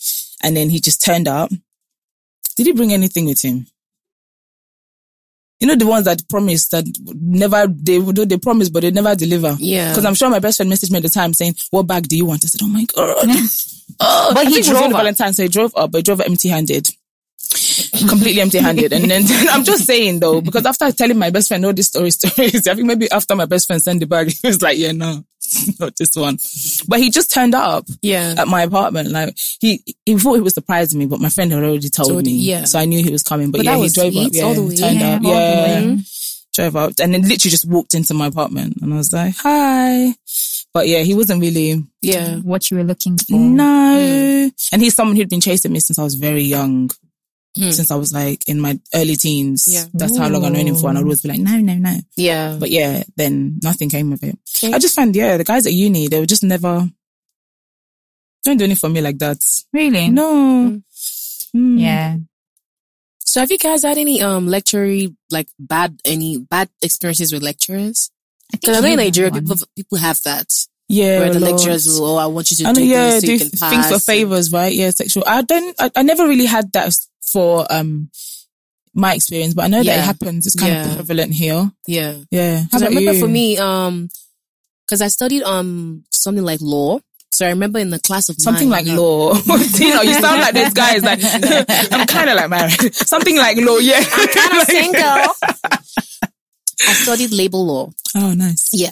And 0.43 0.56
then 0.56 0.69
he 0.69 0.80
just 0.80 1.04
turned 1.04 1.28
up. 1.28 1.50
Did 2.58 2.65
he 2.65 2.74
bring 2.74 2.91
anything 2.91 3.26
with 3.26 3.41
him? 3.41 3.67
You 5.62 5.67
know, 5.67 5.76
the 5.76 5.88
ones 5.88 6.06
that 6.06 6.28
promised 6.30 6.72
that 6.72 6.86
never, 7.02 7.67
they 7.67 8.00
would 8.00 8.15
they 8.15 8.38
promise, 8.38 8.69
but 8.69 8.82
they 8.82 8.91
never 8.91 9.15
deliver. 9.15 9.56
Yeah. 9.60 9.91
Because 9.91 10.06
I'm 10.06 10.15
sure 10.15 10.30
my 10.30 10.39
best 10.39 10.58
friend 10.58 10.72
messaged 10.72 10.91
me 10.91 10.98
at 10.98 11.04
the 11.04 11.10
time 11.10 11.34
saying, 11.34 11.56
what 11.72 11.88
bag 11.88 12.08
do 12.08 12.17
you 12.17 12.26
want? 12.26 12.45
I 12.45 12.48
said, 12.48 12.62
oh 12.63 12.67
my 12.67 12.86
God. 12.86 13.15
oh, 14.00 14.32
But 14.34 14.48
I 14.48 14.50
he 14.50 14.58
was 14.58 14.67
drove 14.67 14.84
up. 14.84 14.91
Valentine's, 14.91 15.38
so 15.38 15.43
he 15.43 15.50
drove 15.50 15.74
up, 15.76 15.91
but 15.91 16.00
he 16.00 16.04
drove 16.04 16.22
empty 16.22 16.50
handed. 16.50 16.89
Completely 18.08 18.42
empty 18.42 18.58
handed. 18.60 18.94
And 18.94 19.10
then 19.10 19.24
I'm 19.50 19.63
just 19.63 19.86
saying 19.86 20.20
though, 20.20 20.42
because 20.42 20.65
after 20.65 20.92
telling 20.92 21.18
my 21.18 21.30
best 21.30 21.48
friend 21.48 21.65
all 21.65 21.74
these 21.74 21.88
stories, 21.88 22.15
stories, 22.20 22.68
I 22.68 22.76
think 22.76 22.88
maybe 22.88 23.10
after 23.12 23.36
my 23.36 23.46
best 23.46 23.68
friend 23.68 23.82
sent 23.82 24.00
the 24.00 24.06
bag, 24.08 24.32
he 24.42 24.48
was 24.48 24.62
like, 24.62 24.78
yeah, 24.78 24.92
no, 24.92 25.24
not 25.80 25.96
this 25.98 26.15
one. 26.15 26.38
But 26.88 27.00
he 27.00 27.10
just 27.10 27.32
turned 27.32 27.56
up 27.56 27.86
Yeah. 28.02 28.36
at 28.38 28.48
my 28.48 28.63
apartment. 28.63 29.12
Like 29.12 29.38
he, 29.60 29.84
he 30.06 30.18
thought 30.18 30.36
he 30.36 30.42
was 30.42 30.54
surprising 30.54 31.00
me, 31.00 31.06
but 31.06 31.20
my 31.20 31.30
friend 31.30 31.52
had 31.52 31.63
already 31.63 31.89
told, 31.89 32.10
Told 32.10 32.26
me. 32.26 32.32
yeah. 32.32 32.63
So 32.65 32.80
I 32.80 32.86
knew 32.86 33.04
he 33.04 33.12
was 33.12 33.24
coming. 33.24 33.52
But, 33.52 33.60
But 33.60 33.65
yeah, 33.65 33.72
that 33.72 33.78
he 33.78 33.84
was 33.84 33.94
drove 33.94 34.15
up. 34.18 34.30
Yeah, 34.34 34.44
all 34.44 34.54
the 34.54 34.63
way. 34.63 34.76
turned 34.76 35.00
Yeah, 35.00 35.08
up. 35.15 35.24
all 35.26 35.32
the 35.32 35.38
Yeah. 35.38 35.63
way. 35.80 35.86
Mm-hmm. 35.86 36.00
Drove 36.54 36.76
up 36.76 36.94
and 37.02 37.13
then 37.13 37.22
literally 37.22 37.52
just 37.52 37.65
walked 37.65 37.94
into 37.94 38.13
my 38.13 38.28
apartment 38.28 38.78
and 38.82 38.94
I 38.94 38.98
was 38.98 39.13
like, 39.13 39.36
hi. 39.38 40.13
But 40.74 40.88
yeah, 40.88 41.00
he 41.00 41.13
wasn't 41.15 41.42
really, 41.42 41.84
Yeah. 42.02 42.36
What 42.38 42.70
you 42.70 42.78
were 42.78 42.84
looking 42.84 43.18
for. 43.18 43.34
no. 43.38 44.52
And 44.72 44.82
he's 44.82 44.96
someone 44.96 45.15
who'd 45.15 45.30
been 45.30 45.42
chasing 45.42 45.72
me 45.72 45.80
since 45.80 45.98
I 46.00 46.04
was 46.04 46.15
very 46.15 46.44
young. 46.44 46.89
Hmm. 47.58 47.72
Since 47.72 47.90
I 47.90 47.96
was 47.96 48.14
like 48.14 48.48
in 48.48 48.60
my 48.60 48.80
early 48.94 49.16
teens. 49.16 49.68
Yeah. 49.68 49.86
That's 49.94 50.16
how 50.18 50.30
long 50.30 50.46
I've 50.46 50.52
known 50.52 50.68
him 50.68 50.76
for. 50.76 50.90
And 50.90 50.98
I'd 51.00 51.04
always 51.04 51.22
be 51.22 51.30
like, 51.30 51.40
no, 51.40 51.58
no, 51.58 51.74
no. 51.76 51.96
Yeah. 52.16 52.58
But 52.60 52.70
yeah, 52.70 53.04
then 53.18 53.60
nothing 53.64 53.90
came 53.90 54.14
of 54.14 54.24
it. 54.24 54.38
Okay. 54.56 54.72
I 54.72 54.78
just 54.78 54.96
find, 54.96 55.16
yeah, 55.16 55.36
the 55.36 55.44
guys 55.44 55.66
at 55.66 55.74
uni, 55.74 56.08
they 56.08 56.20
were 56.20 56.28
just 56.28 56.44
never, 56.44 56.88
don't 58.44 58.58
do 58.58 58.64
anything 58.66 58.80
for 58.80 58.90
me 58.90 59.02
like 59.02 59.18
that. 59.20 59.38
Really? 59.74 60.10
No. 60.10 60.80
Mm. 61.56 61.80
Yeah. 61.80 62.18
So 63.26 63.40
have 63.42 63.52
you 63.52 63.58
guys 63.58 63.84
had 63.84 63.98
any 63.98 64.22
um 64.22 64.48
lecture 64.48 64.88
like 65.32 65.48
bad 65.60 66.00
any 66.06 66.38
bad 66.38 66.70
experiences 66.82 67.32
with 67.34 67.44
lecturers? 67.44 68.12
Because 68.52 68.78
I 68.78 68.82
know 68.82 68.88
in 68.94 68.98
Nigeria 68.98 69.32
people 69.32 69.56
people 69.76 69.98
have 70.00 70.20
that 70.24 70.48
Yeah. 70.88 71.20
where 71.20 71.34
the 71.34 71.40
lot. 71.40 71.52
lecturers 71.52 71.88
will 71.88 72.06
oh 72.06 72.16
I 72.18 72.26
want 72.28 72.50
you 72.52 72.58
to 72.58 72.64
I 72.66 72.72
know, 72.72 72.76
do 72.76 72.86
yeah, 72.86 73.10
this 73.12 73.22
so 73.22 73.26
do 73.28 73.34
you 73.34 73.40
can 73.40 73.50
pass. 73.52 73.72
things 73.72 73.90
for 73.92 74.00
favors, 74.00 74.52
right? 74.52 74.74
Yeah, 74.74 74.90
sexual. 74.92 75.24
I 75.28 75.42
don't, 75.44 75.76
I, 75.80 75.92
I 75.96 76.02
never 76.04 76.28
really 76.28 76.46
had 76.48 76.72
that 76.74 76.96
for, 77.32 77.65
um, 77.72 78.10
my 78.96 79.13
experience, 79.13 79.54
but 79.54 79.65
I 79.65 79.68
know 79.68 79.84
that 79.84 80.00
it 80.00 80.04
happens. 80.04 80.48
It's 80.48 80.56
kind 80.56 80.74
Yeah. 80.74 80.89
of 80.89 80.96
prevalent 80.96 81.34
here. 81.34 81.72
Yeah. 81.88 82.15
Yeah. 82.32 82.62
How 82.63 82.68
'Cause 82.72 82.82
I 82.84 82.88
remember 82.88 83.13
you? 83.13 83.20
for 83.22 83.28
me 83.28 83.58
um 83.58 84.10
because 84.86 85.02
I 85.02 85.08
studied 85.10 85.44
um 85.44 86.04
something 86.12 86.44
like 86.44 86.60
law. 86.62 87.00
So 87.32 87.46
I 87.46 87.50
remember 87.50 87.78
in 87.80 87.92
the 87.92 88.00
class 88.00 88.28
of 88.30 88.36
Something 88.42 88.68
mine, 88.70 88.86
like 88.88 88.94
uh, 88.98 89.00
law. 89.02 89.34
you 89.78 89.94
know, 89.94 90.02
you 90.02 90.13
sound 90.15 90.42
like 90.42 90.54
this 90.56 90.74
guy 90.74 90.96
is 90.96 91.04
Like 91.04 91.20
I'm 91.94 92.08
kind 92.08 92.30
of 92.32 92.36
like 92.36 92.50
married. 92.50 92.96
Something 93.13 93.38
like 93.38 93.58
law. 93.58 93.78
Yeah. 93.78 94.04
I'm 94.04 94.28
kind 94.28 94.62
of 94.62 94.68
single. 94.68 95.28
I 96.88 96.94
studied 96.94 97.32
labor 97.32 97.58
law. 97.58 97.92
Oh, 98.15 98.34
nice. 98.34 98.70
Yeah. 98.74 98.89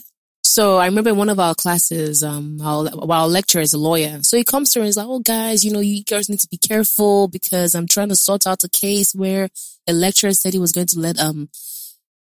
So 0.58 0.78
I 0.78 0.88
remember 0.88 1.12
in 1.12 1.18
one 1.18 1.30
of 1.30 1.40
our 1.40 1.54
classes, 1.54 2.24
um, 2.24 2.58
our, 2.64 2.90
our 3.12 3.28
lecturer 3.28 3.62
is 3.62 3.74
a 3.74 3.78
lawyer. 3.78 4.24
So 4.24 4.38
he 4.38 4.44
comes 4.44 4.74
through 4.74 4.82
and 4.82 4.88
he's 4.88 4.98
like, 4.98 5.06
Oh 5.08 5.20
guys, 5.20 5.64
you 5.64 5.72
know, 5.72 5.82
you 5.82 6.04
girls 6.04 6.30
need 6.30 6.40
to 6.40 6.48
be 6.50 6.58
careful 6.58 7.28
because 7.28 7.76
I'm 7.76 7.86
trying 7.86 8.10
to 8.10 8.16
sort 8.16 8.48
out 8.48 8.64
a 8.64 8.68
case 8.70 9.14
where 9.14 9.50
a 9.88 9.94
lecturer 9.94 10.34
said 10.34 10.54
he 10.54 10.60
was 10.60 10.72
going 10.72 10.88
to 10.88 11.00
let, 11.00 11.20
um, 11.20 11.50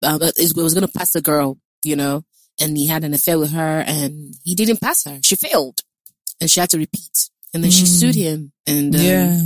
um, 0.02 0.18
it 0.20 0.52
was 0.54 0.74
going 0.74 0.86
to 0.86 0.92
pass 0.92 1.14
a 1.14 1.22
girl, 1.22 1.56
you 1.82 1.96
know, 1.96 2.22
and 2.60 2.76
he 2.76 2.86
had 2.86 3.02
an 3.02 3.14
affair 3.14 3.38
with 3.38 3.52
her 3.52 3.80
and 3.86 4.34
he 4.44 4.54
didn't 4.54 4.82
pass 4.82 5.04
her. 5.04 5.20
She 5.22 5.34
failed 5.34 5.80
and 6.38 6.50
she 6.50 6.60
had 6.60 6.68
to 6.68 6.78
repeat. 6.78 7.30
And 7.54 7.64
then 7.64 7.70
she 7.70 7.84
Mm. 7.84 7.98
sued 7.98 8.14
him 8.14 8.52
and, 8.66 8.94
um, 8.94 9.00
yeah. 9.02 9.42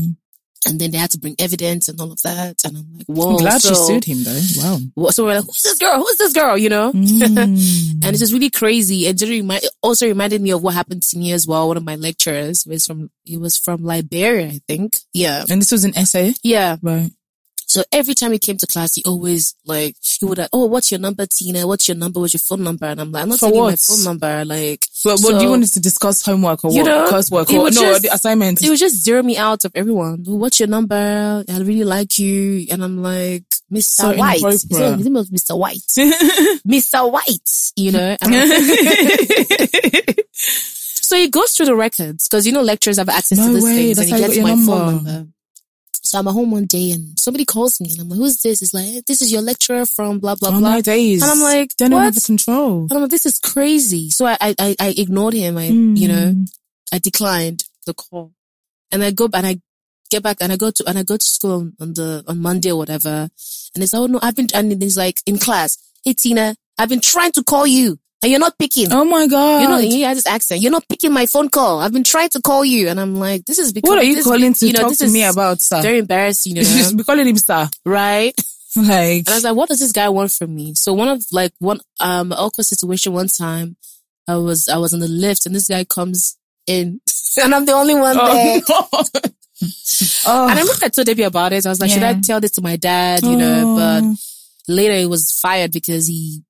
And 0.67 0.81
then 0.81 0.91
they 0.91 0.99
had 0.99 1.11
to 1.11 1.19
bring 1.19 1.35
evidence 1.39 1.89
and 1.89 2.01
all 2.01 2.13
of 2.13 2.21
that. 2.23 2.63
And 2.65 2.77
I'm 2.77 2.87
like, 2.97 3.07
whoa. 3.07 3.31
I'm 3.31 3.37
glad 3.37 3.61
she 3.63 3.75
sued 3.75 4.05
him 4.05 4.23
though. 4.25 4.79
Wow. 4.97 5.11
So 5.11 5.25
we're 5.25 5.35
like, 5.37 5.45
who's 5.45 5.63
this 5.63 5.79
girl? 5.79 5.99
Who's 5.99 6.17
this 6.19 6.33
girl? 6.33 6.57
You 6.59 6.69
know? 6.69 6.93
Mm. 7.33 8.05
And 8.05 8.07
it's 8.07 8.19
just 8.21 8.33
really 8.33 8.51
crazy. 8.51 9.07
It 9.07 9.21
remind, 9.23 9.65
it 9.65 9.71
also 9.83 10.07
reminded 10.07 10.41
me 10.43 10.51
of 10.51 10.63
what 10.63 10.75
happened 10.75 11.03
to 11.05 11.19
me 11.19 11.33
as 11.33 11.47
well. 11.47 11.69
One 11.69 11.77
of 11.77 11.85
my 11.85 11.97
lecturers 11.97 12.65
was 12.67 12.87
from, 12.87 13.11
he 13.25 13.37
was 13.37 13.57
from 13.57 13.83
Liberia, 13.85 14.47
I 14.49 14.61
think. 14.69 14.97
Yeah. 15.13 15.45
and 15.49 15.61
this 15.61 15.73
was 15.73 15.85
an 15.85 15.97
essay, 15.97 16.35
Yeah. 16.43 16.77
right? 16.83 17.11
So 17.73 17.83
every 17.91 18.13
time 18.13 18.33
he 18.33 18.39
came 18.39 18.59
to 18.59 18.67
class, 18.67 18.97
he 18.97 19.03
always 19.07 19.55
like, 19.65 19.97
he 20.03 20.27
would 20.27 20.37
like, 20.37 20.51
oh, 20.53 20.67
what's 20.67 20.93
your 20.93 21.01
number, 21.01 21.25
Tina? 21.25 21.67
What's 21.67 21.89
your 21.89 21.97
number? 21.97 22.21
What's 22.21 22.35
your 22.35 22.41
phone 22.41 22.65
number? 22.65 22.85
And 22.85 23.01
I'm 23.01 23.11
like, 23.11 23.23
I'm 23.23 23.31
not 23.31 23.39
For 23.39 23.49
telling 23.49 23.65
you 23.65 23.71
my 23.71 23.77
phone 23.77 24.05
number. 24.05 24.45
Like, 24.45 24.87
But 25.03 25.21
what 25.21 25.39
do 25.39 25.45
you 25.45 25.49
want 25.51 25.63
us 25.63 25.71
to 25.73 25.81
discuss 25.81 26.23
homework 26.23 26.63
or 26.67 26.71
You 26.73 26.83
what? 26.83 26.87
know, 26.87 27.09
coursework 27.11 27.49
or 27.51 27.65
no 27.65 27.71
just- 27.71 28.03
the 28.03 28.13
assignment? 28.13 28.63
it 28.63 28.69
would 28.69 28.79
just 28.79 29.03
zero 29.03 29.23
me 29.23 29.39
out 29.39 29.65
of 29.65 29.73
everyone. 29.75 30.23
Oh, 30.29 30.35
What's 30.37 30.61
your 30.61 30.69
number? 30.69 31.43
I 31.49 31.59
really 31.61 31.85
like 31.85 32.19
you. 32.19 32.67
And 32.71 32.85
I'm 32.85 33.03
like, 33.03 33.45
Mr. 33.73 33.83
So 33.83 34.17
White. 34.19 34.43
His 34.43 34.71
name- 34.71 35.15
was 35.15 35.31
Mr. 35.31 35.59
White. 35.59 35.81
Mr. 36.69 37.11
White, 37.11 37.73
you 37.77 37.93
know? 37.93 38.17
So 41.05 41.17
he 41.17 41.29
goes 41.29 41.53
through 41.53 41.67
the 41.67 41.77
records 41.77 42.27
because 42.27 42.47
you 42.47 42.53
know 42.53 42.63
lecturers 42.63 42.97
have 42.97 43.11
access 43.11 43.37
No 43.37 43.49
to 43.49 43.53
these 43.55 43.65
way, 43.65 43.77
things 43.93 43.99
and 43.99 44.09
he 44.09 44.17
gets 44.19 44.39
my 44.39 44.55
your 44.55 44.65
phone 44.67 45.05
number. 45.05 45.27
So 46.05 46.19
I'm 46.19 46.27
at 46.29 46.33
home 46.33 46.51
one 46.51 46.67
day 46.67 46.91
and 46.93 47.19
somebody 47.19 47.45
calls 47.45 47.81
me 47.81 47.89
and 47.93 48.01
I'm 48.01 48.09
like, 48.09 48.19
who's 48.19 48.41
this? 48.43 48.61
It's 48.61 48.75
like, 48.75 49.05
this 49.07 49.23
is 49.23 49.31
your 49.33 49.41
lecturer 49.41 49.87
from 49.87 50.19
blah, 50.19 50.35
blah, 50.35 50.51
Oh 50.53 50.59
blah. 50.59 50.81
days. 50.81 51.23
And 51.23 51.31
I'm 51.31 51.41
like, 51.41 51.77
they 51.77 51.85
don't 51.89 51.93
what? 51.95 52.05
have 52.05 52.15
the 52.17 52.21
control. 52.21 52.83
And 52.83 52.93
I'm 52.93 53.01
like, 53.03 53.11
this 53.11 53.25
is 53.27 53.39
crazy. 53.39 54.11
So 54.11 54.27
I, 54.27 54.37
I, 54.41 54.77
I- 54.81 54.95
ignored 54.97 55.35
him. 55.35 55.57
I, 55.59 55.67
you 55.67 56.09
know, 56.09 56.33
Mm. 56.35 56.51
I 56.93 56.99
declined 56.99 57.65
the 57.87 57.95
call 57.95 58.33
and 58.91 59.03
I 59.03 59.13
go 59.13 59.29
and 59.33 59.47
I 59.47 59.61
get 60.11 60.23
back 60.23 60.39
and 60.41 60.53
I 60.53 60.57
go 60.57 60.71
to, 60.71 60.85
and 60.87 60.99
I 60.99 61.05
go 61.05 61.17
to 61.17 61.25
school 61.25 61.53
on, 61.53 61.73
on 61.81 61.95
the, 61.95 62.23
on 62.29 62.39
Monday 62.41 62.71
or 62.73 62.77
whatever. 62.77 63.31
And 63.75 63.83
it's, 63.83 63.95
oh 63.95 64.07
no, 64.07 64.19
I've 64.23 64.37
been, 64.37 64.49
and 64.55 64.83
he's 64.83 64.99
like 64.99 65.23
in 65.25 65.39
class, 65.39 65.79
hey 66.05 66.13
Tina, 66.15 66.57
I've 66.79 66.89
been 66.89 67.01
trying 67.01 67.33
to 67.33 67.45
call 67.45 67.67
you 67.67 67.99
and 68.23 68.31
you're 68.31 68.41
not 68.41 68.57
picking. 68.59 68.93
Oh 68.93 69.05
my 69.05 69.27
god. 69.27 69.63
You 69.63 69.69
know, 69.69 69.79
he 69.79 70.03
has 70.03 70.19
this 70.19 70.27
accent. 70.27 70.61
You're 70.61 70.71
not 70.73 70.89
picking 70.89 71.13
my 71.13 71.27
phone 71.27 71.49
call. 71.49 71.81
I've 71.81 71.93
been 71.93 72.05
trying 72.05 72.29
to 72.31 72.41
call 72.41 72.65
you. 72.65 72.89
And 72.89 73.01
I'm 73.01 73.17
like, 73.17 73.45
this 73.47 73.59
is 73.59 73.73
because, 73.73 73.89
what 73.89 73.99
are 73.99 74.05
you 74.05 74.15
this, 74.17 74.25
calling 74.25 74.53
to 74.55 74.67
you 74.67 74.73
know, 74.73 74.81
talk 74.89 74.97
to 74.99 75.09
me 75.09 75.25
about, 75.25 75.61
sir? 75.61 75.83
Very 75.83 75.99
embarrassing, 75.99 76.57
you 76.57 76.63
know, 76.63 76.69
should 76.69 76.97
be 76.97 77.05
calling 77.05 77.27
him 77.27 77.37
sir. 77.37 77.69
right? 77.85 78.35
Like, 78.75 78.89
And 79.27 79.29
I 79.29 79.35
was 79.35 79.45
like, 79.45 79.55
what 79.55 79.69
does 79.69 79.81
this 79.81 79.93
guy 79.93 80.09
want 80.09 80.31
from 80.31 80.55
me? 80.55 80.73
So 80.75 80.95
one 80.95 81.09
of 81.09 81.23
like 81.31 81.53
one 81.59 81.81
um 82.01 82.33
awkward 82.33 82.65
situation 82.65 83.13
one 83.13 83.29
time, 83.29 83.77
I 84.27 84.37
was 84.37 84.67
I 84.67 84.79
was 84.79 84.95
in 84.95 85.01
the 85.01 85.09
lift 85.09 85.45
and 85.45 85.55
this 85.55 85.69
guy 85.69 85.85
comes 85.85 86.39
in 86.67 86.99
and 87.43 87.55
I'm 87.55 87.67
the 87.67 87.73
only 87.73 87.95
one 87.95 88.17
there. 88.17 88.61
oh, 88.71 88.89
oh. 90.27 90.49
And 90.49 90.59
I 90.59 90.61
remember 90.63 90.73
I 90.83 90.89
told 90.89 91.07
Debbie 91.07 91.23
about 91.25 91.53
it. 91.53 91.67
I 91.67 91.69
was 91.69 91.81
like, 91.81 91.91
should 91.91 92.03
I 92.03 92.19
tell 92.21 92.41
this 92.41 92.53
to 92.53 92.63
my 92.63 92.77
dad? 92.77 93.23
You 93.25 93.37
know, 93.37 93.77
Oh. 93.77 93.77
but 94.01 94.73
later 94.73 94.97
he 94.97 95.05
was 95.07 95.33
fired 95.33 95.73
because 95.73 96.07
he 96.07 96.43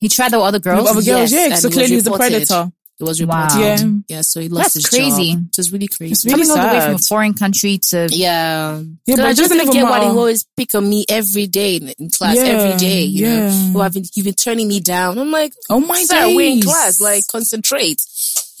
He 0.00 0.08
tried 0.08 0.32
the 0.32 0.40
other 0.40 0.58
girls. 0.58 0.80
With 0.82 0.90
other 0.90 1.02
girls, 1.02 1.30
Yes, 1.32 1.50
yeah. 1.50 1.56
So 1.56 1.68
it 1.68 1.72
clearly 1.72 1.94
he's 1.94 2.06
a 2.06 2.10
predator. 2.12 2.70
it 3.00 3.04
was 3.04 3.20
reported. 3.20 3.54
Wow. 3.54 3.60
Yeah. 3.60 3.78
Yeah, 4.08 4.20
so 4.22 4.40
he 4.40 4.48
lost 4.48 4.74
That's 4.74 4.74
his 4.74 4.86
crazy. 4.88 5.32
job. 5.34 5.44
It 5.50 5.56
was 5.56 5.72
really 5.72 5.88
crazy. 5.88 6.12
It's 6.12 6.24
really 6.24 6.44
Coming 6.46 6.50
all 6.50 6.56
the 6.68 6.78
way 6.78 6.84
from 6.86 6.94
a 6.94 6.98
foreign 6.98 7.34
country 7.34 7.78
to 7.90 8.08
Yeah. 8.10 8.78
Yeah, 9.06 9.14
'Cause 9.14 9.16
but 9.16 9.26
I 9.26 9.28
just 9.34 9.40
doesn't 9.50 9.58
didn't 9.58 9.72
get 9.72 9.84
why 9.84 10.00
he 10.00 10.06
always 10.06 10.44
pick 10.56 10.74
on 10.74 10.88
me 10.88 11.04
every 11.08 11.46
day 11.46 11.76
in, 11.76 11.88
in 11.98 12.10
class, 12.10 12.36
Yeah, 12.36 12.42
every 12.44 12.78
day, 12.78 13.02
you 13.04 13.26
know. 13.26 13.46
yeah. 13.46 13.72
Oh, 13.76 13.80
I've 13.80 13.92
been, 13.94 14.04
you've 14.14 14.24
been 14.24 14.34
turning 14.34 14.68
me 14.68 14.80
down. 14.80 15.18
I'm 15.18 15.30
like, 15.30 15.52
Oh 15.68 15.80
my 15.80 16.02
Sir, 16.02 16.26
days. 16.26 16.36
we're 16.36 16.50
in 16.52 16.62
class. 16.62 17.00
Like, 17.00 17.26
concentrate. 17.28 18.00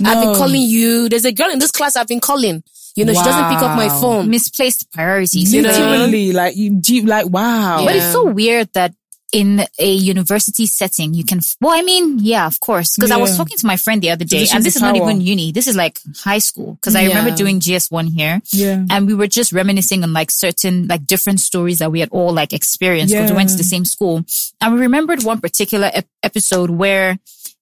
I've 0.04 0.22
been 0.24 0.34
calling 0.34 0.62
you. 0.62 1.08
There's 1.10 1.26
a 1.26 1.32
girl 1.32 1.50
in 1.50 1.58
this 1.58 1.70
class 1.70 1.96
I've 1.96 2.08
been 2.08 2.20
calling. 2.20 2.62
You 2.96 3.04
know, 3.04 3.12
she 3.12 3.22
doesn't 3.22 3.48
pick 3.54 3.58
up 3.62 3.76
my 3.76 3.88
phone. 3.88 4.28
misplaced 4.30 4.90
priorities. 4.92 5.52
You 5.54 5.62
know? 5.62 6.08
Like 6.34 6.56
you 6.56 6.70
deep, 6.80 7.06
like 7.06 7.28
wow. 7.28 7.84
But 7.84 7.96
it's 7.96 8.12
so 8.12 8.24
weird 8.24 8.68
that 8.72 8.94
in 9.32 9.64
a 9.78 9.92
university 9.92 10.66
setting, 10.66 11.14
you 11.14 11.24
can, 11.24 11.40
well, 11.60 11.76
I 11.78 11.82
mean, 11.82 12.18
yeah, 12.18 12.46
of 12.46 12.58
course. 12.60 12.96
Cause 12.96 13.10
I 13.10 13.16
was 13.16 13.36
talking 13.36 13.56
to 13.58 13.66
my 13.66 13.76
friend 13.76 14.02
the 14.02 14.10
other 14.10 14.24
day 14.24 14.46
and 14.52 14.64
this 14.64 14.76
is 14.76 14.82
not 14.82 14.96
even 14.96 15.20
uni. 15.20 15.52
This 15.52 15.66
is 15.68 15.76
like 15.76 15.98
high 16.16 16.38
school. 16.38 16.78
Cause 16.82 16.94
I 16.96 17.04
remember 17.06 17.30
doing 17.36 17.60
JSS1 17.60 18.08
here 18.08 18.40
Yeah. 18.52 18.84
and 18.90 19.06
we 19.06 19.14
were 19.14 19.26
just 19.28 19.52
reminiscing 19.52 20.02
on 20.02 20.12
like 20.12 20.30
certain, 20.30 20.86
like 20.88 21.06
different 21.06 21.40
stories 21.40 21.78
that 21.78 21.90
we 21.92 22.00
had 22.00 22.08
all 22.10 22.32
like 22.32 22.52
experienced 22.52 23.14
because 23.14 23.30
we 23.30 23.36
went 23.36 23.50
to 23.50 23.56
the 23.56 23.64
same 23.64 23.84
school. 23.84 24.24
And 24.60 24.74
we 24.74 24.80
remembered 24.80 25.22
one 25.22 25.40
particular 25.40 25.90
ep- 25.94 26.06
episode 26.22 26.70
where 26.70 27.18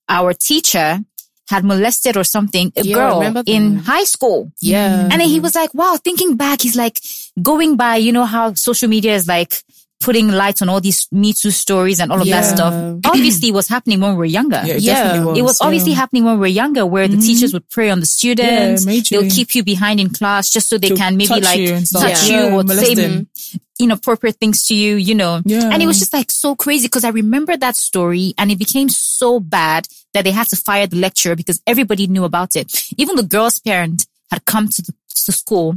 our 0.08 0.32
teacher 0.32 1.00
had 1.50 1.64
molested 1.64 2.16
or 2.16 2.24
something, 2.24 2.72
a 2.76 2.82
Yeah, 2.84 2.94
girl 2.94 3.42
in 3.46 3.76
high 3.76 4.04
school. 4.04 4.52
Yeah. 4.60 5.02
And 5.10 5.12
then 5.12 5.28
he 5.28 5.40
was 5.40 5.54
like, 5.54 5.72
wow, 5.72 5.96
thinking 6.02 6.36
back, 6.36 6.60
he's 6.60 6.76
like 6.76 7.00
going 7.40 7.76
by, 7.76 7.96
you 7.96 8.12
know, 8.12 8.24
how 8.26 8.52
social 8.54 8.88
media 8.88 9.14
is 9.14 9.26
like 9.26 9.62
putting 10.00 10.28
light 10.28 10.62
on 10.62 10.68
all 10.68 10.80
these 10.80 11.08
Me 11.10 11.32
Too 11.32 11.50
stories 11.50 12.00
and 12.00 12.12
all 12.12 12.20
of 12.20 12.26
that 12.28 12.44
stuff. 12.44 12.72
Oh. 12.72 13.00
Obviously 13.04 13.48
it 13.48 13.54
was 13.54 13.68
happening 13.68 14.00
when 14.00 14.12
we 14.12 14.18
were 14.18 14.24
younger. 14.24 14.62
Yeah, 14.64 14.74
it 14.74 14.82
Yeah. 14.82 15.24
was. 15.24 15.38
It 15.38 15.42
was 15.42 15.60
obviously 15.60 15.92
yeah. 15.92 15.98
happening 15.98 16.24
when 16.24 16.34
we 16.34 16.40
were 16.40 16.46
younger 16.46 16.86
where 16.86 17.08
the 17.08 17.16
mm-hmm. 17.16 17.26
teachers 17.26 17.52
would 17.52 17.68
prey 17.68 17.90
on 17.90 18.00
the 18.00 18.06
students. 18.06 18.86
Yeah. 18.86 19.00
They'll 19.20 19.30
keep 19.30 19.54
you 19.54 19.64
behind 19.64 20.00
in 20.00 20.10
class 20.10 20.50
just 20.50 20.68
so 20.68 20.78
they 20.78 20.90
To 20.90 20.94
can 20.94 21.16
maybe 21.16 21.28
touch 21.28 21.42
like 21.44 21.58
you 21.58 21.80
touch 21.80 22.30
Yeah. 22.30 22.48
you 22.48 22.54
or 22.56 22.66
say 22.68 22.94
them. 22.94 23.28
inappropriate 23.80 24.36
things 24.36 24.66
to 24.66 24.74
you, 24.74 24.96
you 24.96 25.14
know. 25.14 25.42
Yeah. 25.44 25.70
And 25.72 25.82
it 25.82 25.86
was 25.86 25.98
just 25.98 26.12
like 26.12 26.30
so 26.30 26.54
crazy 26.54 26.86
because 26.86 27.04
I 27.04 27.10
remember 27.10 27.56
that 27.56 27.76
story 27.76 28.34
and 28.38 28.50
it 28.50 28.58
became 28.58 28.88
so 28.88 29.40
bad 29.40 29.86
that 30.14 30.24
they 30.24 30.30
had 30.30 30.48
to 30.48 30.56
fire 30.56 30.86
the 30.86 30.96
lecturer 30.96 31.36
because 31.36 31.60
everybody 31.66 32.06
knew 32.06 32.24
about 32.24 32.56
it. 32.56 32.92
Even 32.96 33.16
the 33.16 33.22
girl's 33.22 33.58
parent 33.58 34.06
had 34.30 34.44
come 34.44 34.68
to 34.68 34.82
the 34.82 34.92
to 35.24 35.32
school 35.32 35.76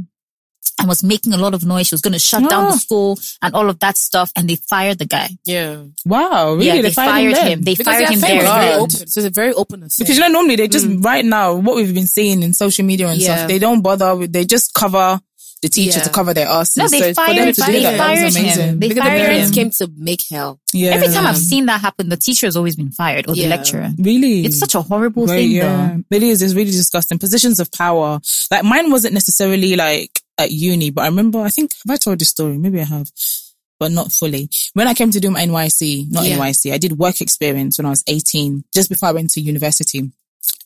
and 0.82 0.88
was 0.88 1.02
making 1.02 1.32
a 1.32 1.38
lot 1.38 1.54
of 1.54 1.64
noise. 1.64 1.86
She 1.88 1.94
was 1.94 2.02
going 2.02 2.12
to 2.12 2.18
shut 2.18 2.42
down 2.50 2.64
the 2.66 2.74
Ah. 2.74 2.76
school 2.76 3.18
and 3.40 3.54
all 3.54 3.68
of 3.70 3.78
that 3.78 3.96
stuff. 3.96 4.30
And 4.36 4.48
they 4.50 4.56
fired 4.56 4.98
the 4.98 5.06
guy. 5.06 5.30
yeah. 5.44 5.82
Wow, 6.04 6.54
really? 6.54 6.66
yeah, 6.66 6.74
they, 6.76 6.82
they, 6.82 6.90
fired 6.90 7.34
then? 7.34 7.46
him. 7.52 7.62
They 7.62 7.74
Because 7.74 7.86
fired 7.86 8.00
their 8.06 8.12
him 8.12 8.20
there. 8.20 8.36
was 8.36 8.44
and 8.44 8.60
very 8.60 8.74
open. 8.74 8.90
So 8.90 9.02
it's 9.20 9.26
a 9.26 9.30
very 9.30 9.54
open 9.54 9.82
affair. 9.84 9.96
Because 10.04 10.16
you 10.18 10.20
know, 10.24 10.28
normally 10.28 10.56
they 10.56 10.68
just 10.68 10.86
right 10.98 11.24
now 11.24 11.54
what 11.54 11.76
we've 11.76 11.94
been 11.94 12.06
seeing 12.06 12.42
in 12.42 12.52
social 12.54 12.84
media 12.84 13.08
and 13.08 13.20
Yeah. 13.20 13.36
stuff, 13.36 13.48
they 13.48 13.58
don't 13.58 13.80
bother. 13.82 14.14
with 14.16 14.32
They 14.32 14.44
just 14.44 14.74
cover 14.74 15.20
the 15.62 15.68
teacher 15.68 15.98
Yeah. 15.98 16.04
to 16.04 16.10
cover 16.10 16.34
their 16.34 16.48
asses. 16.48 16.76
No, 16.76 16.88
they 16.88 16.98
so 16.98 17.04
for 17.14 17.14
them 17.14 17.36
fired- 17.36 17.54
to 17.54 17.60
do 17.62 17.72
they 17.72 17.82
that, 17.84 17.90
that 17.92 17.98
fired 17.98 18.24
was 18.24 18.34
him. 18.36 18.80
They 18.80 18.88
because 18.88 18.94
the 18.96 19.00
fired 19.08 19.20
parents 19.26 19.48
him. 19.48 19.54
came 19.54 19.70
to 19.70 19.92
make 19.96 20.22
hell. 20.28 20.60
yeah. 20.72 20.90
Every 20.90 21.06
time 21.08 21.24
I've 21.24 21.38
seen 21.38 21.66
that 21.66 21.80
happen, 21.80 22.08
the 22.08 22.16
teacher 22.16 22.46
has 22.48 22.56
always 22.56 22.74
been 22.74 22.90
fired 22.90 23.28
or 23.28 23.34
the 23.36 23.46
lecturer. 23.46 23.90
really, 23.96 24.44
It's 24.44 24.58
such 24.58 24.74
a 24.74 24.82
horrible 24.82 25.26
Right, 25.26 25.36
thing 25.36 25.50
yeah, 25.52 25.94
though. 26.10 26.16
it 26.16 26.22
is. 26.24 26.42
It's 26.42 26.54
really 26.54 26.72
disgusting. 26.72 27.18
Positions 27.20 27.60
of 27.60 27.70
power. 27.70 28.20
Like 28.50 28.64
mine 28.64 28.90
wasn't 28.90 29.14
necessarily 29.14 29.76
like 29.76 30.10
at 30.38 30.50
uni, 30.50 30.90
but 30.90 31.02
I 31.02 31.06
remember. 31.06 31.40
I 31.40 31.48
think 31.50 31.74
have 31.86 31.94
I 31.94 31.96
told 31.96 32.18
this 32.18 32.28
story? 32.30 32.58
Maybe 32.58 32.80
I 32.80 32.84
have, 32.84 33.10
but 33.78 33.92
not 33.92 34.12
fully. 34.12 34.48
When 34.74 34.86
I 34.88 34.94
came 34.94 35.10
to 35.10 35.20
do 35.20 35.30
my 35.30 35.44
NYC, 35.44 36.10
not 36.10 36.24
Yeah. 36.24 36.38
NYC, 36.38 36.72
I 36.72 36.78
did 36.78 36.98
work 36.98 37.20
experience 37.20 37.78
when 37.78 37.86
I 37.86 37.90
was 37.90 38.02
eighteen, 38.06 38.64
just 38.74 38.88
before 38.88 39.08
I 39.10 39.12
went 39.12 39.30
to 39.30 39.40
university. 39.40 40.10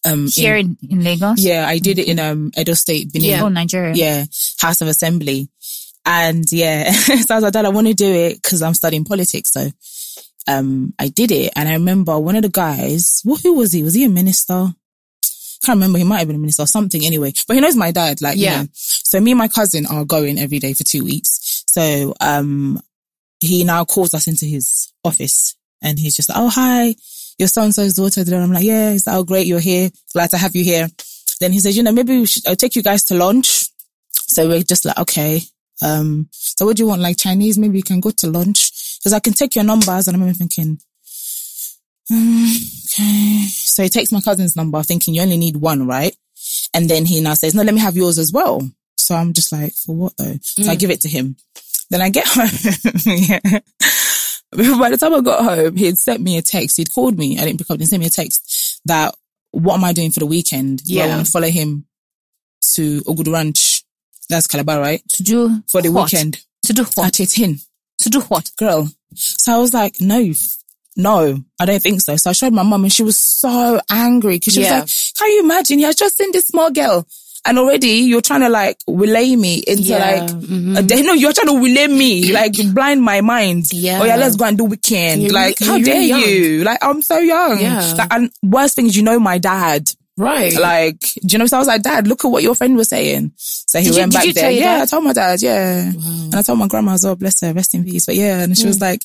Um, 0.04 0.28
Here 0.28 0.56
in, 0.56 0.76
in 0.88 1.02
Lagos? 1.02 1.40
yeah, 1.40 1.66
I 1.66 1.78
did 1.78 1.98
it 1.98 2.06
in 2.08 2.18
um 2.20 2.52
Edo 2.56 2.74
State, 2.74 3.12
Benin. 3.12 3.28
Yeah. 3.30 3.42
Oh, 3.42 3.48
Nigeria. 3.48 3.92
yeah, 3.94 4.24
House 4.60 4.80
of 4.80 4.88
Assembly. 4.88 5.48
And 6.04 6.50
yeah, 6.52 6.92
so 6.92 7.34
I 7.34 7.36
was 7.38 7.42
like, 7.42 7.52
Dad, 7.52 7.64
I 7.64 7.70
want 7.70 7.88
to 7.88 7.94
do 7.94 8.06
it 8.12 8.40
because 8.40 8.62
I'm 8.62 8.74
studying 8.74 9.04
politics. 9.04 9.50
So, 9.50 9.68
um, 10.46 10.94
I 11.00 11.08
did 11.08 11.32
it. 11.32 11.52
And 11.56 11.68
I 11.68 11.72
remember 11.72 12.16
one 12.20 12.36
of 12.36 12.42
the 12.42 12.48
guys, 12.48 13.22
well, 13.24 13.38
who 13.42 13.54
was 13.54 13.72
he? 13.72 13.82
Was 13.82 13.94
he 13.94 14.04
a 14.04 14.08
minister? 14.08 14.68
Can't 15.66 15.76
remember. 15.78 15.98
He 15.98 16.04
might 16.04 16.18
have 16.18 16.28
been 16.28 16.36
a 16.36 16.38
minister 16.38 16.62
or 16.62 16.66
something 16.68 17.04
anyway, 17.04 17.32
but 17.46 17.54
he 17.54 17.60
knows 17.60 17.76
my 17.76 17.90
dad. 17.90 18.22
Like, 18.22 18.38
Yeah. 18.38 18.60
yeah. 18.60 18.66
So 18.72 19.20
me 19.20 19.32
and 19.32 19.38
my 19.38 19.48
cousin 19.48 19.84
are 19.86 20.04
going 20.04 20.38
every 20.38 20.58
day 20.60 20.72
for 20.74 20.84
two 20.84 21.04
weeks. 21.04 21.64
So, 21.66 22.14
um, 22.20 22.80
he 23.40 23.64
now 23.64 23.84
calls 23.84 24.14
us 24.14 24.28
into 24.28 24.46
his 24.46 24.92
office 25.04 25.56
and 25.82 25.98
he's 25.98 26.16
just 26.16 26.28
like, 26.28 26.38
Oh, 26.38 26.48
hi, 26.48 26.94
your 27.38 27.48
son, 27.48 27.72
so-and-so's 27.72 27.94
daughter. 27.94 28.34
And 28.34 28.44
I'm 28.44 28.52
like, 28.52 28.64
yeah, 28.64 28.92
he's 28.92 29.06
like, 29.06 29.16
oh, 29.16 29.24
great. 29.24 29.46
You're 29.46 29.60
here. 29.60 29.90
Glad 30.14 30.30
to 30.30 30.38
have 30.38 30.56
you 30.56 30.64
here. 30.64 30.88
Then 31.40 31.52
he 31.52 31.60
says, 31.60 31.76
you 31.76 31.82
know, 31.82 31.92
maybe 31.92 32.18
we 32.18 32.26
should, 32.26 32.46
I'll 32.46 32.56
take 32.56 32.76
you 32.76 32.82
guys 32.82 33.04
to 33.04 33.14
lunch. 33.14 33.68
So 34.10 34.48
we're 34.48 34.62
just 34.62 34.84
like, 34.86 34.98
okay. 34.98 35.42
Um, 35.82 36.28
so 36.32 36.64
what 36.64 36.76
do 36.76 36.82
you 36.82 36.88
want? 36.88 37.02
Like 37.02 37.18
Chinese? 37.18 37.58
Maybe 37.58 37.76
you 37.76 37.82
can 37.82 38.00
go 38.00 38.10
to 38.10 38.30
lunch 38.30 38.98
because 38.98 39.12
I 39.12 39.20
can 39.20 39.34
take 39.34 39.54
your 39.54 39.64
numbers. 39.64 40.08
And 40.08 40.16
I 40.16 40.18
remember 40.18 40.38
thinking, 40.38 40.78
um, 42.10 42.46
okay. 42.86 43.46
So 43.76 43.82
he 43.82 43.90
takes 43.90 44.10
my 44.10 44.22
cousin's 44.22 44.56
number 44.56 44.82
thinking 44.82 45.12
you 45.14 45.20
only 45.20 45.36
need 45.36 45.58
one, 45.58 45.86
right? 45.86 46.16
And 46.72 46.88
then 46.88 47.04
he 47.04 47.20
now 47.20 47.34
says, 47.34 47.54
no, 47.54 47.62
let 47.62 47.74
me 47.74 47.80
have 47.82 47.94
yours 47.94 48.18
as 48.18 48.32
well. 48.32 48.66
So 48.96 49.14
I'm 49.14 49.34
just 49.34 49.52
like, 49.52 49.74
for 49.74 49.94
what 49.94 50.16
though? 50.16 50.32
So 50.40 50.62
I 50.62 50.76
mm. 50.76 50.78
give 50.78 50.88
it 50.88 51.02
to 51.02 51.10
him. 51.10 51.36
Then 51.90 52.00
I 52.00 52.08
get 52.08 52.24
home. 52.26 52.48
yeah. 53.04 53.38
By 54.80 54.88
the 54.88 54.96
time 54.98 55.12
I 55.12 55.20
got 55.20 55.44
home, 55.44 55.76
he 55.76 55.84
had 55.84 55.98
sent 55.98 56.22
me 56.22 56.38
a 56.38 56.42
text. 56.42 56.78
He'd 56.78 56.90
called 56.90 57.18
me. 57.18 57.38
I 57.38 57.44
didn't 57.44 57.58
pick 57.58 57.70
up. 57.70 57.78
He 57.78 57.84
sent 57.84 58.00
me 58.00 58.06
a 58.06 58.08
text 58.10 58.80
that, 58.86 59.14
what 59.50 59.74
am 59.74 59.84
I 59.84 59.92
doing 59.92 60.10
for 60.10 60.20
the 60.20 60.26
weekend? 60.26 60.82
Do 60.84 60.94
I 60.94 60.96
Yeah. 61.04 61.14
want 61.16 61.26
to 61.26 61.30
follow 61.30 61.48
him 61.50 61.84
to 62.76 63.02
Obudu 63.02 63.30
Ranch? 63.30 63.82
That's 64.30 64.46
Calabar, 64.46 64.80
right? 64.80 65.02
To 65.16 65.22
do 65.22 65.62
For 65.70 65.82
the 65.82 65.90
what? 65.90 66.10
weekend. 66.10 66.38
To 66.64 66.72
do 66.72 66.84
what? 66.94 67.08
At 67.08 67.20
it 67.20 67.38
in 67.38 67.60
To 68.00 68.08
do 68.08 68.20
what? 68.22 68.50
girl. 68.56 68.88
So 69.14 69.54
I 69.54 69.58
was 69.58 69.74
like, 69.74 70.00
no, 70.00 70.32
no, 70.96 71.38
I 71.60 71.64
don't 71.66 71.82
think 71.82 72.00
so. 72.00 72.16
So 72.16 72.30
I 72.30 72.32
showed 72.32 72.52
my 72.52 72.62
mum 72.62 72.84
and 72.84 72.92
she 72.92 73.02
was 73.02 73.18
so 73.18 73.80
angry 73.90 74.36
because 74.36 74.54
she 74.54 74.62
Yeah. 74.62 74.80
was 74.82 75.12
like, 75.14 75.18
can 75.18 75.30
you 75.36 75.40
imagine? 75.44 75.78
He 75.78 75.84
has 75.84 75.94
just 75.94 76.16
seen 76.16 76.32
this 76.32 76.46
small 76.46 76.70
girl 76.70 77.06
and 77.44 77.58
already 77.58 77.88
you're 77.88 78.20
trying 78.22 78.40
to 78.40 78.48
like 78.48 78.78
relay 78.88 79.36
me 79.36 79.62
into 79.66 79.82
Yeah. 79.82 79.98
like, 79.98 80.30
Mhm. 80.30 80.78
a 80.78 80.82
day. 80.82 81.02
no, 81.02 81.12
you're 81.12 81.32
trying 81.32 81.48
to 81.48 81.58
relay 81.62 81.86
me, 81.86 82.32
like 82.32 82.54
blind 82.74 83.02
my 83.02 83.20
mind. 83.20 83.66
Yeah. 83.72 84.00
Oh 84.00 84.04
yeah, 84.04 84.16
let's 84.16 84.36
go 84.36 84.46
and 84.46 84.56
do 84.58 84.64
weekend. 84.64 85.22
You're 85.22 85.32
like, 85.32 85.58
how 85.60 85.78
dare 85.78 86.00
young. 86.02 86.20
you? 86.20 86.64
Like, 86.64 86.78
I'm 86.82 87.02
so 87.02 87.18
young. 87.18 87.60
Yeah. 87.60 87.94
Like, 87.96 88.12
and 88.12 88.30
worst 88.42 88.74
thing 88.76 88.86
is, 88.86 88.96
you 88.96 89.02
know, 89.02 89.18
my 89.20 89.38
dad. 89.38 89.90
Right. 90.18 90.54
Like, 90.58 90.98
do 91.00 91.34
you 91.34 91.38
know? 91.38 91.44
So 91.46 91.58
I 91.58 91.60
was 91.60 91.68
like, 91.68 91.82
Dad, 91.82 92.08
look 92.08 92.24
at 92.24 92.28
what 92.28 92.42
your 92.42 92.54
friend 92.54 92.74
was 92.74 92.88
saying. 92.88 93.32
So 93.36 93.80
he 93.80 93.88
you- 93.88 93.96
went 93.96 94.14
back 94.14 94.24
there. 94.32 94.50
Yeah, 94.50 94.76
dad? 94.78 94.82
I 94.82 94.86
told 94.86 95.04
my 95.04 95.12
dad. 95.12 95.42
Yeah, 95.42 95.92
Wow. 95.92 96.02
and 96.24 96.34
I 96.34 96.40
told 96.40 96.58
my 96.58 96.66
grandma 96.68 96.94
as 96.94 97.04
well. 97.04 97.16
Bless 97.16 97.42
her, 97.42 97.52
rest 97.52 97.74
in 97.74 97.84
peace. 97.84 98.06
But 98.06 98.14
yeah, 98.14 98.40
and 98.40 98.56
she 98.56 98.64
was 98.66 98.80
like, 98.80 99.04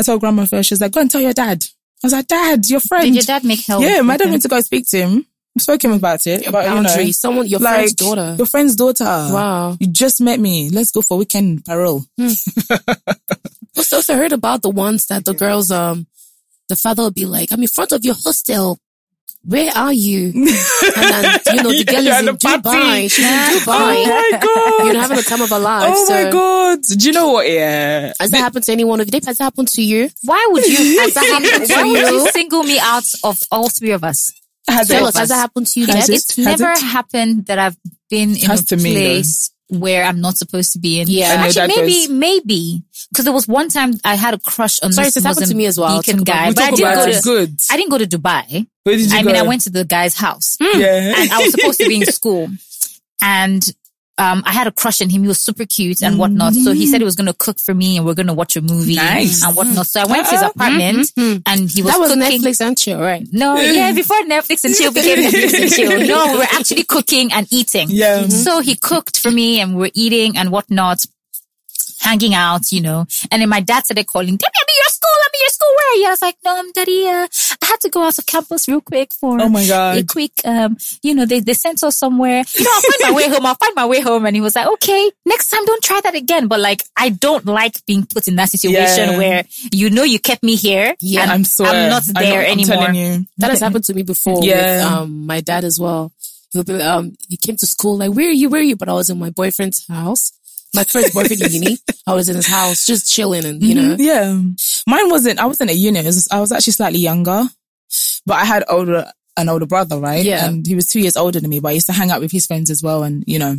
I 0.00 0.02
told 0.02 0.20
grandma 0.20 0.46
first. 0.46 0.70
She 0.70 0.72
was 0.72 0.80
like, 0.80 0.92
go 0.92 1.02
and 1.02 1.10
tell 1.10 1.20
your 1.20 1.34
dad. 1.34 1.62
I 2.02 2.06
was 2.06 2.12
like, 2.14 2.26
Dad, 2.26 2.66
your 2.70 2.80
friend. 2.80 3.04
Did 3.04 3.16
your 3.16 3.22
dad 3.24 3.44
make 3.44 3.66
help? 3.66 3.82
yeah, 3.82 4.00
my 4.00 4.16
dad 4.16 4.30
went 4.30 4.40
to 4.42 4.48
go 4.48 4.58
speak 4.62 4.88
to 4.88 4.96
him. 4.98 5.26
I 5.58 5.60
spoke 5.60 5.80
to 5.80 5.88
him 5.88 5.94
about 5.94 6.26
it. 6.26 6.46
about 6.46 6.64
you 6.64 6.70
know, 6.70 6.82
Boundary. 6.84 7.12
Someone, 7.12 7.46
your 7.46 7.60
like 7.60 7.74
friend's 7.74 7.92
daughter. 7.92 8.34
your 8.38 8.46
friend's 8.46 8.76
daughter. 8.76 9.04
Wow. 9.04 9.76
You 9.78 9.88
just 9.88 10.22
met 10.22 10.40
me. 10.40 10.70
Let's 10.70 10.90
go 10.90 11.02
for 11.02 11.18
weekend 11.18 11.64
parole. 11.64 12.04
Also, 13.76 13.96
also 13.96 14.16
heard 14.16 14.32
about 14.32 14.62
the 14.62 14.68
ones 14.68 15.06
that 15.06 15.24
the 15.24 15.32
girls, 15.32 15.70
um, 15.70 16.06
the 16.68 16.74
father 16.76 17.04
would 17.04 17.14
be 17.14 17.24
like, 17.24 17.52
I'm 17.52 17.62
in 17.62 17.68
front 17.68 17.92
of 17.92 18.04
your 18.04 18.14
hostel. 18.14 18.78
Where 19.42 19.72
are 19.74 19.92
you? 19.92 20.32
And 20.96 21.06
then, 21.14 21.40
you 21.54 21.62
know, 21.62 21.70
the 21.72 21.84
girl 21.84 22.02
You're 22.02 22.12
is 22.14 22.18
in 22.20 22.24
the 22.26 22.34
party. 22.34 22.60
Dubai. 22.62 23.10
She's 23.10 23.24
in 23.24 23.32
oh 23.32 23.58
Dubai. 23.60 23.94
Oh 23.96 24.30
my 24.32 24.38
god! 24.42 24.84
You're 24.92 25.00
having 25.02 25.16
the 25.16 25.22
time 25.22 25.40
of 25.42 25.52
our 25.52 25.60
lives. 25.60 25.94
Oh 25.96 26.24
my 26.24 26.30
god! 26.30 26.78
Do 26.98 27.06
you 27.06 27.12
know 27.12 27.32
what? 27.32 27.48
Yeah, 27.48 28.12
Has 28.20 28.30
that 28.32 28.38
happened 28.38 28.64
to 28.64 28.72
any 28.72 28.84
one 28.84 29.00
of 29.00 29.06
you? 29.12 29.20
Has 29.24 29.38
that 29.38 29.44
happened 29.44 29.68
to 29.68 29.82
you? 29.82 30.10
Why 30.24 30.46
would 30.50 30.66
you, 30.66 31.00
Has 31.00 31.14
that 31.14 31.24
happened 31.24 31.66
to 31.68 31.72
you? 31.74 31.78
why 31.94 32.02
would 32.02 32.12
you 32.12 32.20
you? 32.24 32.30
single 32.32 32.62
me 32.64 32.78
out 32.80 33.04
of 33.24 33.38
all 33.50 33.68
three 33.68 33.92
of 33.92 34.02
us? 34.04 34.32
has 34.68 34.88
Tell 34.88 35.04
it? 35.04 35.08
us, 35.08 35.16
has 35.18 35.28
that 35.30 35.36
happened 35.36 35.66
to 35.68 35.80
you, 35.80 35.86
Has 35.86 36.08
it? 36.08 36.14
It's 36.16 36.36
Has 36.36 36.44
never 36.60 36.72
it? 36.72 36.80
happened 36.82 37.46
that 37.46 37.58
I've 37.58 37.76
been 38.10 38.30
in 38.36 38.50
Has 38.50 38.62
a 38.62 38.66
to 38.66 38.76
me, 38.76 38.92
place 38.92 39.50
where 39.70 40.04
I'm 40.04 40.20
not 40.20 40.36
supposed 40.36 40.72
to 40.72 40.78
be 40.78 41.00
in. 41.00 41.08
Yeah. 41.08 41.26
Actually, 41.38 41.68
maybe, 41.68 41.92
does. 41.92 42.08
maybe. 42.10 42.82
Cause 43.16 43.24
there 43.24 43.34
was 43.34 43.48
one 43.48 43.68
time 43.70 43.94
I 44.04 44.14
had 44.14 44.34
a 44.34 44.38
crush 44.38 44.80
on 44.82 44.92
Sorry, 44.92 45.06
this 45.06 45.14
this 45.14 45.24
happened 45.24 45.46
to 45.46 45.54
me 45.54 45.66
as 45.66 45.78
well. 45.78 45.88
I'll 45.88 46.02
Mozambican 46.02 46.04
talk 46.04 46.14
about- 46.22 46.26
guy. 46.26 46.48
We 46.48 46.54
But 46.54 46.62
I 46.62 46.66
talk 46.70 46.76
didn't 46.76 46.92
about 46.92 47.06
go 47.06 47.12
to, 47.12 47.20
Good. 47.22 47.60
I 47.70 47.76
didn't 47.76 47.90
go 47.90 47.98
to 47.98 48.06
Dubai. 48.06 48.66
Where 48.84 48.96
did 48.96 49.10
you 49.10 49.18
I 49.18 49.22
go? 49.22 49.26
mean, 49.26 49.36
I 49.36 49.42
went 49.42 49.62
to 49.62 49.70
the 49.70 49.84
guy's 49.84 50.14
house 50.14 50.56
hmm. 50.60 50.78
Yeah. 50.80 51.14
and 51.16 51.32
I 51.32 51.38
was 51.42 51.52
supposed 51.52 51.80
to 51.80 51.88
be 51.88 51.96
in 51.96 52.06
school 52.12 52.48
and 53.22 53.62
um, 54.20 54.42
I 54.44 54.52
had 54.52 54.66
a 54.66 54.70
crush 54.70 55.00
on 55.00 55.08
him. 55.08 55.22
He 55.22 55.28
was 55.28 55.40
super 55.40 55.64
cute 55.64 56.02
and 56.02 56.18
whatnot. 56.18 56.52
So 56.52 56.72
he 56.72 56.86
said 56.86 57.00
he 57.00 57.04
was 57.06 57.16
going 57.16 57.26
to 57.26 57.32
cook 57.32 57.58
for 57.58 57.72
me 57.72 57.96
and 57.96 58.04
we're 58.04 58.14
going 58.14 58.26
to 58.26 58.34
watch 58.34 58.54
a 58.54 58.60
movie 58.60 58.96
Nice. 58.96 59.42
and 59.42 59.56
whatnot. 59.56 59.86
So 59.86 60.00
I 60.02 60.04
went 60.04 60.26
to 60.26 60.32
his 60.32 60.42
Uh-uh. 60.42 60.50
apartment 60.54 60.98
mm-hmm. 61.16 61.40
and 61.46 61.70
he 61.70 61.82
was 61.82 61.92
That 61.92 62.00
was 62.00 62.12
cooking. 62.12 62.42
Netflix 62.42 62.60
and 62.60 62.76
chill, 62.78 63.00
right? 63.00 63.26
No, 63.32 63.56
yeah, 63.56 63.92
before 63.92 64.18
Netflix 64.24 64.64
and 64.64 64.74
chill 64.74 64.92
became 64.92 65.18
Netflix 65.18 65.60
and 65.62 65.72
chill. 65.72 66.06
No, 66.06 66.32
we 66.32 66.38
were 66.38 66.44
actually 66.52 66.82
cooking 66.84 67.32
and 67.32 67.46
eating. 67.50 67.88
Yeah. 67.90 68.20
Mm-hmm. 68.20 68.30
So 68.30 68.60
he 68.60 68.76
cooked 68.76 69.18
for 69.18 69.30
me 69.30 69.58
and 69.60 69.76
we're 69.76 69.90
eating 69.94 70.36
and 70.36 70.50
whatnot, 70.50 71.02
hanging 72.00 72.34
out, 72.34 72.70
you 72.72 72.82
know. 72.82 73.06
And 73.30 73.40
then 73.40 73.48
my 73.48 73.60
dad 73.60 73.84
started 73.86 74.06
calling, 74.06 74.36
Debbie, 74.36 74.52
I'm 75.30 75.34
in 75.34 75.40
your 75.42 75.50
school, 75.50 75.68
I'm 75.70 75.74
in 75.74 75.76
your 75.76 75.76
school, 75.76 75.76
where 75.76 75.92
are 75.92 75.96
you? 75.96 76.06
I 76.06 76.10
was 76.10 76.22
like, 76.22 76.36
no, 76.44 76.58
I'm 76.58 76.72
daddy, 76.72 77.06
uh, 77.08 77.28
I 77.62 77.66
had 77.66 77.80
to 77.80 77.88
go 77.88 78.02
out 78.02 78.18
of 78.18 78.26
campus 78.26 78.66
real 78.68 78.80
quick 78.80 79.12
for 79.14 79.40
Oh 79.40 79.48
my 79.48 79.66
God. 79.66 79.96
a 79.98 80.02
god! 80.02 80.08
quick, 80.08 80.32
um, 80.44 80.76
you 81.02 81.14
know, 81.14 81.24
they, 81.26 81.40
they 81.40 81.52
sent 81.54 81.82
us 81.84 81.98
somewhere. 81.98 82.42
You 82.54 82.64
know, 82.64 82.70
I'll 82.72 82.80
find 82.82 83.00
my 83.02 83.12
way 83.14 83.28
home. 83.28 83.46
I'll 83.46 83.54
find 83.54 83.74
my 83.76 83.86
way 83.86 84.00
home. 84.00 84.26
And 84.26 84.34
he 84.34 84.40
was 84.42 84.56
like, 84.56 84.66
okay, 84.66 85.10
next 85.26 85.48
time 85.48 85.64
don't 85.64 85.82
try 85.82 86.00
that 86.02 86.14
again. 86.14 86.48
But 86.48 86.60
like, 86.60 86.82
I 86.96 87.10
don't 87.10 87.44
like 87.46 87.84
being 87.86 88.06
put 88.06 88.26
in 88.28 88.36
that 88.36 88.48
situation 88.48 89.10
Yeah. 89.10 89.18
where 89.18 89.44
you 89.72 89.90
know 89.90 90.02
you 90.02 90.18
kept 90.18 90.42
me 90.42 90.56
here. 90.56 90.94
Yeah, 91.00 91.22
and 91.22 91.30
I'm 91.30 91.44
so 91.44 91.64
I'm 91.64 91.88
not 91.90 92.02
there 92.06 92.40
I'm 92.44 92.52
anymore. 92.52 92.76
telling 92.76 92.94
you. 92.94 93.26
That 93.38 93.50
has 93.50 93.60
happened 93.60 93.84
to 93.84 93.94
me 93.94 94.02
before 94.02 94.40
Yeah. 94.44 94.56
with 94.84 94.92
um, 94.92 95.26
my 95.26 95.40
dad 95.40 95.64
as 95.64 95.78
well. 95.78 96.12
He'll 96.52 96.64
be 96.64 96.74
um 96.82 97.12
he 97.28 97.36
came 97.36 97.56
to 97.56 97.66
school 97.66 97.96
like, 97.98 98.10
Where 98.12 98.28
are 98.28 98.32
you? 98.32 98.48
Where 98.48 98.60
are 98.60 98.64
you? 98.64 98.74
But 98.76 98.88
I 98.88 98.94
was 98.94 99.08
in 99.10 99.18
my 99.18 99.30
boyfriend's 99.30 99.86
house. 99.86 100.32
My 100.74 100.84
first 100.84 101.14
boyfriend 101.14 101.42
in 101.42 101.52
uni. 101.52 101.78
I 102.06 102.14
was 102.14 102.28
in 102.28 102.36
his 102.36 102.46
house 102.46 102.86
just 102.86 103.12
chilling 103.12 103.44
and 103.44 103.62
you 103.62 103.74
know. 103.74 103.96
Mm-hmm, 103.96 104.00
yeah. 104.00 104.34
Mine 104.86 105.10
wasn't, 105.10 105.38
I 105.38 105.46
wasn't 105.46 105.70
a 105.70 105.74
uni. 105.74 106.02
Was, 106.02 106.28
I 106.30 106.40
was 106.40 106.52
actually 106.52 106.72
slightly 106.74 107.00
younger, 107.00 107.44
but 108.26 108.34
I 108.34 108.44
had 108.44 108.64
older, 108.68 109.10
an 109.36 109.48
older 109.48 109.66
brother, 109.66 109.98
right? 109.98 110.24
Yeah. 110.24 110.46
And 110.46 110.66
he 110.66 110.74
was 110.74 110.86
two 110.86 111.00
years 111.00 111.16
older 111.16 111.40
than 111.40 111.50
me, 111.50 111.60
but 111.60 111.68
I 111.68 111.72
used 111.72 111.86
to 111.86 111.92
hang 111.92 112.10
out 112.10 112.20
with 112.20 112.32
his 112.32 112.46
friends 112.46 112.70
as 112.70 112.82
well. 112.82 113.02
And, 113.02 113.24
you 113.26 113.38
know, 113.38 113.56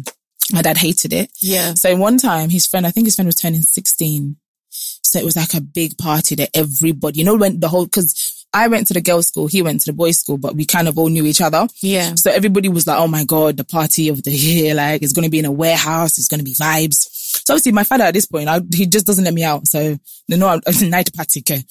my 0.51 0.61
dad 0.61 0.77
hated 0.77 1.13
it. 1.13 1.31
Yeah. 1.41 1.73
So 1.75 1.95
one 1.95 2.17
time 2.17 2.49
his 2.49 2.67
friend, 2.67 2.85
I 2.85 2.91
think 2.91 3.07
his 3.07 3.15
friend 3.15 3.27
was 3.27 3.35
turning 3.35 3.61
16. 3.61 4.37
So 4.69 5.19
it 5.19 5.25
was 5.25 5.35
like 5.35 5.53
a 5.53 5.61
big 5.61 5.97
party 5.97 6.35
that 6.35 6.49
everybody, 6.53 7.19
you 7.19 7.25
know, 7.25 7.35
when 7.35 7.59
the 7.59 7.67
whole, 7.67 7.87
cause 7.87 8.40
I 8.53 8.67
went 8.67 8.87
to 8.87 8.93
the 8.93 9.01
girls' 9.01 9.27
school, 9.27 9.47
he 9.47 9.61
went 9.61 9.81
to 9.81 9.91
the 9.91 9.95
boys' 9.95 10.19
school, 10.19 10.37
but 10.37 10.55
we 10.55 10.65
kind 10.65 10.87
of 10.87 10.97
all 10.97 11.07
knew 11.07 11.25
each 11.25 11.41
other. 11.41 11.67
Yeah. 11.81 12.15
So 12.15 12.31
everybody 12.31 12.67
was 12.67 12.85
like, 12.85 12.99
oh 12.99 13.07
my 13.07 13.23
God, 13.23 13.57
the 13.57 13.63
party 13.63 14.09
of 14.09 14.23
the 14.23 14.31
year, 14.31 14.73
like 14.75 15.01
it's 15.01 15.13
going 15.13 15.25
to 15.25 15.31
be 15.31 15.39
in 15.39 15.45
a 15.45 15.51
warehouse. 15.51 16.17
It's 16.17 16.27
going 16.27 16.39
to 16.39 16.45
be 16.45 16.55
vibes. 16.55 17.07
So 17.45 17.53
obviously 17.53 17.71
my 17.71 17.83
father 17.83 18.03
at 18.05 18.13
this 18.13 18.25
point, 18.25 18.49
I, 18.49 18.59
he 18.73 18.85
just 18.85 19.05
doesn't 19.05 19.23
let 19.23 19.33
me 19.33 19.43
out. 19.43 19.67
So 19.67 19.97
they 20.27 20.37
know 20.37 20.47
I'm 20.47 20.61
it's 20.67 20.81
a 20.81 20.89
night 20.89 21.13
party. 21.15 21.41
Okay. 21.41 21.63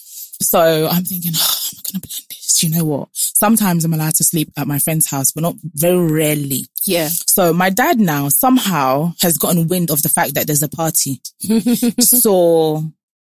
So 0.42 0.88
I'm 0.90 1.04
thinking, 1.04 1.32
oh, 1.34 1.58
I'm 1.74 1.82
going 1.92 2.00
to 2.00 2.08
plan 2.08 2.26
this. 2.30 2.62
You 2.62 2.70
know 2.70 2.84
what? 2.84 3.08
Sometimes 3.12 3.84
I'm 3.84 3.92
allowed 3.92 4.14
to 4.14 4.24
sleep 4.24 4.50
at 4.56 4.66
my 4.66 4.78
friend's 4.78 5.10
house, 5.10 5.32
but 5.32 5.42
not 5.42 5.56
very 5.62 6.10
rarely. 6.10 6.64
Yeah. 6.86 7.08
So 7.08 7.52
my 7.52 7.68
dad 7.68 8.00
now 8.00 8.28
somehow 8.30 9.12
has 9.20 9.36
gotten 9.36 9.68
wind 9.68 9.90
of 9.90 10.02
the 10.02 10.08
fact 10.08 10.34
that 10.34 10.46
there's 10.46 10.62
a 10.62 10.68
party. 10.68 11.20
so 12.00 12.90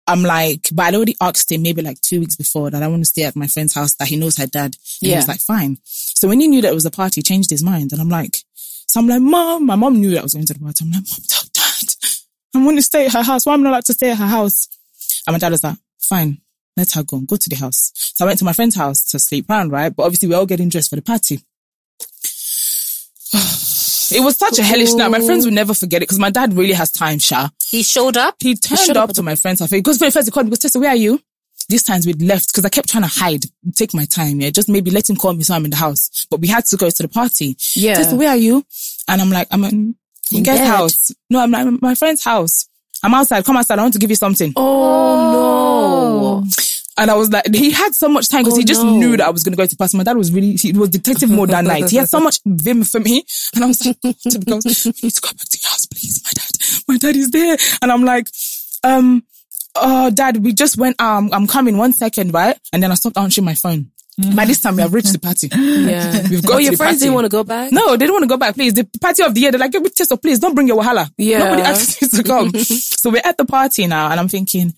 I'm 0.09 0.23
like, 0.23 0.69
but 0.73 0.87
I'd 0.87 0.95
already 0.95 1.15
asked 1.21 1.53
him 1.53 1.63
maybe 1.63 1.83
like 1.83 2.01
two 2.01 2.21
weeks 2.21 2.35
before 2.35 2.71
that 2.71 2.83
I 2.83 2.89
want 2.89 3.03
to 3.03 3.07
stay 3.07 3.25
at 3.25 3.37
my 3.37 3.47
friend's 3.47 3.75
house 3.75 3.95
that 3.97 4.09
he 4.09 4.17
knows 4.17 4.39
her 4.39 4.47
dad. 4.47 4.75
And 5.03 5.11
he 5.11 5.15
was 5.15 5.29
like, 5.29 5.41
fine. 5.41 5.79
So 5.85 6.27
when 6.29 6.41
he 6.41 6.49
knew 6.49 6.63
that 6.63 6.73
it 6.73 6.75
was 6.75 6.87
a 6.87 6.91
party, 6.91 7.21
he 7.21 7.23
changed 7.23 7.51
his 7.51 7.63
mind. 7.63 7.93
And 7.93 8.01
I'm 8.01 8.09
like, 8.09 8.39
so 8.55 9.01
I'm 9.01 9.07
like, 9.07 9.21
mom, 9.21 9.67
my 9.67 9.77
mom 9.77 10.01
knew 10.01 10.11
that 10.13 10.21
I 10.21 10.23
was 10.23 10.33
going 10.33 10.47
to 10.47 10.55
the 10.55 10.61
party. 10.61 10.85
I'm 10.85 10.91
like, 10.91 11.05
mom, 11.07 11.23
tell 11.29 11.45
dad. 11.53 11.95
I 12.55 12.65
want 12.65 12.79
to 12.79 12.83
stay 12.83 13.07
at 13.07 13.13
her 13.13 13.23
house. 13.23 13.45
Why 13.45 13.55
am 13.55 13.61
I 13.61 13.65
not 13.65 13.71
allowed 13.71 13.85
to 13.85 13.93
stay 13.93 14.11
at 14.11 14.19
her 14.19 14.27
house? 14.27 14.69
And 15.27 15.35
my 15.35 15.39
dad 15.39 15.53
was 15.53 15.63
like, 15.63 15.77
fine, 15.99 16.41
let 16.77 16.91
her 16.93 17.03
go. 17.03 17.21
Go 17.21 17.37
to 17.37 17.51
the 17.51 17.57
house. 17.57 17.93
So 17.95 18.25
I 18.25 18.29
went 18.29 18.39
to 18.39 18.47
my 18.47 18.55
friend's 18.55 18.77
house 18.77 19.03
to 19.11 19.19
sleep 19.19 19.51
around, 19.51 19.73
right? 19.73 19.95
But 19.95 20.05
obviously 20.05 20.31
we're 20.31 20.39
all 20.39 20.47
getting 20.47 20.71
dressed 20.71 20.89
for 20.89 20.97
the 20.97 21.03
party. 21.03 21.41
It 24.13 24.21
was 24.21 24.37
such 24.37 24.59
a 24.59 24.63
hellish 24.63 24.95
night. 24.95 25.11
My 25.11 25.21
friends 25.21 25.45
will 25.45 25.53
never 25.53 25.75
forget 25.75 25.99
it 25.99 26.05
because 26.05 26.19
my 26.19 26.31
dad 26.31 26.55
really 26.55 26.73
has 26.73 26.91
time, 26.91 27.19
Sha. 27.19 27.49
He 27.69 27.83
showed 27.83 28.17
up. 28.17 28.37
He 28.39 28.55
turned 28.55 28.81
showed 28.81 28.97
up 28.97 29.11
up 29.11 29.17
to 29.17 29.23
my 29.23 29.35
friend's 29.35 29.61
house. 29.61 29.71
He 29.71 29.81
goes, 29.81 29.99
first 29.99 30.27
he 30.27 30.31
called 30.31 30.47
me, 30.47 30.51
goes, 30.51 30.61
Tessa, 30.61 30.79
where 30.79 30.91
are 30.91 30.97
you? 30.97 31.21
These 31.69 31.83
times 31.83 32.07
we'd 32.07 32.23
left 32.23 32.49
because 32.49 32.65
I 32.65 32.71
kept 32.71 32.89
trying 32.89 33.03
to 33.03 33.09
hide, 33.09 33.45
take 33.75 33.93
my 33.93 34.07
time, 34.07 34.41
yeah. 34.41 34.51
Just 34.51 34.69
maybe 34.69 34.91
let 34.91 35.11
him 35.11 35.17
call 35.17 35.35
me 35.35 35.43
so 35.43 35.55
I'm 35.55 35.65
in 35.65 35.71
the 35.71 35.77
house. 35.77 36.27
But 36.31 36.41
we 36.41 36.49
had 36.49 36.65
to 36.67 36.77
go 36.77 36.89
to 36.89 37.03
the 37.03 37.09
party. 37.09 37.57
Yeah. 37.75 37.95
Tessa, 37.95 38.17
where 38.17 38.31
are 38.31 38.37
you? 38.37 38.65
And 39.07 39.21
I'm 39.21 39.31
like, 39.31 39.49
I'm 39.51 39.65
in, 39.65 39.95
in 40.33 40.43
guest 40.43 40.63
house. 40.65 41.13
No, 41.29 41.41
I'm 41.41 41.51
like, 41.51 41.83
my 41.83 41.95
friend's 41.95 42.25
house. 42.25 42.69
I'm 43.03 43.13
outside. 43.15 43.45
Come 43.45 43.57
outside. 43.57 43.79
I 43.79 43.83
want 43.83 43.93
to 43.95 44.01
give 44.01 44.11
you 44.11 44.17
something. 44.17 44.53
Oh, 44.57 45.33
no. 45.33 46.43
Oh. 46.43 46.45
And 46.99 47.11
I 47.11 47.15
was 47.15 47.31
like, 47.31 47.55
he 47.55 47.71
had 47.71 47.95
so 47.95 48.09
much 48.09 48.29
time 48.29 48.43
because 48.43 48.55
Oh, 48.55 48.59
he 48.59 48.65
just 48.65 48.83
no. 48.83 48.97
knew 48.97 49.17
that 49.17 49.27
I 49.27 49.31
was 49.31 49.45
going 49.45 49.53
to 49.53 49.57
go 49.57 49.65
to 49.67 49.77
pass. 49.77 49.95
My 49.95 50.03
dad 50.05 50.17
was 50.17 50.33
really, 50.33 50.55
he 50.55 50.73
was 50.73 50.91
detective 50.91 51.31
mode 51.31 51.51
that 51.51 51.65
night. 51.65 51.89
He 51.91 51.97
had 51.97 52.09
so 52.09 52.21
much 52.21 52.41
vim 52.45 52.83
for 52.85 53.01
me. 53.01 53.25
And 53.55 53.65
I 53.65 53.67
was 53.69 53.87
like, 53.87 54.01
to 54.03 54.39
girls, 54.41 54.65
need 55.03 55.15
to 55.15 55.21
go 55.21 55.29
back 55.29 55.49
to 55.49 55.59
your 55.63 55.71
house, 55.71 55.87
please. 55.87 56.23
My 56.25 56.33
dad, 56.35 56.83
my 56.89 56.97
dad 56.99 57.17
is 57.17 57.31
there. 57.31 57.57
And 57.83 57.93
I'm 57.93 58.05
like, 58.05 58.29
um, 58.85 59.23
oh, 59.77 60.11
dad, 60.11 60.39
we 60.39 60.53
just 60.53 60.77
went, 60.77 61.01
um, 61.01 61.31
I'm 61.33 61.47
coming 61.47 61.77
one 61.79 61.93
second, 61.93 62.35
right? 62.35 62.59
And 62.73 62.83
then 62.83 62.91
I 62.91 62.95
stopped 62.95 63.17
answering 63.17 63.45
my 63.45 63.55
phone. 63.55 63.91
By 64.35 64.47
this 64.47 64.61
time, 64.61 64.75
we 64.75 64.83
have 64.83 64.93
reached 64.93 65.13
the 65.13 65.21
party. 65.21 65.49
Yeah. 65.89 66.29
We've 66.29 66.43
got 66.43 66.55
Oh, 66.55 66.57
to 66.57 66.63
your 66.65 66.73
the 66.73 66.77
friends 66.77 66.95
party. 66.95 66.99
didn't 67.05 67.15
want 67.15 67.25
to 67.27 67.29
go 67.29 67.45
back? 67.45 67.71
No, 67.71 67.93
they 67.93 67.99
didn't 67.99 68.15
want 68.15 68.25
to 68.25 68.29
go 68.29 68.37
back, 68.37 68.55
please. 68.57 68.75
The 68.75 68.83
party 69.01 69.23
of 69.23 69.33
the 69.33 69.41
year, 69.43 69.53
they're 69.53 69.61
like, 69.61 69.71
give 69.71 69.81
me 69.83 69.91
test, 69.91 70.13
please 70.21 70.41
don't 70.41 70.57
bring 70.57 70.67
your 70.67 70.83
wahala. 70.83 71.09
Yeah. 71.17 71.39
Nobody 71.39 71.63
asked 71.63 72.03
you 72.03 72.09
to 72.09 72.25
come. 72.25 72.51
so 72.59 73.11
we're 73.11 73.23
at 73.25 73.39
the 73.39 73.45
party 73.45 73.87
now 73.87 74.11
and 74.11 74.19
I'm 74.19 74.27
thinking, 74.27 74.75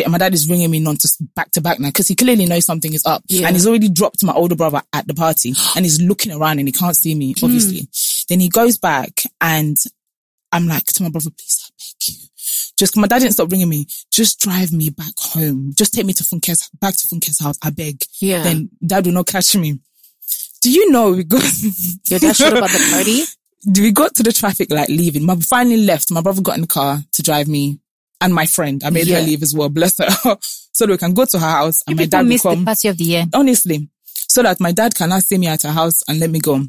shit, 0.00 0.10
my 0.10 0.18
dad 0.18 0.34
is 0.34 0.48
ringing 0.48 0.70
me 0.70 0.80
non 0.80 0.96
to 0.96 1.08
back 1.34 1.50
to 1.52 1.60
back 1.60 1.78
now 1.78 1.88
because 1.88 2.08
he 2.08 2.14
clearly 2.14 2.46
knows 2.46 2.64
something 2.64 2.92
is 2.92 3.04
up. 3.06 3.22
Yeah. 3.28 3.46
And 3.46 3.56
he's 3.56 3.66
already 3.66 3.88
dropped 3.88 4.22
my 4.24 4.32
older 4.32 4.56
brother 4.56 4.82
at 4.92 5.06
the 5.06 5.14
party 5.14 5.54
and 5.76 5.84
he's 5.84 6.00
looking 6.00 6.32
around 6.32 6.58
and 6.58 6.68
he 6.68 6.72
can't 6.72 6.96
see 6.96 7.14
me, 7.14 7.34
hmm. 7.38 7.44
obviously. 7.44 7.88
Then 8.28 8.40
he 8.40 8.48
goes 8.48 8.78
back 8.78 9.22
and 9.40 9.76
I'm 10.52 10.66
like 10.66 10.86
to 10.86 11.02
my 11.02 11.10
brother, 11.10 11.30
please, 11.30 11.64
I 11.66 11.70
beg 11.78 12.08
you. 12.08 12.26
Just, 12.76 12.96
my 12.96 13.06
dad 13.06 13.20
didn't 13.20 13.34
stop 13.34 13.50
ringing 13.50 13.68
me. 13.68 13.86
Just 14.10 14.40
drive 14.40 14.72
me 14.72 14.90
back 14.90 15.12
home. 15.18 15.72
Just 15.76 15.92
take 15.94 16.06
me 16.06 16.12
to 16.14 16.24
Funke's, 16.24 16.70
back 16.80 16.96
to 16.96 17.06
Funke's 17.06 17.38
house. 17.38 17.58
I 17.62 17.70
beg. 17.70 18.02
Yeah. 18.20 18.42
Then 18.42 18.70
dad 18.84 19.04
will 19.06 19.12
not 19.12 19.26
catch 19.26 19.54
me. 19.56 19.78
Do 20.62 20.70
you 20.70 20.90
know 20.90 21.12
we 21.12 21.24
got, 21.24 21.42
Your 22.06 22.18
dad 22.18 22.36
showed 22.36 22.54
up 22.54 22.64
at 22.64 22.70
the 22.70 22.90
party? 22.92 23.24
we 23.66 23.92
got 23.92 24.14
to 24.14 24.22
the 24.22 24.32
traffic 24.32 24.70
light 24.70 24.88
leaving. 24.88 25.24
My 25.24 25.36
finally 25.36 25.78
left. 25.78 26.10
My 26.10 26.22
brother 26.22 26.42
got 26.42 26.56
in 26.56 26.62
the 26.62 26.66
car 26.66 26.98
to 27.12 27.22
drive 27.22 27.48
me 27.48 27.79
and 28.20 28.34
my 28.34 28.46
friend. 28.46 28.82
I 28.84 28.90
made 28.90 29.06
Yeah. 29.06 29.20
her 29.20 29.26
leave 29.26 29.42
as 29.42 29.54
well. 29.54 29.68
Bless 29.68 29.98
her. 29.98 30.08
so 30.40 30.86
that 30.86 30.92
we 30.92 30.98
can 30.98 31.14
go 31.14 31.24
to 31.24 31.38
her 31.38 31.50
house 31.50 31.82
and 31.86 31.96
my 31.96 32.02
People 32.04 32.10
dad 32.10 32.22
will 32.22 32.28
missed 32.28 32.44
the 32.44 32.64
party 32.64 32.88
of 32.88 32.96
the 32.98 33.04
year. 33.04 33.24
Honestly. 33.34 33.88
So 34.28 34.42
that 34.42 34.60
my 34.60 34.72
dad 34.72 34.94
cannot 34.94 35.22
see 35.22 35.38
me 35.38 35.46
at 35.48 35.62
her 35.62 35.72
house 35.72 36.02
and 36.08 36.20
let 36.20 36.30
me 36.30 36.38
go. 36.40 36.62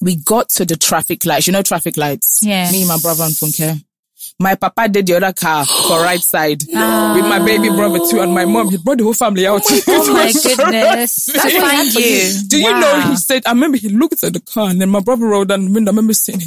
We 0.00 0.16
got 0.16 0.48
to 0.50 0.64
the 0.64 0.76
traffic 0.76 1.24
lights. 1.26 1.46
You 1.46 1.52
know 1.52 1.62
traffic 1.62 1.96
lights? 1.96 2.40
Yeah. 2.42 2.70
Me, 2.72 2.80
and 2.80 2.88
my 2.88 2.98
brother 2.98 3.24
and 3.24 3.34
Funke. 3.34 3.84
My 4.40 4.54
papa 4.56 4.88
did 4.88 5.06
the 5.06 5.14
other 5.16 5.32
car 5.32 5.64
for 5.66 6.00
right 6.02 6.20
side 6.20 6.62
ah. 6.74 7.12
with 7.14 7.26
my 7.28 7.38
baby 7.44 7.68
brother 7.68 7.98
too 8.10 8.20
and 8.20 8.32
my 8.34 8.44
mom. 8.44 8.70
He 8.70 8.78
brought 8.78 8.98
the 8.98 9.04
whole 9.04 9.14
family 9.14 9.46
out. 9.46 9.62
Oh 9.64 10.12
my 10.12 10.32
goodness. 10.56 11.26
To 11.26 11.32
That's 11.32 11.54
what 11.54 11.70
find 11.70 11.94
you. 11.94 12.32
do 12.48 12.58
you 12.58 12.72
Wow. 12.72 12.80
know 12.80 13.00
he 13.10 13.16
said, 13.16 13.42
I 13.46 13.50
remember 13.52 13.76
he 13.76 13.90
looked 13.90 14.24
at 14.24 14.32
the 14.32 14.40
car 14.40 14.70
and 14.70 14.80
then 14.80 14.88
my 14.88 15.00
brother 15.00 15.26
rolled 15.26 15.48
down 15.48 15.66
the 15.66 15.70
window. 15.72 15.90
I 15.90 15.92
remember 15.92 16.14
saying, 16.14 16.40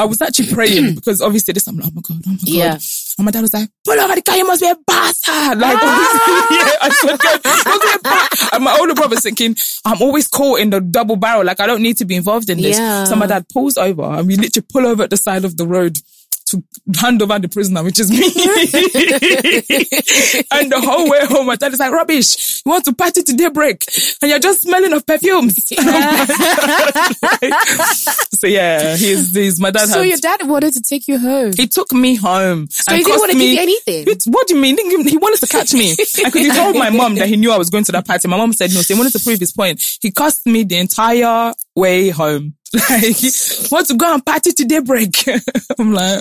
I 0.00 0.04
was 0.06 0.22
actually 0.22 0.52
praying 0.52 0.94
because 0.96 1.20
obviously 1.20 1.52
this, 1.52 1.66
I'm 1.66 1.76
like, 1.76 1.88
oh 1.88 1.92
my 1.94 2.00
God, 2.00 2.22
oh 2.26 2.30
my 2.30 2.36
God. 2.36 2.48
Yeah. 2.48 2.78
And 3.18 3.24
my 3.26 3.30
dad 3.30 3.42
was 3.42 3.52
like, 3.52 3.68
pull 3.84 4.00
over 4.00 4.14
the 4.14 4.22
car, 4.22 4.36
you 4.36 4.46
must 4.46 4.62
be 4.62 4.68
a 4.68 4.76
bastard. 4.86 5.58
Like, 5.58 5.76
ah. 5.78 6.46
yeah, 6.50 6.72
I 6.80 6.88
swear 6.90 7.18
to 7.18 7.22
God, 7.22 7.40
must 7.44 7.82
be 7.82 7.90
a 7.94 7.98
bastard. 7.98 8.48
And 8.54 8.64
my 8.64 8.78
older 8.80 8.94
brother's 8.94 9.22
thinking, 9.22 9.56
I'm 9.84 10.00
always 10.00 10.26
caught 10.26 10.60
in 10.60 10.70
the 10.70 10.80
double 10.80 11.16
barrel. 11.16 11.44
Like, 11.44 11.60
I 11.60 11.66
don't 11.66 11.82
need 11.82 11.98
to 11.98 12.06
be 12.06 12.16
involved 12.16 12.48
in 12.48 12.62
this. 12.62 12.78
Yeah. 12.78 13.04
So 13.04 13.14
my 13.14 13.26
dad 13.26 13.46
pulls 13.50 13.76
over 13.76 14.04
and 14.04 14.26
we 14.26 14.36
literally 14.36 14.66
pull 14.72 14.86
over 14.86 15.02
at 15.02 15.10
the 15.10 15.18
side 15.18 15.44
of 15.44 15.58
the 15.58 15.66
road 15.66 15.98
to 16.50 16.62
hand 17.00 17.22
over 17.22 17.38
the 17.38 17.48
prisoner, 17.48 17.82
which 17.82 17.98
is 18.00 18.10
me. 18.10 18.18
and 20.52 20.70
the 20.72 20.80
whole 20.80 21.08
way 21.08 21.20
home, 21.26 21.46
my 21.46 21.56
dad 21.56 21.72
is 21.72 21.78
like, 21.78 21.92
rubbish. 21.92 22.62
You 22.64 22.72
want 22.72 22.84
to 22.84 22.94
party 22.94 23.22
to 23.22 23.32
daybreak 23.32 23.84
and 24.22 24.30
you're 24.30 24.38
just 24.38 24.62
smelling 24.62 24.92
of 24.92 25.06
perfumes. 25.06 25.66
so 28.38 28.46
yeah, 28.46 28.96
he's, 28.96 29.34
he's 29.34 29.60
my 29.60 29.70
dad. 29.70 29.88
So 29.88 30.00
had- 30.00 30.08
your 30.08 30.18
dad 30.18 30.46
wanted 30.46 30.74
to 30.74 30.80
take 30.80 31.08
you 31.08 31.18
home. 31.18 31.52
he 31.56 31.66
took 31.66 31.92
me 31.92 32.14
home. 32.16 32.68
So 32.70 32.94
he 32.94 33.02
didn't 33.02 33.18
want 33.18 33.32
to 33.32 33.38
give 33.38 33.48
you 33.48 33.60
anything. 33.60 34.06
What 34.26 34.46
do 34.46 34.54
you 34.54 34.60
mean? 34.60 34.76
He 34.76 34.82
didn't 34.82 35.02
give- 35.04 35.12
He 35.12 35.16
wanted 35.18 35.40
to 35.40 35.46
catch 35.46 35.72
me. 35.74 35.92
I 35.92 35.96
Because 36.24 36.42
he 36.42 36.50
told 36.50 36.76
my 36.76 36.90
mom 36.90 37.14
that 37.16 37.28
he 37.28 37.36
knew 37.36 37.52
I 37.52 37.58
was 37.58 37.70
going 37.70 37.84
to 37.84 37.92
that 37.92 38.06
party. 38.06 38.28
My 38.28 38.36
mom 38.36 38.52
said 38.52 38.72
no. 38.74 38.82
So 38.82 38.94
he 38.94 38.98
wanted 38.98 39.12
to 39.18 39.24
prove 39.24 39.40
his 39.40 39.52
point. 39.52 39.82
He 40.00 40.10
cost 40.10 40.46
me 40.46 40.64
the 40.64 40.78
entire 40.78 41.52
way 41.80 42.10
home. 42.10 42.54
Like, 42.72 43.16
want 43.72 43.86
to 43.88 43.94
go 43.96 44.14
and 44.14 44.24
party 44.24 44.52
to 44.52 44.64
daybreak. 44.64 45.14
I'm 45.78 45.92
like, 45.92 46.20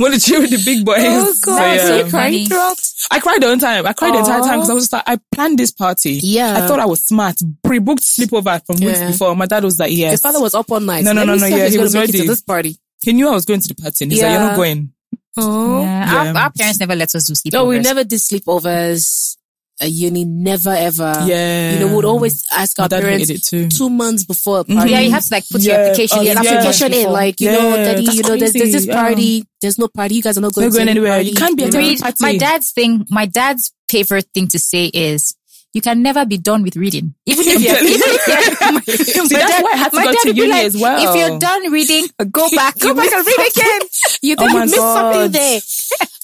want 0.00 0.14
to 0.14 0.20
chill 0.20 0.40
with 0.40 0.50
the 0.50 0.62
big 0.64 0.84
boys. 0.86 0.96
Oh 0.98 1.32
So, 1.34 1.40
God! 1.44 1.60
yeah. 1.76 1.82
So 1.86 1.96
you 1.96 2.02
cried 2.04 2.10
Funny. 2.10 2.46
throughout. 2.46 2.78
I 3.10 3.20
cried 3.20 3.42
the 3.42 3.46
whole 3.48 3.58
time. 3.58 3.86
I 3.86 3.92
cried 3.92 4.14
the 4.14 4.18
entire 4.20 4.40
time 4.40 4.58
because 4.60 4.70
I 4.70 4.74
was 4.74 4.84
just 4.84 4.92
like, 4.94 5.02
I 5.06 5.18
planned 5.34 5.58
this 5.58 5.70
party. 5.70 6.20
Yeah. 6.22 6.56
I 6.56 6.66
thought 6.66 6.78
I 6.80 6.86
was 6.86 7.02
smart. 7.04 7.36
Pre-booked 7.64 8.02
sleepover 8.02 8.64
from 8.64 8.76
weeks 8.76 8.98
Yeah. 9.00 9.10
before. 9.10 9.36
My 9.36 9.44
dad 9.46 9.62
was 9.64 9.78
like, 9.78 9.92
yes. 9.92 10.12
His 10.12 10.20
father 10.22 10.40
was 10.40 10.54
up 10.54 10.70
all 10.72 10.80
night. 10.80 11.04
No, 11.04 11.12
no, 11.12 11.24
no, 11.24 11.34
no, 11.34 11.46
yeah, 11.46 11.68
he 11.68 11.76
was 11.78 11.92
make 11.94 12.02
ready. 12.08 12.20
to 12.20 12.26
this 12.26 12.40
party. 12.40 12.76
he 13.02 13.12
knew 13.12 13.28
I 13.28 13.32
was 13.32 13.44
going 13.44 13.60
to 13.60 13.68
the 13.68 13.74
party. 13.74 14.04
And 14.06 14.12
he's 14.12 14.22
like, 14.22 14.30
you're 14.32 14.40
not 14.40 14.56
going. 14.56 14.92
Oh. 15.36 15.82
Yeah, 15.82 16.24
Yeah. 16.24 16.32
Our, 16.32 16.38
our 16.44 16.50
parents 16.52 16.80
never 16.80 16.94
let 16.96 17.14
us 17.14 17.26
do 17.26 17.34
sleepovers. 17.34 17.52
No, 17.52 17.66
we 17.66 17.78
never 17.80 18.04
did 18.04 18.20
sleepovers. 18.20 19.36
At 19.80 19.92
uni, 19.92 20.24
never 20.24 20.70
ever. 20.70 21.12
Yeah. 21.24 21.74
You 21.74 21.78
know, 21.86 21.94
we'd 21.96 22.04
always 22.04 22.44
ask 22.50 22.78
our 22.80 22.88
dad 22.88 23.02
parents 23.02 23.28
hated 23.28 23.42
it 23.44 23.46
too. 23.46 23.68
two 23.68 23.88
months 23.88 24.24
before 24.24 24.60
a 24.60 24.64
Mhm. 24.64 24.74
party. 24.74 24.90
Yeah, 24.90 25.00
you 25.00 25.10
have 25.12 25.22
to 25.24 25.34
like 25.34 25.48
put 25.48 25.62
your 25.62 25.76
application 25.76 26.18
Oh, 26.18 26.20
in. 26.22 26.26
Get 26.26 26.36
an 26.38 26.42
yeah. 26.44 26.50
application 26.54 26.92
in, 26.94 27.12
like, 27.12 27.40
you 27.40 27.52
know, 27.52 27.76
daddy, 27.76 28.04
that's 28.04 28.16
you 28.16 28.22
know, 28.24 28.36
there's, 28.36 28.52
there's 28.54 28.72
this 28.72 28.84
crazy. 28.86 28.90
party, 28.92 29.44
there's 29.62 29.78
no 29.78 29.86
party, 29.86 30.16
you 30.16 30.22
guys 30.22 30.36
are 30.36 30.40
not 30.40 30.52
going 30.52 30.66
Not 30.66 30.72
to 30.72 30.78
going 30.78 30.88
any 30.88 30.98
anywhere. 30.98 31.12
party. 31.18 31.28
You 31.30 31.36
can't 31.36 31.56
be 31.56 31.62
know? 31.62 31.68
attending 31.68 31.98
party. 31.98 32.16
my 32.20 32.36
dad's 32.36 32.70
thing, 32.72 33.06
my 33.08 33.26
dad's 33.26 33.72
favorite 33.88 34.26
thing 34.34 34.48
to 34.48 34.58
say 34.58 34.86
is, 34.86 35.34
you 35.74 35.80
can 35.82 36.02
never 36.02 36.24
be 36.24 36.38
done 36.38 36.62
with 36.62 36.76
reading. 36.76 37.14
Even 37.26 37.44
if 37.46 37.60
you're, 37.62 37.76
even 37.76 38.08
if 38.08 38.26
you're 38.26 39.26
See, 39.28 39.34
that's 39.36 39.62
why 39.62 39.70
I 39.72 39.76
had 39.76 39.92
to 39.92 40.02
go 40.02 40.12
to 40.22 40.34
uni 40.34 40.50
like, 40.50 40.64
as 40.66 40.76
well. 40.76 40.98
If 41.14 41.28
you're 41.30 41.38
done 41.38 41.70
reading, 41.72 42.06
go 42.30 42.48
back, 42.50 42.78
go 42.78 42.94
back 42.94 43.12
and 43.12 43.26
read 43.26 43.38
again. 43.52 43.80
You 44.22 44.34
Oh 44.38 44.42
think 44.42 44.52
my 44.52 44.58
you 44.58 44.64
missed 44.64 44.76
God. 44.76 45.12
something 45.12 45.32
there. 45.32 45.60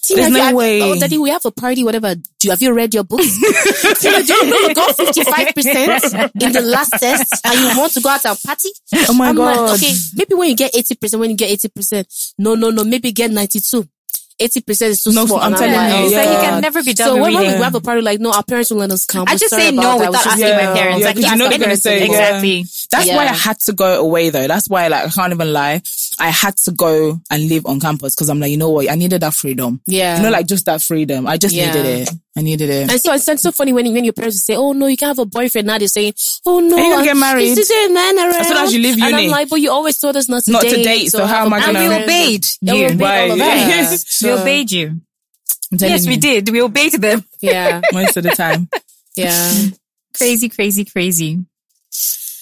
Tina, 0.04 0.20
There's 0.20 0.32
no 0.34 0.42
have- 0.44 0.54
way. 0.54 0.82
Oh, 0.82 0.98
daddy, 0.98 1.16
we 1.16 1.30
have 1.30 1.44
a 1.46 1.50
party, 1.50 1.82
whatever. 1.82 2.14
Do 2.14 2.22
you, 2.42 2.50
have 2.50 2.60
you 2.60 2.74
read 2.74 2.92
your 2.92 3.04
books? 3.04 3.38
Tina, 4.00 4.22
do 4.22 4.34
you 4.34 4.44
know 4.50 4.56
you 4.68 4.74
got 4.74 4.94
55% 4.96 6.42
in 6.42 6.52
the 6.52 6.60
last 6.60 6.90
test 6.98 7.40
and 7.46 7.58
you 7.58 7.78
want 7.78 7.92
to 7.94 8.00
go 8.00 8.10
out 8.10 8.24
and 8.24 8.38
party? 8.44 8.68
Oh 9.08 9.14
my 9.14 9.28
I'm 9.28 9.36
god. 9.36 9.70
like, 9.70 9.74
okay, 9.82 9.92
maybe 10.14 10.34
when 10.34 10.50
you 10.50 10.56
get 10.56 10.72
80%, 10.74 11.18
when 11.18 11.30
you 11.30 11.36
get 11.36 11.58
80%, 11.58 12.34
no, 12.38 12.54
no, 12.54 12.70
no, 12.70 12.84
maybe 12.84 13.12
get 13.12 13.30
92. 13.30 13.88
80% 14.40 14.82
is 14.88 15.02
too 15.02 15.12
No, 15.12 15.26
small. 15.26 15.38
I'm 15.40 15.52
And 15.52 15.56
telling 15.56 16.02
you, 16.04 16.10
So 16.10 16.16
yeah. 16.16 16.30
he 16.40 16.46
can 16.46 16.60
never 16.60 16.82
be 16.82 16.92
done 16.92 17.06
So 17.06 17.14
with 17.14 17.22
when, 17.22 17.34
when 17.34 17.42
reading. 17.44 17.58
we 17.58 17.64
have 17.64 17.74
a 17.74 17.80
party, 17.80 18.00
like, 18.02 18.18
no, 18.20 18.32
our 18.32 18.42
parents 18.42 18.70
will 18.70 18.78
let 18.78 18.90
us 18.90 19.06
come. 19.06 19.24
I 19.28 19.36
just 19.36 19.54
say 19.54 19.70
no 19.70 19.82
that. 19.82 19.98
without 20.10 20.12
We 20.24 20.30
asking 20.32 20.46
Yeah. 20.48 20.56
my 20.56 20.74
parents. 20.80 21.00
Yeah, 21.00 21.06
like, 21.06 21.14
'cause 21.16 21.24
you 21.24 21.36
know 21.36 21.48
they're 21.48 21.58
gonna 21.58 21.64
anything. 21.66 21.76
say, 21.76 21.98
yeah. 22.00 22.04
exactly. 22.06 22.64
That's 22.90 23.08
why 23.10 23.24
I 23.24 23.32
had 23.32 23.60
to 23.60 23.72
go 23.72 24.00
away 24.00 24.30
though. 24.30 24.46
That's 24.48 24.68
why 24.68 24.88
like 24.88 25.06
I 25.06 25.08
can't 25.10 25.32
even 25.32 25.52
lie. 25.52 25.82
I 26.20 26.28
had 26.30 26.56
to 26.58 26.70
go 26.72 27.20
and 27.30 27.48
live 27.48 27.66
on 27.66 27.80
campus 27.80 28.14
because 28.14 28.28
I'm 28.28 28.38
like, 28.40 28.50
you 28.50 28.56
know 28.56 28.70
what? 28.70 28.90
I 28.90 28.94
needed 28.94 29.20
that 29.22 29.34
freedom. 29.34 29.80
Yeah. 29.86 30.16
You 30.16 30.22
know, 30.24 30.30
like 30.30 30.46
just 30.46 30.66
that 30.66 30.80
freedom. 30.82 31.26
I 31.26 31.36
just 31.36 31.54
Yeah. 31.54 31.72
needed 31.72 31.86
it. 31.86 32.10
I 32.36 32.40
needed 32.42 32.70
it. 32.70 32.90
And 32.90 33.00
so 33.00 33.12
it's 33.14 33.42
so 33.42 33.52
funny 33.52 33.72
when, 33.72 33.92
when 33.92 34.04
your 34.04 34.12
parents 34.12 34.44
say, 34.44 34.56
"Oh 34.56 34.72
no, 34.72 34.86
you 34.86 34.96
can't 34.96 35.16
have 35.16 35.18
a 35.20 35.26
boyfriend." 35.26 35.66
Now 35.68 35.78
they're 35.78 35.88
saying, 35.88 36.14
"Oh 36.44 36.60
no, 36.60 36.76
Are 36.76 36.80
you 36.82 36.90
gonna 36.92 37.04
get 37.04 37.16
married? 37.16 37.44
Is 37.48 37.56
this 37.56 37.70
a 37.70 37.92
man 37.92 38.18
around?" 38.18 38.34
As 38.40 38.48
soon 38.48 38.56
as 38.56 38.74
you 38.74 38.80
leave 38.82 38.94
And 39.02 39.14
I'm 39.14 39.28
like, 39.30 39.48
"But 39.48 39.60
you 39.60 39.70
always 39.70 39.98
told 39.98 40.16
us 40.16 40.28
not 40.28 40.42
to 40.44 40.50
Not 40.52 40.62
to 40.62 40.70
date. 40.70 40.84
date, 40.84 41.10
so 41.10 41.24
how 41.26 41.44
have 41.44 41.46
am 41.46 41.52
a 41.52 41.56
I 41.56 41.58
And 41.58 41.66
gonna- 41.66 41.78
we 41.80 41.84
boyfriend." 41.88 42.04
obeyed 42.04 42.46
Yeah, 42.60 42.72
we 42.74 42.78
you. 42.80 42.86
obeyed 42.86 43.00
all 43.02 43.32
of 43.32 43.38
Right. 43.38 43.38
that. 43.38 43.90
we 43.90 43.96
So, 43.96 44.38
obeyed 44.38 44.70
you. 44.72 45.00
I'm 45.72 45.78
telling 45.78 45.92
Yes, 45.94 46.06
we 46.06 46.16
did. 46.16 46.48
We 46.50 46.60
obeyed 46.62 46.92
them. 46.92 47.24
Yeah, 47.40 47.80
Most 47.92 48.16
of 48.16 48.22
the 48.24 48.30
time. 48.30 48.68
yeah. 49.16 49.52
Crazy, 50.16 50.48
crazy, 50.48 50.84
crazy. 50.84 51.40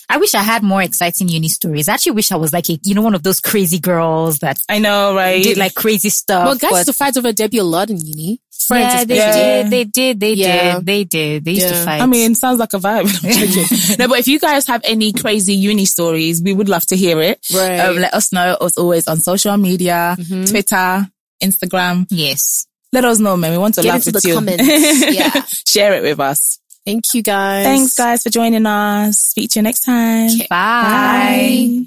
I 0.08 0.18
wish 0.18 0.34
I 0.34 0.42
had 0.42 0.62
more 0.62 0.82
exciting 0.82 1.28
uni 1.28 1.48
stories. 1.48 1.88
I 1.88 1.94
actually 1.94 2.12
wish 2.12 2.32
I 2.32 2.36
was 2.36 2.52
like 2.52 2.68
a, 2.68 2.78
you 2.82 2.94
know, 2.94 3.02
one 3.02 3.14
of 3.14 3.22
those 3.22 3.40
crazy 3.40 3.78
girls 3.78 4.38
that 4.40 4.60
I 4.68 4.78
know, 4.78 5.14
right? 5.14 5.42
did 5.42 5.56
like 5.56 5.74
crazy 5.74 6.08
stuff. 6.10 6.44
Well, 6.44 6.54
guys 6.56 6.70
but- 6.70 6.76
used 6.78 6.86
to 6.88 6.92
fight 6.92 7.16
over 7.16 7.32
Debbie 7.32 7.58
a 7.58 7.64
lot 7.64 7.90
in 7.90 7.98
uni. 8.04 8.40
Friends, 8.68 8.94
yeah, 8.94 9.04
they. 9.04 9.16
Yeah. 9.16 9.32
did, 9.62 9.70
they 9.70 9.84
did, 9.84 10.20
they 10.20 10.32
Yeah. 10.34 10.74
did, 10.76 10.86
they 10.86 11.04
did. 11.04 11.44
They 11.44 11.52
used 11.52 11.68
to 11.68 11.74
fight. 11.84 12.00
I 12.00 12.06
mean, 12.06 12.34
sounds 12.36 12.60
like 12.60 12.72
a 12.72 12.78
vibe. 12.78 13.08
No, 13.98 14.06
but 14.08 14.20
if 14.20 14.28
you 14.28 14.38
guys 14.38 14.66
have 14.68 14.82
any 14.84 15.12
crazy 15.12 15.54
uni 15.54 15.84
stories, 15.84 16.40
we 16.40 16.52
would 16.52 16.68
love 16.68 16.86
to 16.86 16.96
hear 16.96 17.20
it. 17.20 17.44
Right. 17.52 17.80
Um, 17.80 17.96
let 17.96 18.14
us 18.14 18.32
know 18.32 18.56
as 18.60 18.76
always 18.78 19.08
on 19.08 19.18
social 19.20 19.56
media, 19.56 20.16
Mhm. 20.18 20.48
Twitter, 20.48 21.08
Instagram. 21.42 22.06
yes. 22.10 22.66
Let 22.92 23.04
us 23.04 23.18
know, 23.18 23.36
man. 23.36 23.50
We 23.52 23.58
want 23.58 23.74
to 23.74 23.82
Get 23.82 23.88
laugh 23.88 24.06
into 24.06 24.12
with 24.16 24.22
the 24.22 24.28
you. 24.28 24.34
comments. 24.34 24.62
Yeah. 25.18 25.42
Share 25.66 25.94
it 25.94 26.02
with 26.02 26.20
us. 26.20 26.58
Thank 26.84 27.14
you, 27.14 27.22
guys. 27.22 27.64
Thanks, 27.64 27.94
guys, 27.94 28.22
for 28.22 28.30
joining 28.30 28.66
us. 28.66 29.18
Speak 29.18 29.50
to 29.50 29.58
you 29.60 29.62
next 29.62 29.80
time. 29.80 30.30
Bye. 30.48 30.48
Bye. 30.48 31.86